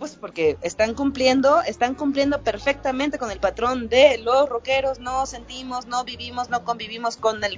Pues 0.00 0.16
porque 0.16 0.56
están 0.62 0.94
cumpliendo, 0.94 1.60
están 1.62 1.94
cumpliendo 1.94 2.40
perfectamente 2.42 3.18
con 3.18 3.30
el 3.30 3.38
patrón 3.38 3.88
de 3.88 4.16
los 4.18 4.48
rockeros, 4.48 4.98
no 4.98 5.26
sentimos, 5.26 5.86
no 5.86 6.04
vivimos, 6.04 6.48
no 6.48 6.64
convivimos 6.64 7.16
con 7.18 7.44
el 7.44 7.54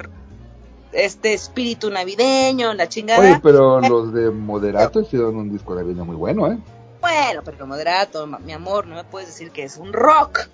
este 0.92 1.32
espíritu 1.32 1.88
navideño, 1.88 2.74
la 2.74 2.88
chingada. 2.88 3.20
Oye, 3.20 3.40
pero 3.42 3.80
los 3.80 4.12
de 4.12 4.30
Moderato 4.30 5.00
hicieron 5.00 5.36
un 5.36 5.50
disco 5.52 5.74
navideño 5.74 6.04
muy 6.04 6.16
bueno, 6.16 6.50
¿eh? 6.52 6.58
Bueno, 7.00 7.42
pero 7.44 7.66
moderato, 7.66 8.26
mi 8.26 8.52
amor, 8.52 8.86
no 8.88 8.96
me 8.96 9.04
puedes 9.04 9.28
decir 9.28 9.50
que 9.52 9.62
es 9.62 9.76
un 9.76 9.92
rock, 9.92 10.48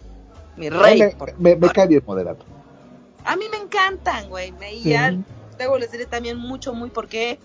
mi 0.57 0.69
rey. 0.71 1.01
me, 1.01 1.15
me, 1.39 1.57
me 1.57 1.71
cae 1.71 1.87
bien 1.89 2.03
Moderato. 2.07 2.45
A 3.25 3.35
mí 3.37 3.47
me 3.51 3.57
encantan, 3.59 4.29
güey. 4.29 4.53
me- 4.53 4.71
Sí. 4.73 4.91
ya 4.91 5.15
luego 5.59 5.79
les 5.79 5.91
diré 5.91 6.05
también 6.07 6.37
mucho, 6.39 6.73
muy 6.75 6.91
por 6.91 7.09
qué. 7.09 7.39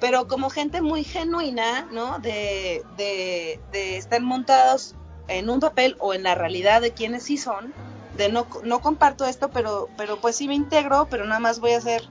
Pero 0.00 0.26
como 0.26 0.50
gente 0.50 0.80
muy 0.80 1.04
genuina, 1.04 1.86
¿no? 1.92 2.18
De, 2.18 2.82
de, 2.96 3.60
de 3.72 3.96
estar 3.98 4.20
montados 4.22 4.94
en 5.28 5.48
un 5.48 5.60
papel 5.60 5.96
o 5.98 6.14
en 6.14 6.22
la 6.22 6.34
realidad 6.34 6.80
de 6.80 6.92
quienes 6.92 7.22
sí 7.22 7.36
son. 7.36 7.72
De 8.16 8.28
no, 8.28 8.46
no 8.64 8.80
comparto 8.80 9.24
esto, 9.24 9.50
pero, 9.50 9.88
pero 9.96 10.20
pues 10.20 10.36
sí 10.36 10.48
me 10.48 10.54
integro, 10.54 11.06
pero 11.10 11.24
nada 11.24 11.40
más 11.40 11.60
voy 11.60 11.72
a 11.72 11.78
hacer, 11.78 12.02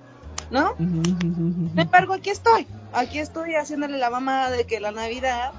¿no? 0.50 0.76
Sin 0.78 1.74
embargo, 1.76 2.14
aquí 2.14 2.30
estoy. 2.30 2.66
Aquí 2.94 3.20
estoy 3.20 3.56
haciéndole 3.56 3.98
la 3.98 4.10
mamá 4.10 4.50
de 4.50 4.66
que 4.66 4.80
la 4.80 4.92
Navidad, 4.92 5.52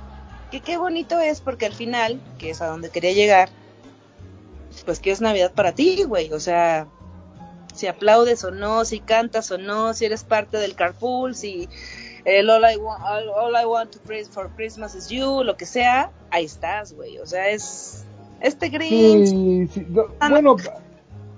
que 0.50 0.60
qué 0.60 0.76
bonito 0.78 1.20
es, 1.20 1.40
porque 1.40 1.66
al 1.66 1.74
final, 1.74 2.20
que 2.38 2.50
es 2.50 2.62
a 2.62 2.66
donde 2.66 2.90
quería 2.90 3.12
llegar, 3.12 3.50
pues 4.84 4.98
que 4.98 5.10
es 5.10 5.20
Navidad 5.20 5.52
para 5.52 5.72
ti, 5.72 6.04
güey. 6.04 6.32
O 6.32 6.40
sea, 6.40 6.88
si 7.74 7.86
aplaudes 7.86 8.42
o 8.44 8.50
no, 8.50 8.84
si 8.84 9.00
cantas 9.00 9.50
o 9.50 9.58
no, 9.58 9.94
si 9.94 10.06
eres 10.06 10.24
parte 10.24 10.56
del 10.56 10.74
carpool, 10.74 11.34
si 11.36 11.68
el 12.24 12.50
all 12.50 12.64
I, 12.64 12.76
want, 12.76 13.02
all, 13.02 13.28
all 13.30 13.56
I 13.56 13.64
want 13.66 13.90
to 13.92 13.98
praise 14.00 14.28
for 14.28 14.48
Christmas 14.56 14.94
is 14.94 15.08
you, 15.08 15.42
lo 15.44 15.56
que 15.56 15.66
sea, 15.66 16.10
ahí 16.30 16.44
estás, 16.44 16.92
güey. 16.94 17.18
O 17.18 17.26
sea, 17.26 17.48
es 17.50 18.04
este 18.40 18.68
Grinch. 18.68 19.28
Sí, 19.28 19.66
sí, 19.72 19.86
no, 19.88 20.02
Ah, 20.20 20.28
no. 20.28 20.34
bueno, 20.36 20.56
pa- 20.56 20.80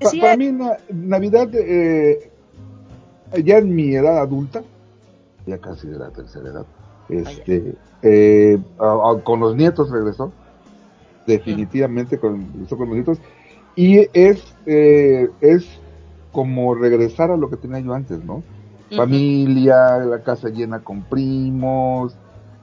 pa- 0.00 0.10
Sí, 0.10 0.20
para 0.20 0.34
eh. 0.34 0.36
mí 0.36 0.52
na- 0.52 0.76
Navidad, 0.92 1.48
eh, 1.54 2.30
ya 3.44 3.58
en 3.58 3.74
mi 3.74 3.94
edad 3.94 4.18
adulta, 4.18 4.62
ya 5.46 5.58
casi 5.58 5.86
de 5.88 5.98
la 5.98 6.10
tercera 6.10 6.48
edad, 6.50 6.66
este, 7.08 7.74
eh, 8.02 8.58
a- 8.78 9.10
a- 9.12 9.20
con 9.22 9.40
los 9.40 9.54
nietos 9.56 9.90
regresó, 9.90 10.32
definitivamente 11.26 12.18
con, 12.18 12.52
regresó 12.52 12.76
con 12.76 12.88
los 12.88 12.96
nietos, 12.96 13.18
y 13.76 14.08
es, 14.12 14.42
eh, 14.66 15.28
es 15.40 15.66
como 16.32 16.74
regresar 16.74 17.30
a 17.30 17.36
lo 17.36 17.48
que 17.48 17.56
tenía 17.56 17.78
yo 17.80 17.92
antes, 17.94 18.22
¿no? 18.24 18.42
Familia, 18.97 19.99
la 19.99 20.22
casa 20.22 20.49
llena 20.49 20.80
con 20.80 21.03
primos. 21.03 22.14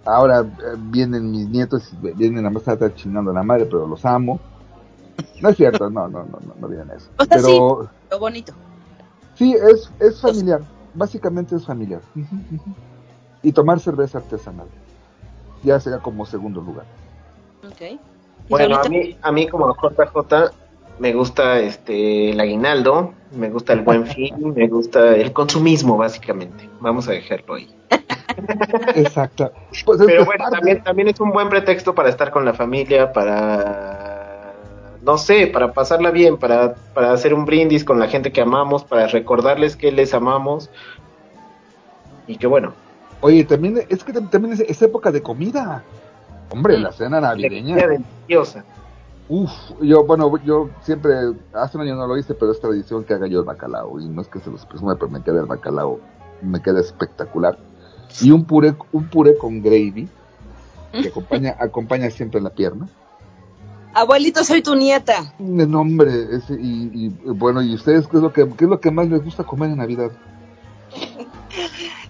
Ahora 0.05 0.41
eh, 0.41 0.75
vienen 0.77 1.31
mis 1.31 1.47
nietos 1.49 1.91
y 2.01 2.11
vienen 2.13 2.45
a 2.45 2.49
más 2.49 2.67
estar 2.67 2.93
chingando 2.95 3.31
a 3.31 3.33
la 3.33 3.43
madre, 3.43 3.65
pero 3.65 3.87
los 3.87 4.05
amo. 4.05 4.39
No 5.41 5.49
es 5.49 5.57
cierto, 5.57 5.89
no, 5.89 6.07
no, 6.07 6.19
no, 6.23 6.39
no, 6.45 6.53
no 6.59 6.67
vienen 6.67 6.89
eso. 6.91 7.09
O 7.17 7.25
sea, 7.25 7.37
Pero 7.37 7.89
Lo 8.09 8.19
bonito. 8.19 8.53
sí, 9.35 9.53
es, 9.53 9.91
es 9.99 10.19
familiar. 10.21 10.61
Básicamente 10.93 11.55
es 11.55 11.65
familiar. 11.65 12.01
Y 13.43 13.51
tomar 13.51 13.79
cerveza 13.79 14.17
artesanal. 14.19 14.67
Ya 15.63 15.79
será 15.79 15.99
como 15.99 16.25
segundo 16.25 16.61
lugar. 16.61 16.85
Ok. 17.65 17.81
¿Y 17.81 17.99
Bueno, 18.49 18.77
a 18.77 18.89
mí, 18.89 19.17
a 19.21 19.31
mí 19.31 19.47
como 19.47 19.73
JJ 19.75 20.51
me 20.99 21.13
gusta 21.13 21.59
este 21.59 22.31
el 22.31 22.39
aguinaldo, 22.39 23.13
me 23.31 23.49
gusta 23.49 23.73
el 23.73 23.81
buen 23.81 24.05
fin, 24.05 24.53
me 24.55 24.67
gusta 24.67 25.15
el 25.15 25.31
consumismo 25.33 25.97
básicamente. 25.97 26.69
Vamos 26.79 27.07
a 27.07 27.11
dejarlo 27.11 27.55
ahí. 27.55 27.73
Exacto. 28.95 29.51
Pues 29.85 30.01
Pero 30.05 30.25
bueno, 30.25 30.43
parte. 30.43 30.57
también, 30.57 30.83
también 30.83 31.07
es 31.09 31.19
un 31.19 31.31
buen 31.31 31.49
pretexto 31.49 31.93
para 31.95 32.09
estar 32.09 32.31
con 32.31 32.43
la 32.43 32.53
familia, 32.53 33.13
para, 33.13 34.53
no 35.01 35.17
sé, 35.17 35.47
para 35.47 35.73
pasarla 35.73 36.11
bien, 36.11 36.37
para, 36.37 36.75
para 36.93 37.11
hacer 37.11 37.33
un 37.33 37.45
brindis 37.45 37.83
con 37.83 37.99
la 37.99 38.07
gente 38.07 38.31
que 38.31 38.41
amamos, 38.41 38.83
para 38.83 39.07
recordarles 39.07 39.75
que 39.75 39.91
les 39.91 40.13
amamos. 40.13 40.69
Y 42.27 42.37
que 42.37 42.47
bueno, 42.47 42.73
Oye, 43.21 43.43
también 43.43 43.81
es 43.89 44.03
que 44.03 44.13
también 44.13 44.53
es, 44.53 44.61
es 44.61 44.81
época 44.81 45.11
de 45.11 45.21
comida. 45.21 45.83
Hombre, 46.49 46.77
la 46.79 46.91
cena 46.91 47.19
navideña. 47.19 47.75
deliciosa. 47.75 48.63
Uf, 49.29 49.51
yo, 49.79 50.03
bueno, 50.05 50.35
yo 50.43 50.71
siempre, 50.81 51.13
hace 51.53 51.77
un 51.77 51.83
año 51.83 51.95
no 51.95 52.07
lo 52.07 52.17
hice, 52.17 52.33
pero 52.33 52.51
es 52.51 52.59
tradición 52.59 53.03
que 53.03 53.13
haga 53.13 53.27
yo 53.27 53.39
el 53.39 53.45
bacalao. 53.45 53.99
Y 53.99 54.07
no 54.07 54.21
es 54.21 54.27
que 54.27 54.39
se 54.39 54.49
los 54.49 54.65
presume, 54.65 54.95
pero 54.95 55.09
me 55.09 55.21
queda 55.21 55.39
el 55.39 55.45
bacalao, 55.45 55.99
me 56.41 56.59
queda 56.61 56.79
espectacular. 56.79 57.57
Y 58.21 58.31
un 58.31 58.43
puré, 58.43 58.75
un 58.91 59.07
puré 59.07 59.37
con 59.37 59.61
gravy, 59.61 60.09
que 60.91 61.07
acompaña, 61.09 61.55
acompaña 61.59 62.09
siempre 62.09 62.41
la 62.41 62.49
pierna. 62.49 62.89
Abuelito, 63.93 64.43
soy 64.43 64.63
tu 64.63 64.75
nieta. 64.75 65.33
De 65.37 65.67
nombre, 65.67 66.35
ese, 66.35 66.53
y, 66.53 66.89
y, 66.93 67.09
bueno, 67.31 67.61
¿y 67.61 67.75
ustedes 67.75 68.07
qué 68.07 68.17
es 68.17 68.23
lo 68.23 68.33
que, 68.33 68.47
qué 68.49 68.65
es 68.65 68.69
lo 68.69 68.79
que 68.79 68.89
más 68.89 69.07
les 69.09 69.23
gusta 69.23 69.43
comer 69.43 69.69
en 69.69 69.77
Navidad? 69.77 70.11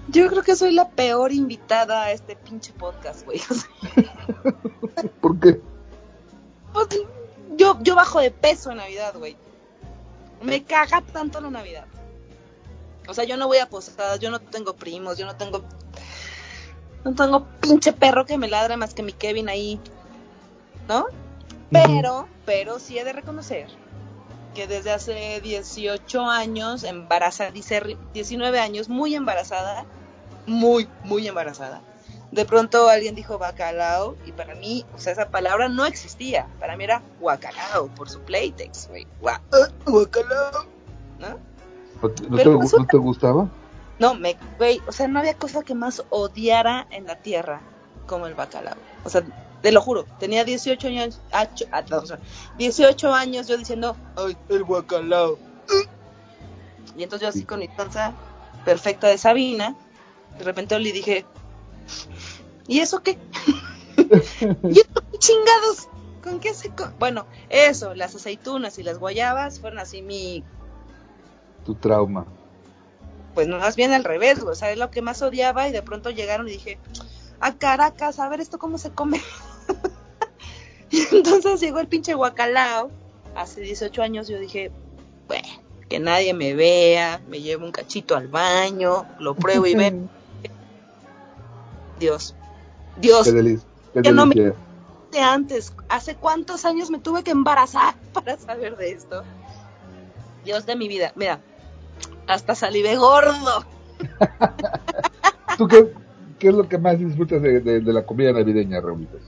Yo 0.07 0.27
creo 0.27 0.41
que 0.41 0.55
soy 0.55 0.73
la 0.73 0.89
peor 0.89 1.31
invitada 1.31 2.03
a 2.03 2.11
este 2.11 2.35
pinche 2.35 2.73
podcast, 2.73 3.25
güey. 3.25 3.41
O 3.49 3.53
sea, 3.53 5.09
Porque, 5.21 5.61
pues, 6.87 7.01
yo, 7.57 7.77
yo 7.81 7.95
bajo 7.95 8.19
de 8.19 8.31
peso 8.31 8.71
en 8.71 8.77
Navidad, 8.77 9.13
güey. 9.17 9.35
Me 10.41 10.63
caga 10.63 11.01
tanto 11.01 11.41
la 11.41 11.49
Navidad. 11.49 11.85
O 13.07 13.13
sea, 13.13 13.23
yo 13.23 13.37
no 13.37 13.47
voy 13.47 13.57
a 13.57 13.69
posadas, 13.69 14.19
yo 14.19 14.29
no 14.29 14.39
tengo 14.39 14.75
primos, 14.75 15.17
yo 15.17 15.25
no 15.25 15.35
tengo. 15.35 15.63
No 17.03 17.15
tengo 17.15 17.45
pinche 17.61 17.93
perro 17.93 18.25
que 18.25 18.37
me 18.37 18.47
ladra 18.47 18.77
más 18.77 18.93
que 18.93 19.03
mi 19.03 19.13
Kevin 19.13 19.49
ahí. 19.49 19.79
¿No? 20.87 21.07
Pero, 21.71 22.27
pero 22.45 22.79
sí 22.79 22.97
he 22.97 23.03
de 23.03 23.13
reconocer 23.13 23.67
que 24.55 24.67
desde 24.67 24.91
hace 24.91 25.39
18 25.41 26.25
años, 26.25 26.83
embarazada, 26.83 27.51
dice 27.51 27.97
19 28.13 28.59
años, 28.59 28.89
muy 28.89 29.15
embarazada, 29.15 29.85
muy, 30.45 30.89
muy 31.03 31.27
embarazada. 31.27 31.81
De 32.31 32.45
pronto 32.45 32.87
alguien 32.89 33.15
dijo 33.15 33.39
bacalao 33.39 34.15
y 34.25 34.31
para 34.31 34.53
mí, 34.55 34.85
o 34.95 34.99
sea, 34.99 35.13
esa 35.13 35.29
palabra 35.29 35.67
no 35.67 35.85
existía. 35.85 36.47
Para 36.59 36.77
mí 36.77 36.83
era 36.83 37.01
guacalao 37.19 37.87
por 37.95 38.07
su 38.09 38.19
playtex, 38.21 38.87
güey. 38.87 39.07
Gua- 39.21 39.41
ah, 39.51 39.67
guacalao. 39.85 40.65
¿No? 41.19 41.27
¿no, 42.01 42.09
te- 42.11 42.23
no 42.29 42.35
Pero 42.37 42.51
te, 42.51 42.57
pues, 42.57 42.73
¿no 42.73 42.85
te 42.85 42.97
gustaba? 42.97 43.47
No, 43.97 44.13
me, 44.13 44.37
güey, 44.57 44.79
o 44.87 44.91
sea, 44.91 45.07
no 45.07 45.19
había 45.19 45.33
cosa 45.33 45.63
que 45.63 45.73
más 45.73 46.03
odiara 46.09 46.87
en 46.91 47.05
la 47.05 47.15
tierra 47.15 47.61
como 48.07 48.27
el 48.27 48.35
bacalao. 48.35 48.75
O 49.03 49.09
sea, 49.09 49.23
te 49.61 49.71
lo 49.73 49.81
juro, 49.81 50.05
tenía 50.19 50.45
18 50.45 50.87
años, 50.87 51.19
ah, 51.33 51.47
ch- 51.53 51.67
ah, 51.71 51.83
18 52.57 53.11
años 53.13 53.47
yo 53.47 53.57
diciendo, 53.57 53.97
ay, 54.15 54.37
el 54.49 54.63
bacalao. 54.63 55.37
Y 56.95 57.03
entonces 57.03 57.21
yo 57.25 57.29
así 57.29 57.43
con 57.43 57.59
mi 57.59 57.67
panza 57.67 58.13
perfecta 58.65 59.07
de 59.07 59.17
Sabina, 59.17 59.75
de 60.37 60.43
repente 60.43 60.77
le 60.79 60.91
dije, 60.91 61.25
¿y 62.67 62.79
eso 62.79 63.01
qué? 63.01 63.17
¿Y 63.97 64.79
eso 64.79 65.03
qué 65.11 65.17
chingados? 65.17 65.87
¿Con 66.23 66.39
qué 66.39 66.53
se 66.53 66.69
co-?" 66.69 66.91
Bueno, 66.99 67.25
eso, 67.49 67.93
las 67.95 68.15
aceitunas 68.15 68.77
y 68.79 68.83
las 68.83 68.99
guayabas 68.99 69.59
fueron 69.59 69.79
así 69.79 70.01
mi 70.01 70.43
Tu 71.65 71.75
trauma. 71.75 72.25
pues 73.35 73.47
no, 73.47 73.57
más 73.59 73.75
bien 73.75 73.93
al 73.93 74.03
revés, 74.03 74.39
o 74.41 74.55
sea, 74.55 74.71
es 74.71 74.77
lo 74.77 74.91
que 74.91 75.01
más 75.01 75.21
odiaba 75.21 75.67
y 75.67 75.71
de 75.71 75.81
pronto 75.81 76.09
llegaron 76.09 76.47
y 76.47 76.51
dije, 76.51 76.77
a 77.39 77.55
Caracas, 77.55 78.19
a 78.19 78.27
ver 78.29 78.41
esto 78.41 78.59
cómo 78.59 78.77
se 78.77 78.91
come. 78.91 79.21
y 80.89 81.03
entonces 81.15 81.61
llegó 81.61 81.79
el 81.79 81.87
pinche 81.87 82.13
guacalao, 82.13 82.91
hace 83.35 83.61
18 83.61 84.01
años 84.01 84.27
yo 84.27 84.39
dije, 84.39 84.71
bueno, 85.27 85.47
que 85.87 85.99
nadie 85.99 86.33
me 86.33 86.53
vea, 86.53 87.21
me 87.29 87.41
llevo 87.41 87.65
un 87.65 87.71
cachito 87.71 88.15
al 88.15 88.27
baño, 88.27 89.05
lo 89.19 89.35
pruebo 89.35 89.65
y 89.67 89.75
ve, 89.75 89.93
Dios, 91.99 92.35
Dios, 92.97 93.25
Qué 93.25 93.31
delicia. 93.31 93.67
Qué 93.93 94.11
no 94.11 94.25
me- 94.25 94.35
de 94.35 95.19
antes. 95.19 95.73
¿Hace 95.89 96.15
cuántos 96.15 96.65
años 96.65 96.89
me 96.91 96.99
tuve 96.99 97.23
que 97.23 97.31
embarazar 97.31 97.95
para 98.13 98.37
saber 98.37 98.77
de 98.77 98.91
esto? 98.91 99.23
Dios 100.45 100.65
de 100.65 100.75
mi 100.75 100.87
vida. 100.87 101.11
Mira, 101.15 101.39
hasta 102.27 102.55
salivé 102.55 102.95
gordo. 102.95 103.65
¿Tú 105.57 105.67
qué, 105.67 105.91
qué 106.37 106.49
es 106.49 106.53
lo 106.53 106.67
que 106.69 106.77
más 106.77 106.99
disfrutas 106.99 107.41
de, 107.41 107.59
de- 107.59 107.79
de 107.81 107.93
la 107.93 108.05
comida 108.05 108.31
navideña, 108.31 108.79
Raulitos? 108.79 109.21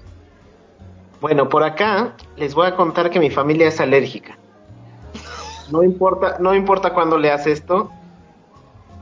Bueno, 1.19 1.49
por 1.49 1.63
acá 1.63 2.15
les 2.37 2.55
voy 2.55 2.67
a 2.67 2.75
contar 2.75 3.09
que 3.09 3.19
mi 3.19 3.29
familia 3.29 3.67
es 3.67 3.79
alérgica. 3.79 4.37
No 5.71 5.83
importa, 5.83 6.37
no 6.39 6.53
importa 6.55 6.93
cuándo 6.93 7.17
leas 7.17 7.45
esto, 7.47 7.91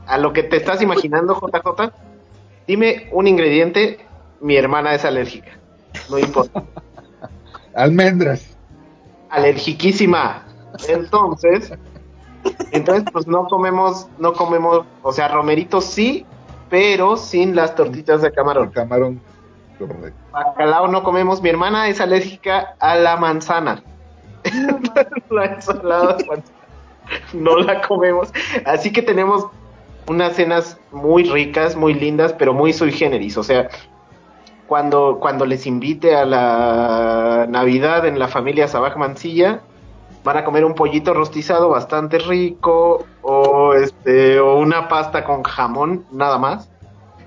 a 0.05 0.17
lo 0.17 0.33
que 0.33 0.43
te 0.43 0.57
estás 0.57 0.81
imaginando, 0.81 1.35
JJ, 1.39 1.91
dime 2.69 3.09
un 3.11 3.25
ingrediente, 3.25 3.97
mi 4.41 4.55
hermana 4.55 4.93
es 4.93 5.03
alérgica. 5.03 5.57
No 6.07 6.19
importa. 6.19 6.63
Almendras. 7.75 8.55
Alergiquísima. 9.31 10.45
Entonces, 10.87 11.73
entonces 12.71 13.05
pues 13.11 13.25
no 13.25 13.47
comemos, 13.47 14.07
no 14.19 14.33
comemos, 14.33 14.85
o 15.01 15.11
sea, 15.11 15.29
romeritos 15.29 15.83
sí, 15.85 16.27
pero 16.69 17.17
sin 17.17 17.55
las 17.55 17.73
tortitas 17.73 18.21
de 18.21 18.27
El 18.27 18.33
camarón. 18.35 18.69
camarón. 18.69 19.21
Correcto. 19.79 20.19
Bacalao 20.31 20.87
no 20.89 21.01
comemos. 21.01 21.41
Mi 21.41 21.49
hermana 21.49 21.87
es 21.87 21.99
alérgica 21.99 22.75
a 22.79 22.95
la 22.97 23.17
manzana. 23.17 23.81
la 25.31 25.45
ensalada 25.45 26.17
de 26.17 26.25
manzana 26.25 26.59
no 27.33 27.57
la 27.57 27.81
comemos. 27.81 28.31
Así 28.63 28.91
que 28.91 29.01
tenemos 29.01 29.47
unas 30.09 30.35
cenas 30.35 30.77
muy 30.91 31.23
ricas, 31.23 31.75
muy 31.75 31.93
lindas, 31.93 32.33
pero 32.33 32.53
muy 32.53 32.73
sui 32.73 32.91
generis. 32.91 33.37
O 33.37 33.43
sea, 33.43 33.69
cuando, 34.67 35.19
cuando 35.19 35.45
les 35.45 35.67
invite 35.67 36.15
a 36.15 36.25
la 36.25 37.45
Navidad 37.47 38.05
en 38.05 38.19
la 38.19 38.27
familia 38.27 38.67
Sabaj 38.67 38.97
Mancilla, 38.97 39.61
van 40.23 40.37
a 40.37 40.43
comer 40.43 40.65
un 40.65 40.73
pollito 40.73 41.13
rostizado 41.13 41.69
bastante 41.69 42.19
rico 42.19 43.05
o 43.21 43.73
este 43.73 44.39
o 44.39 44.57
una 44.57 44.87
pasta 44.87 45.23
con 45.23 45.43
jamón, 45.43 46.05
nada 46.11 46.37
más. 46.37 46.69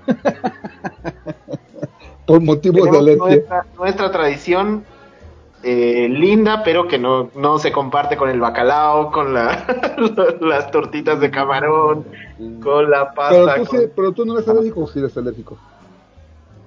Por 2.25 2.41
motivos 2.41 2.91
de 2.91 2.97
alergia. 2.97 3.25
nuestra, 3.25 3.65
nuestra 3.77 4.11
tradición 4.11 4.85
eh, 5.63 6.07
linda, 6.09 6.63
pero 6.63 6.87
que 6.87 6.97
no, 6.97 7.31
no 7.35 7.57
se 7.59 7.71
comparte 7.71 8.17
con 8.17 8.29
el 8.29 8.39
bacalao, 8.39 9.11
con 9.11 9.33
la, 9.33 9.65
las 10.41 10.69
tortitas 10.71 11.19
de 11.19 11.31
camarón, 11.31 12.05
con 12.61 12.89
la 12.89 13.13
Pero 13.13 13.45
pasta. 13.45 13.55
tú, 13.55 13.65
con- 13.65 13.79
sí- 13.81 13.87
pero 13.95 14.11
tú 14.11 14.25
no 14.25 14.33
eres 14.37 14.47
alérgico 14.47 14.81
o 14.81 14.87
sí 14.87 14.99
eres 14.99 15.15
alérgico. 15.17 15.57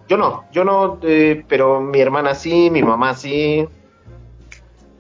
Yo 0.09 0.17
no, 0.17 0.45
yo 0.53 0.65
no, 0.65 0.99
eh, 1.03 1.45
pero 1.49 1.81
mi 1.81 2.01
hermana 2.01 2.35
sí, 2.35 2.71
mi 2.71 2.83
mamá 2.83 3.15
sí. 3.15 3.67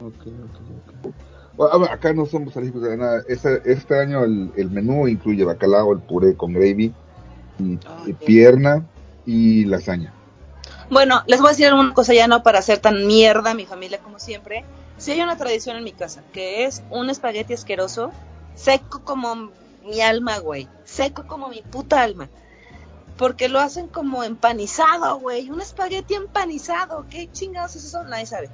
Ok, 0.00 0.26
ok, 0.26 0.60
ok. 1.06 1.14
Bueno, 1.56 1.72
a 1.72 1.78
ver, 1.78 1.90
acá 1.90 2.12
no 2.12 2.26
somos 2.26 2.56
alérgicos 2.56 2.84
a 2.88 2.96
nada. 2.96 3.22
Este, 3.28 3.62
este 3.64 3.98
año 3.98 4.24
el, 4.24 4.50
el 4.56 4.70
menú 4.70 5.08
incluye 5.08 5.44
bacalao, 5.44 5.92
el 5.92 6.00
puré 6.00 6.36
con 6.36 6.52
gravy, 6.52 6.92
y, 7.58 7.72
y 7.72 8.12
Ok. 8.12 8.24
pierna 8.26 8.84
y 9.24 9.64
lasaña. 9.64 10.12
Bueno, 10.88 11.22
les 11.26 11.40
voy 11.40 11.48
a 11.48 11.50
decir 11.50 11.66
alguna 11.66 11.94
cosa 11.94 12.14
ya 12.14 12.28
no 12.28 12.42
para 12.42 12.60
hacer 12.60 12.78
tan 12.78 13.06
mierda 13.06 13.50
a 13.50 13.54
mi 13.54 13.66
familia 13.66 13.98
como 13.98 14.18
siempre. 14.18 14.64
Si 14.98 15.10
hay 15.10 15.20
una 15.20 15.36
tradición 15.36 15.76
en 15.76 15.84
mi 15.84 15.92
casa, 15.92 16.22
que 16.32 16.64
es 16.64 16.82
un 16.90 17.10
espagueti 17.10 17.54
asqueroso, 17.54 18.12
seco 18.54 19.02
como 19.02 19.50
mi 19.84 20.00
alma, 20.00 20.38
güey. 20.38 20.68
Seco 20.84 21.26
como 21.26 21.48
mi 21.48 21.62
puta 21.62 22.02
alma. 22.02 22.28
Porque 23.16 23.48
lo 23.48 23.58
hacen 23.60 23.88
como 23.88 24.24
empanizado, 24.24 25.18
güey. 25.18 25.50
Un 25.50 25.60
espagueti 25.60 26.14
empanizado. 26.14 27.06
¿Qué 27.10 27.30
chingados 27.32 27.76
es 27.76 27.84
eso? 27.86 28.04
Nadie 28.04 28.26
sabe. 28.26 28.50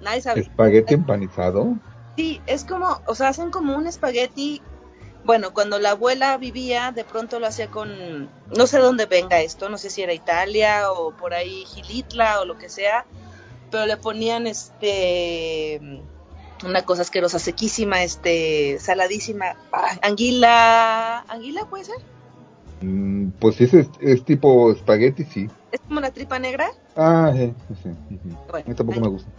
Nadie 0.00 0.22
sabe. 0.22 0.40
Espagueti 0.42 0.94
empanizado. 0.94 1.76
Sí, 2.16 2.40
es 2.46 2.64
como, 2.64 3.00
o 3.06 3.14
sea, 3.14 3.28
hacen 3.28 3.50
como 3.50 3.76
un 3.76 3.86
espagueti. 3.86 4.62
Bueno, 5.24 5.52
cuando 5.54 5.78
la 5.78 5.90
abuela 5.90 6.36
vivía, 6.36 6.90
de 6.90 7.04
pronto 7.04 7.38
lo 7.38 7.46
hacía 7.46 7.68
con, 7.68 8.28
no 8.56 8.66
sé 8.66 8.78
dónde 8.78 9.06
venga 9.06 9.40
esto, 9.40 9.68
no 9.68 9.78
sé 9.78 9.88
si 9.88 10.02
era 10.02 10.12
Italia 10.12 10.90
o 10.90 11.12
por 11.16 11.32
ahí 11.32 11.64
Gilitla 11.66 12.40
o 12.40 12.44
lo 12.44 12.58
que 12.58 12.68
sea, 12.68 13.06
pero 13.70 13.86
le 13.86 13.96
ponían 13.96 14.48
este, 14.48 15.80
una 16.64 16.82
cosa 16.84 17.02
asquerosa, 17.02 17.38
sequísima, 17.38 18.02
este, 18.02 18.78
saladísima, 18.80 19.54
ah, 19.72 19.96
anguila, 20.02 21.20
anguila 21.28 21.64
puede 21.66 21.84
ser, 21.84 21.96
Mm, 22.80 23.30
pues 23.38 23.60
es, 23.60 23.72
es 24.00 24.24
tipo 24.24 24.72
espagueti, 24.72 25.24
sí. 25.24 25.48
es 25.70 25.78
como 25.86 26.00
la 26.00 26.10
tripa 26.10 26.40
negra, 26.40 26.68
Ah, 26.96 27.30
sí, 27.32 27.54
sí, 27.80 27.90
sí. 28.10 28.18
Bueno, 28.50 28.64
A 28.66 28.68
mí 28.70 28.74
tampoco 28.74 29.00
me 29.00 29.06
gusta. 29.08 29.30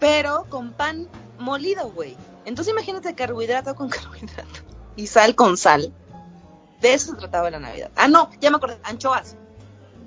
pero 0.00 0.46
con 0.48 0.72
pan 0.72 1.06
molido, 1.38 1.90
güey. 1.92 2.16
Entonces 2.44 2.72
imagínate 2.72 3.14
carbohidrato 3.14 3.76
con 3.76 3.88
carbohidrato 3.88 4.48
y 4.96 5.06
sal 5.06 5.34
con 5.34 5.56
sal. 5.56 5.92
De 6.80 6.94
eso 6.94 7.12
se 7.12 7.18
trataba 7.18 7.50
la 7.50 7.60
Navidad. 7.60 7.90
Ah, 7.96 8.08
no, 8.08 8.30
ya 8.40 8.50
me 8.50 8.56
acordé, 8.56 8.78
anchoas. 8.82 9.36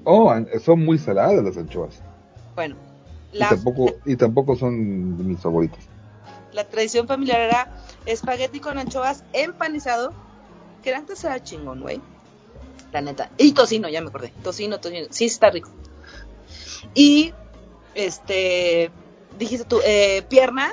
Oh, 0.03 0.33
son 0.63 0.83
muy 0.85 0.97
saladas 0.99 1.43
las 1.43 1.57
anchoas. 1.57 2.01
Bueno, 2.55 2.75
Y 3.31 3.37
la, 3.39 3.49
tampoco, 3.49 3.93
y 4.05 4.15
tampoco 4.15 4.55
son 4.55 5.17
de 5.17 5.23
mis 5.23 5.39
favoritas. 5.39 5.79
la 6.53 6.63
tradición 6.67 7.07
familiar 7.07 7.39
era 7.41 7.71
espagueti 8.05 8.59
con 8.59 8.77
anchoas 8.77 9.23
empanizado, 9.33 10.13
que 10.83 10.93
antes 10.93 11.23
era 11.23 11.41
chingón, 11.43 11.81
güey. 11.81 12.01
La 12.91 13.01
neta. 13.01 13.29
Y 13.37 13.53
tocino, 13.53 13.89
ya 13.89 14.01
me 14.01 14.09
acordé. 14.09 14.31
Tocino, 14.43 14.79
tocino. 14.79 15.07
Sí, 15.09 15.25
está 15.25 15.49
rico. 15.49 15.69
Y, 16.93 17.33
este, 17.95 18.91
dijiste 19.39 19.65
tú, 19.65 19.79
eh, 19.85 20.23
pierna 20.29 20.71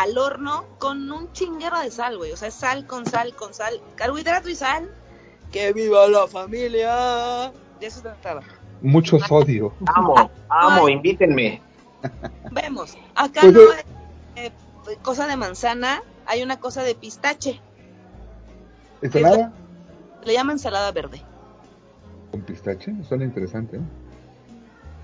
al 0.00 0.16
horno 0.16 0.64
con 0.78 1.12
un 1.12 1.30
chinguero 1.32 1.78
de 1.78 1.90
sal, 1.90 2.16
güey. 2.16 2.32
O 2.32 2.36
sea, 2.36 2.50
sal 2.50 2.86
con 2.86 3.04
sal 3.04 3.34
con 3.34 3.52
sal, 3.52 3.80
carbohidrato 3.96 4.48
y 4.48 4.54
sal. 4.54 4.90
¡Que 5.52 5.74
viva 5.74 6.08
la 6.08 6.26
familia! 6.26 7.52
De 7.78 7.86
eso 7.86 7.96
se 7.96 8.02
trataba. 8.02 8.42
Mucho 8.80 9.18
sodio. 9.18 9.74
Amo, 9.94 10.30
amo, 10.48 10.86
Ay. 10.86 10.94
invítenme. 10.94 11.60
Vemos, 12.50 12.96
acá 13.14 13.42
Pues, 13.42 13.52
no 13.52 13.60
hay 14.36 14.46
eh, 14.46 14.52
cosa 15.02 15.26
de 15.26 15.36
manzana, 15.36 16.02
hay 16.24 16.42
una 16.42 16.58
cosa 16.58 16.82
de 16.82 16.94
pistache. 16.94 17.60
¿Ensalada? 19.02 19.52
Le 20.24 20.32
llaman 20.32 20.54
ensalada 20.54 20.90
verde. 20.92 21.22
Con 22.30 22.40
pistache. 22.40 22.94
Suena 23.06 23.24
interesante. 23.24 23.76
¿eh? 23.76 23.80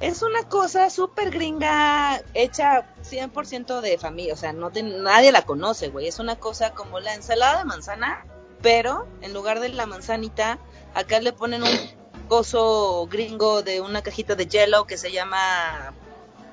Es 0.01 0.23
una 0.23 0.43
cosa 0.43 0.90
súper 0.90 1.31
gringa, 1.31 2.23
hecha 2.35 2.86
100% 3.02 3.81
de 3.81 3.97
familia, 3.97 4.35
o 4.35 4.36
sea, 4.36 4.52
no 4.52 4.70
te- 4.70 4.82
nadie 4.82 5.32
la 5.32 5.43
conoce, 5.43 5.89
güey. 5.89 6.06
Es 6.06 6.18
una 6.18 6.36
cosa 6.36 6.74
como 6.74 7.01
la 7.01 7.14
ensalada 7.14 7.59
de 7.59 7.64
manzana, 7.64 8.27
pero 8.60 9.06
en 9.23 9.32
lugar 9.32 9.60
de 9.60 9.70
la 9.70 9.86
manzanita, 9.86 10.59
acá 10.94 11.20
le 11.20 11.32
ponen 11.32 11.62
un 11.62 12.27
coso 12.28 13.06
gringo 13.10 13.62
de 13.62 13.81
una 13.81 14.02
cajita 14.02 14.35
de 14.35 14.47
hielo 14.47 14.86
que 14.86 14.98
se 14.98 15.12
llama 15.12 15.94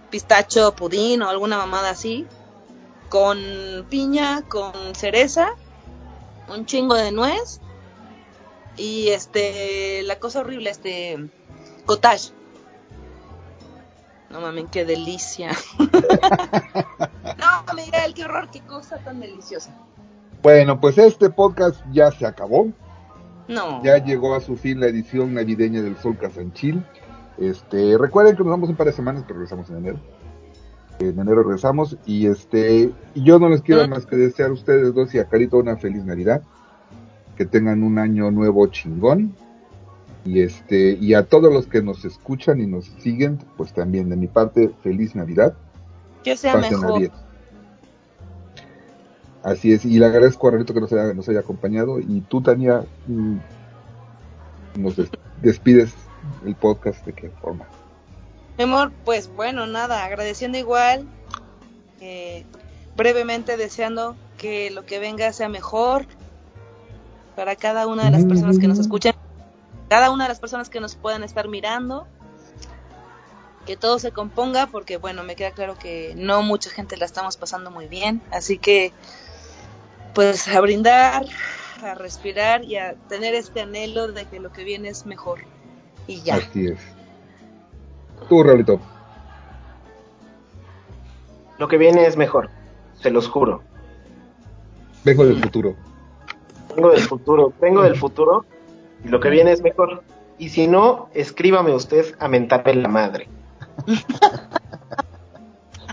pistacho 0.10 0.74
pudín 0.74 1.22
o 1.22 1.30
alguna 1.30 1.58
mamada 1.58 1.90
así, 1.90 2.26
con 3.10 3.40
piña, 3.90 4.44
con 4.48 4.96
cereza, 4.96 5.50
un 6.48 6.66
chingo 6.66 6.96
de 6.96 7.12
nuez 7.12 7.60
y 8.78 9.10
este, 9.10 10.02
la 10.04 10.18
cosa 10.18 10.40
horrible, 10.40 10.70
este, 10.70 11.18
cottage. 11.86 12.32
No 14.34 14.42
mames, 14.42 14.66
qué 14.72 14.84
delicia. 14.84 15.52
no, 15.78 17.76
Miguel, 17.76 18.16
qué 18.16 18.24
horror, 18.26 18.50
qué 18.52 18.62
cosa 18.62 18.98
tan 18.98 19.20
deliciosa. 19.20 19.72
Bueno, 20.42 20.82
pues 20.82 20.98
este 20.98 21.30
podcast 21.30 21.80
ya 21.92 22.10
se 22.10 22.26
acabó. 22.26 22.70
No. 23.48 23.84
Ya 23.84 24.04
llegó 24.04 24.34
a 24.34 24.42
su 24.42 24.58
fin 24.58 24.80
la 24.80 24.88
edición 24.88 25.36
navideña 25.36 25.84
del 25.84 25.96
Sol 25.98 26.18
Casanchil. 26.18 26.84
Este, 27.38 27.96
recuerden 27.96 28.36
que 28.36 28.44
nos 28.44 28.50
vamos 28.50 28.70
un 28.70 28.76
par 28.76 28.88
de 28.88 28.94
semanas, 28.94 29.24
pero 29.28 29.38
regresamos 29.38 29.70
en 29.70 29.78
enero. 29.78 30.00
En 30.98 31.20
enero 31.20 31.44
regresamos 31.44 31.96
y 32.08 32.26
este, 32.26 32.92
y 33.14 33.24
yo 33.24 33.38
no 33.38 33.50
les 33.50 33.62
quiero 33.62 33.86
¿Mm? 33.86 33.92
más 33.92 34.08
que 34.08 34.16
desear 34.16 34.50
a 34.50 34.54
ustedes 34.54 34.96
dos 34.96 35.14
y 35.14 35.20
a 35.20 35.26
Carito 35.26 35.58
una 35.58 35.78
feliz 35.78 36.04
Navidad. 36.06 36.42
Que 37.38 37.46
tengan 37.46 37.84
un 37.84 38.00
año 38.00 38.32
nuevo 38.32 38.66
chingón. 38.66 39.36
Y 40.26 40.42
este, 40.42 40.98
y 41.02 41.14
a 41.16 41.24
todos 41.26 41.52
los 41.52 41.68
que 41.68 41.82
nos 41.82 42.06
escuchan 42.06 42.62
y 42.62 42.66
nos 42.68 42.86
siguen, 42.86 43.40
pues 43.58 43.74
también 43.74 44.10
de 44.10 44.16
mi 44.16 44.28
parte, 44.28 44.72
feliz 44.82 45.16
Navidad. 45.16 45.54
Que 46.24 46.38
sea 46.38 46.56
mejor. 46.58 47.12
Así 49.44 49.74
es, 49.74 49.84
y 49.84 50.00
le 50.00 50.06
agradezco 50.06 50.48
a 50.48 50.52
Rarito 50.52 50.74
que 50.74 50.80
nos 50.80 50.94
haya, 50.94 51.14
nos 51.14 51.28
haya 51.28 51.42
acompañado. 51.42 52.00
Y 52.00 52.22
tú, 52.22 52.42
Tania, 52.42 52.86
mm, 53.08 53.38
nos 54.78 54.96
des- 54.96 55.10
despides 55.42 55.94
el 56.46 56.56
podcast 56.56 57.06
de 57.06 57.12
qué 57.12 57.30
forma. 57.42 57.66
Mi 58.58 58.64
amor, 58.64 58.94
pues 59.04 59.30
bueno, 59.36 59.68
nada, 59.68 60.06
agradeciendo 60.06 60.58
igual, 60.58 61.06
eh, 62.00 62.46
brevemente 62.96 63.58
deseando 63.58 64.16
que 64.38 64.72
lo 64.72 64.86
que 64.86 65.00
venga 65.00 65.34
sea 65.34 65.50
mejor 65.50 66.06
para 67.36 67.58
cada 67.58 67.88
una 67.88 68.06
de 68.06 68.12
las 68.12 68.24
personas 68.24 68.60
que 68.60 68.68
nos 68.70 68.80
escuchan, 68.80 69.14
cada 69.94 70.10
una 70.10 70.24
de 70.24 70.30
las 70.30 70.40
personas 70.40 70.72
que 70.72 70.80
nos 70.80 70.96
puedan 70.96 71.24
estar 71.24 71.48
mirando. 71.48 72.08
que 73.68 73.78
todo 73.78 74.00
se 74.00 74.12
componga 74.12 74.66
porque 74.66 74.98
bueno, 74.98 75.22
me 75.22 75.36
queda 75.36 75.52
claro 75.52 75.76
que 75.78 76.16
no 76.18 76.42
mucha 76.42 76.72
gente 76.72 76.98
la 76.98 77.06
estamos 77.06 77.38
pasando 77.38 77.70
muy 77.70 77.88
bien, 77.88 78.20
así 78.32 78.58
que 78.58 78.92
pues 80.16 80.48
a 80.48 80.60
brindar, 80.62 81.28
a 81.84 81.94
respirar 81.94 82.64
y 82.64 82.78
a 82.78 82.96
tener 83.08 83.36
este 83.36 83.62
anhelo 83.62 84.12
de 84.12 84.26
que 84.26 84.40
lo 84.40 84.52
que 84.52 84.64
viene 84.64 84.90
es 84.90 85.06
mejor. 85.06 85.42
Y 86.08 86.24
ya. 86.24 86.38
Así 86.38 86.70
es. 86.70 86.80
Tú, 88.28 88.42
Raulito. 88.42 88.80
Lo 91.60 91.68
que 91.68 91.78
viene 91.78 92.08
es 92.08 92.18
mejor, 92.18 92.50
se 93.00 93.12
los 93.12 93.28
juro. 93.28 93.62
Vengo 95.04 95.24
del 95.24 95.40
futuro. 95.40 95.76
Vengo 96.76 96.90
del 96.90 97.02
futuro, 97.02 97.54
vengo 97.62 97.84
del 97.84 97.96
futuro 97.96 98.44
y 99.04 99.10
lo 99.10 99.20
que 99.20 99.30
viene 99.30 99.52
es 99.52 99.62
mejor. 99.62 100.04
Y 100.38 100.50
si 100.50 100.68
no, 100.68 101.10
escríbame 101.14 101.74
usted 101.74 102.16
a 102.20 102.28
mentarme 102.28 102.76
la 102.76 102.90
madre. 102.90 103.28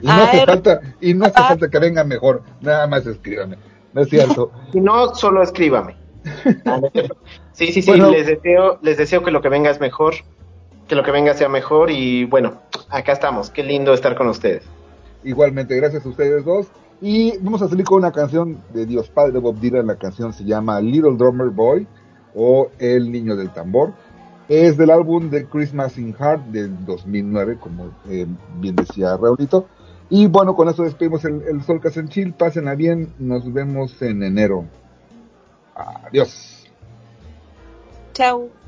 Y 0.03 0.07
no 0.07 0.13
hace 0.13 0.47
falta, 0.47 0.81
y 1.01 1.15
no 1.15 1.27
hace 1.27 1.35
falta 1.35 1.69
que 1.69 1.79
venga 1.79 2.05
mejor, 2.05 2.43
nada 2.61 2.87
más 2.87 3.07
escríbame. 3.07 3.57
No 3.93 4.03
es 4.03 4.09
cierto. 4.09 4.51
Si 4.73 4.81
no, 4.81 5.15
solo 5.15 5.43
escríbame. 5.43 5.97
Sí, 7.53 7.73
sí, 7.73 7.83
sí, 7.83 7.91
Bueno. 7.91 8.11
les 8.11 8.27
deseo, 8.27 8.79
les 8.83 8.97
deseo 8.97 9.23
que 9.23 9.31
lo 9.31 9.43
que 9.43 9.49
venga 9.49 9.71
es 9.71 9.81
mejor, 9.81 10.15
que 10.89 10.95
lo 10.95 11.03
que 11.03 11.11
venga 11.11 11.35
sea 11.35 11.49
mejor 11.49 11.91
y 11.91 12.25
bueno, 12.25 12.63
acá 12.89 13.13
estamos. 13.13 13.51
Qué 13.51 13.63
lindo 13.63 13.93
estar 13.93 14.17
con 14.17 14.29
ustedes. 14.29 14.65
Igualmente, 15.25 15.77
gracias 15.77 16.05
a 16.07 16.09
ustedes 16.09 16.45
dos. 16.45 16.69
Y 17.03 17.39
vamos 17.39 17.63
a 17.63 17.69
salir 17.69 17.85
con 17.85 17.99
una 17.99 18.13
canción 18.13 18.59
de 18.73 18.87
Dios 18.87 19.09
Padre 19.09 19.39
Bob 19.39 19.59
Dylan. 19.59 19.87
La 19.87 19.97
canción 19.97 20.33
se 20.33 20.45
llama 20.45 20.81
Little 20.81 21.17
Drummer 21.17 21.49
Boy 21.49 21.87
o 22.35 22.71
El 22.79 23.11
Niño 23.11 23.37
del 23.37 23.51
Tambor. 23.51 23.93
Es 24.49 24.77
del 24.77 24.91
álbum 24.91 25.31
de 25.31 25.45
Christmas 25.47 25.97
in 25.97 26.13
Heart 26.13 26.47
del 26.47 26.85
2009, 26.85 27.59
como 27.61 27.91
eh, 28.09 28.27
bien 28.59 28.75
decía 28.75 29.17
Raulito. 29.17 29.67
Y 30.09 30.27
bueno, 30.27 30.57
con 30.57 30.69
eso 30.69 30.83
despedimos 30.83 31.25
el, 31.25 31.43
el 31.43 31.63
Sol 31.63 31.81
Casanchil. 31.81 32.33
Pásenla 32.33 32.75
bien. 32.75 33.13
Nos 33.19 33.53
vemos 33.53 34.03
en 34.03 34.25
enero. 34.25 34.65
Adiós. 35.77 36.67
Chao. 38.13 38.60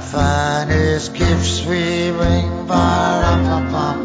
Finest 0.00 1.14
gifts 1.14 1.60
we 1.66 2.10
bring, 2.10 2.66
pa-rum-pum-pum-pum. 2.66 3.99